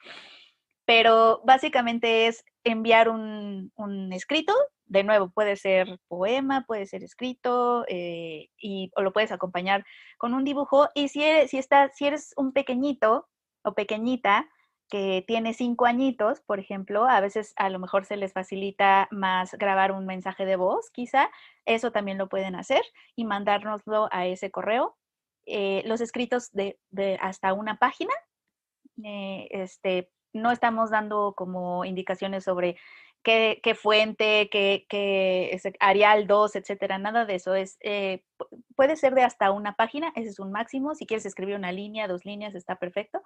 [0.85, 4.53] Pero básicamente es enviar un, un escrito
[4.91, 9.85] de nuevo, puede ser poema, puede ser escrito, eh, y, o lo puedes acompañar
[10.19, 10.89] con un dibujo.
[10.95, 13.29] Y si eres, si, está, si eres un pequeñito
[13.63, 14.51] o pequeñita
[14.89, 19.55] que tiene cinco añitos, por ejemplo, a veces a lo mejor se les facilita más
[19.55, 21.31] grabar un mensaje de voz, quizá,
[21.67, 22.83] eso también lo pueden hacer
[23.15, 24.97] y mandárnoslo a ese correo.
[25.47, 26.77] Eh, los escritos de,
[27.21, 28.13] hasta una página,
[29.05, 32.77] eh, este, no estamos dando como indicaciones sobre
[33.23, 37.55] qué, fuente, qué, qué Arial 2, etcétera, nada de eso.
[37.55, 38.25] Es, eh,
[38.77, 40.95] puede ser de hasta una página, ese es un máximo.
[40.95, 43.23] Si quieres escribir una línea, dos líneas, está perfecto,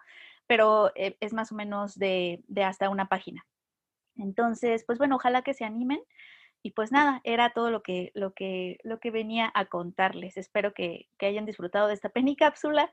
[0.47, 3.47] pero eh, es más o menos de, hasta una página.
[4.17, 6.01] Entonces, pues bueno, ojalá que se animen.
[6.63, 10.39] Y pues nada, era todo lo que, lo que, lo que venía a contarles.
[10.39, 12.91] Espero que, hayan disfrutado de esta penny cápsula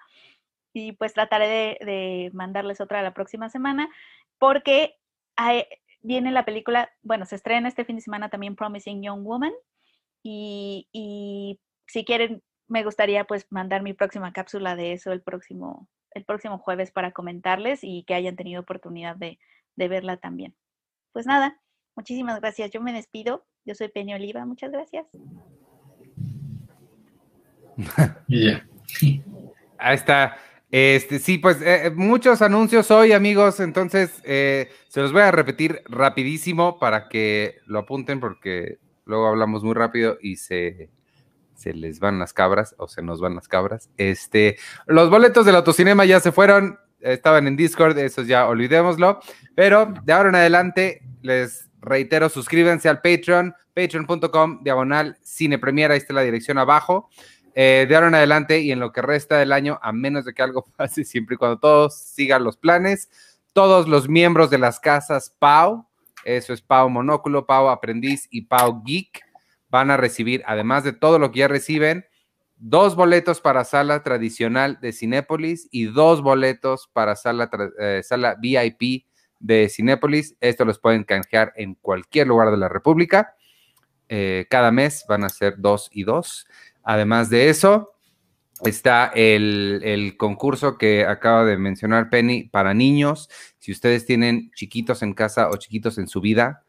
[0.73, 3.89] y pues trataré de, de, mandarles otra la próxima semana
[4.39, 4.97] porque
[5.37, 5.65] hay,
[6.01, 9.53] viene la película, bueno, se estrena este fin de semana también Promising Young Woman
[10.23, 15.89] y, y, si quieren, me gustaría pues mandar mi próxima cápsula de eso el próximo,
[16.11, 19.39] el próximo jueves para comentarles y que hayan tenido oportunidad de,
[19.75, 20.55] de verla también.
[21.11, 21.59] Pues nada,
[21.95, 22.71] muchísimas gracias.
[22.71, 23.45] Yo me despido.
[23.65, 24.45] Yo soy Peña Oliva.
[24.45, 25.07] Muchas gracias.
[28.27, 28.67] Yeah.
[29.77, 30.37] Ahí está.
[30.71, 35.81] Este, sí, pues eh, muchos anuncios hoy, amigos, entonces eh, se los voy a repetir
[35.85, 40.89] rapidísimo para que lo apunten porque luego hablamos muy rápido y se,
[41.55, 43.89] se les van las cabras o se nos van las cabras.
[43.97, 44.57] Este,
[44.87, 49.19] los boletos del autocinema ya se fueron, estaban en Discord, eso ya olvidémoslo,
[49.55, 56.13] pero de ahora en adelante les reitero, suscríbanse al Patreon, patreon.com, diagonal, cine ahí está
[56.13, 57.09] la dirección abajo.
[57.53, 60.33] Eh, de ahora en adelante y en lo que resta del año, a menos de
[60.33, 63.09] que algo pase, siempre y cuando todos sigan los planes,
[63.53, 65.85] todos los miembros de las casas PAU,
[66.23, 69.21] eso es PAU Monóculo, PAU Aprendiz y PAU Geek,
[69.69, 72.05] van a recibir, además de todo lo que ya reciben,
[72.57, 77.49] dos boletos para sala tradicional de Cinépolis y dos boletos para sala,
[77.79, 79.05] eh, sala VIP
[79.39, 80.35] de Cinépolis.
[80.39, 83.35] Esto los pueden canjear en cualquier lugar de la República.
[84.09, 86.45] Eh, cada mes van a ser dos y dos.
[86.83, 87.91] Además de eso,
[88.63, 93.29] está el, concurso que acaba de mencionar Penny para niños.
[93.59, 96.63] Si ustedes tienen chiquitos en casa o chiquitos en su vida,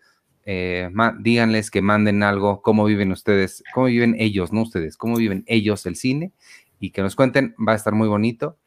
[0.44, 0.90] eh,
[1.20, 5.86] díganles que manden algo, cómo viven ustedes, cómo viven ellos, no ustedes, cómo viven ellos
[5.86, 6.32] el cine
[6.80, 8.58] y que nos cuenten, va a estar muy bonito.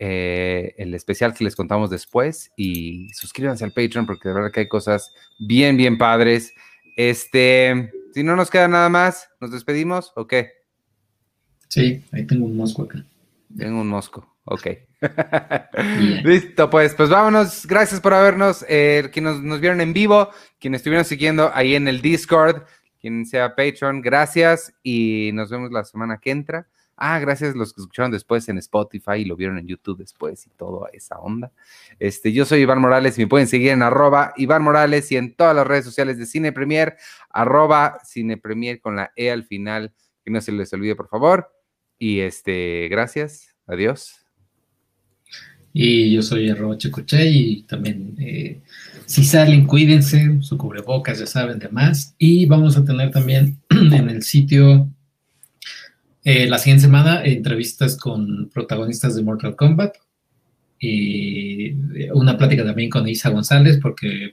[0.00, 4.60] Eh, el especial que les contamos después y suscríbanse al Patreon porque de verdad que
[4.60, 6.54] hay cosas bien, bien padres.
[6.96, 10.57] Este, si no nos queda nada más, ¿nos despedimos o qué?
[11.68, 13.04] Sí, ahí tengo un mosco acá.
[13.56, 14.66] Tengo un mosco, ok.
[16.24, 17.66] Listo, pues, pues vámonos.
[17.66, 22.00] Gracias por habernos, eh, quienes nos, vieron en vivo, quienes estuvieron siguiendo ahí en el
[22.00, 22.62] Discord,
[23.00, 26.68] quien sea Patreon, gracias y nos vemos la semana que entra.
[27.00, 30.44] Ah, gracias a los que escucharon después en Spotify y lo vieron en YouTube después
[30.48, 31.52] y toda esa onda.
[32.00, 35.36] Este, yo soy Iván Morales y me pueden seguir en arroba Iván Morales y en
[35.36, 36.96] todas las redes sociales de Cine Premier,
[37.30, 41.57] arroba Cine Premier con la E al final, que no se les olvide, por favor.
[41.98, 44.14] Y este, gracias, adiós.
[45.72, 48.60] Y yo soy arroba Checoche y también eh,
[49.06, 52.14] si salen, cuídense, su cubrebocas, ya saben, demás.
[52.18, 54.88] Y vamos a tener también en el sitio
[56.24, 59.94] eh, la siguiente semana entrevistas con protagonistas de Mortal Kombat.
[60.80, 61.72] Y
[62.12, 64.32] una plática también con Isa González, porque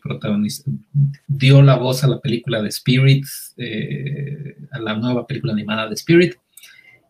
[1.28, 3.26] dio la voz a la película de Spirit,
[3.58, 6.36] eh, a la nueva película animada de Spirit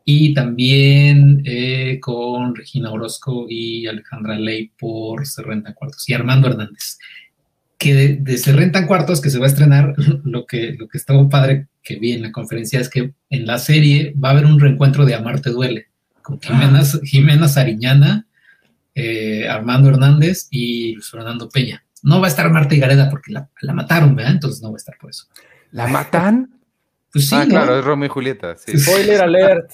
[0.08, 6.48] y también eh, con Regina Orozco y Alejandra Ley por Se Rentan Cuartos y Armando
[6.48, 7.00] Hernández.
[7.80, 11.00] Que de, de Se Rentan Cuartos, que se va a estrenar, lo que, lo que
[11.00, 14.46] estuvo padre que vi en la conferencia es que en la serie va a haber
[14.46, 15.88] un reencuentro de Amarte Duele,
[16.22, 17.00] con Jimena, ah.
[17.04, 18.28] Jimena Sariñana,
[18.94, 21.84] eh, Armando Hernández y Fernando Peña.
[22.04, 24.34] No va a estar Marta Gareda porque la, la mataron, ¿verdad?
[24.34, 25.26] Entonces no va a estar por eso.
[25.72, 26.55] ¿La matan?
[27.16, 28.58] Pues ah, claro, es Romeo y Julieta.
[28.78, 29.72] Spoiler alert.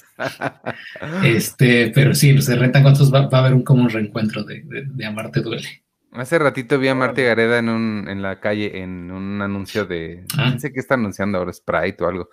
[1.23, 5.41] este, pero sí, se rentan cuántos va, a haber un como reencuentro de, de, Amarte
[5.41, 5.83] Duele.
[6.11, 10.23] Hace ratito vi a Marta Gareda en, un, en la calle en un anuncio de.
[10.37, 10.51] Ah.
[10.51, 12.29] No sé qué está anunciando ahora, Sprite o algo.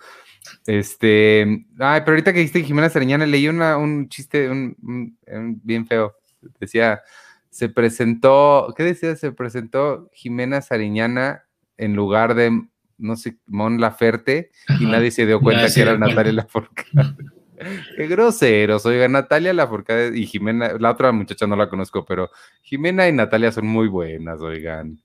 [0.67, 1.65] Este.
[1.79, 5.17] Ay, pero ahorita que dijiste Jimena Sariñana, leí una, un chiste un,
[5.63, 6.17] bien feo.
[6.59, 7.01] Decía,
[7.49, 8.75] se presentó.
[8.77, 9.15] ¿Qué decía?
[9.15, 11.45] Se presentó Jimena Sariñana
[11.77, 12.61] en lugar de
[12.99, 17.15] no sé, Mon Laferte, y nadie se dio cuenta que era Natalia Lafourcade.
[17.97, 22.29] Qué groseros, oiga, Natalia Lafourcade y Jimena, la otra muchacha no la conozco, pero
[22.61, 24.99] Jimena y Natalia son muy buenas, oigan.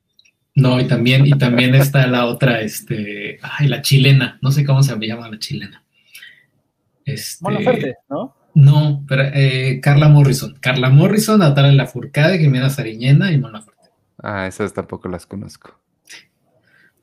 [0.55, 4.83] No, y también, y también está la otra, este, ay, la chilena, no sé cómo
[4.85, 5.83] se llama la chilena.
[7.05, 8.37] Este, Mon Laferte, ¿no?
[8.55, 10.57] No, pero eh, Carla Morrison.
[10.61, 13.91] Carla Morrison, Natalia Lafourcade, Jimena Sariñena y Mon Laferte.
[14.23, 15.77] Ah, esas tampoco las conozco.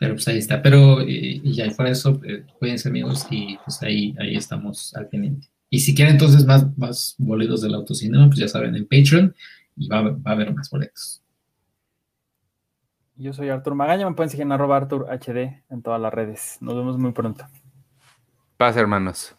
[0.02, 0.64] Pero pues ahí está.
[0.64, 5.48] Pero y, ya fuera eso, eh, cuídense amigos y pues ahí, ahí estamos al pendiente.
[5.70, 9.36] Y si quieren entonces más, más boletos del autocinema, pues ya saben, en Patreon
[9.76, 11.22] y va, va a haber más boletos.
[13.16, 16.58] Yo soy Artur Magaña, me pueden seguir en arroba Artur HD en todas las redes.
[16.62, 17.46] Nos vemos muy pronto.
[18.58, 19.36] Paz, hermanos.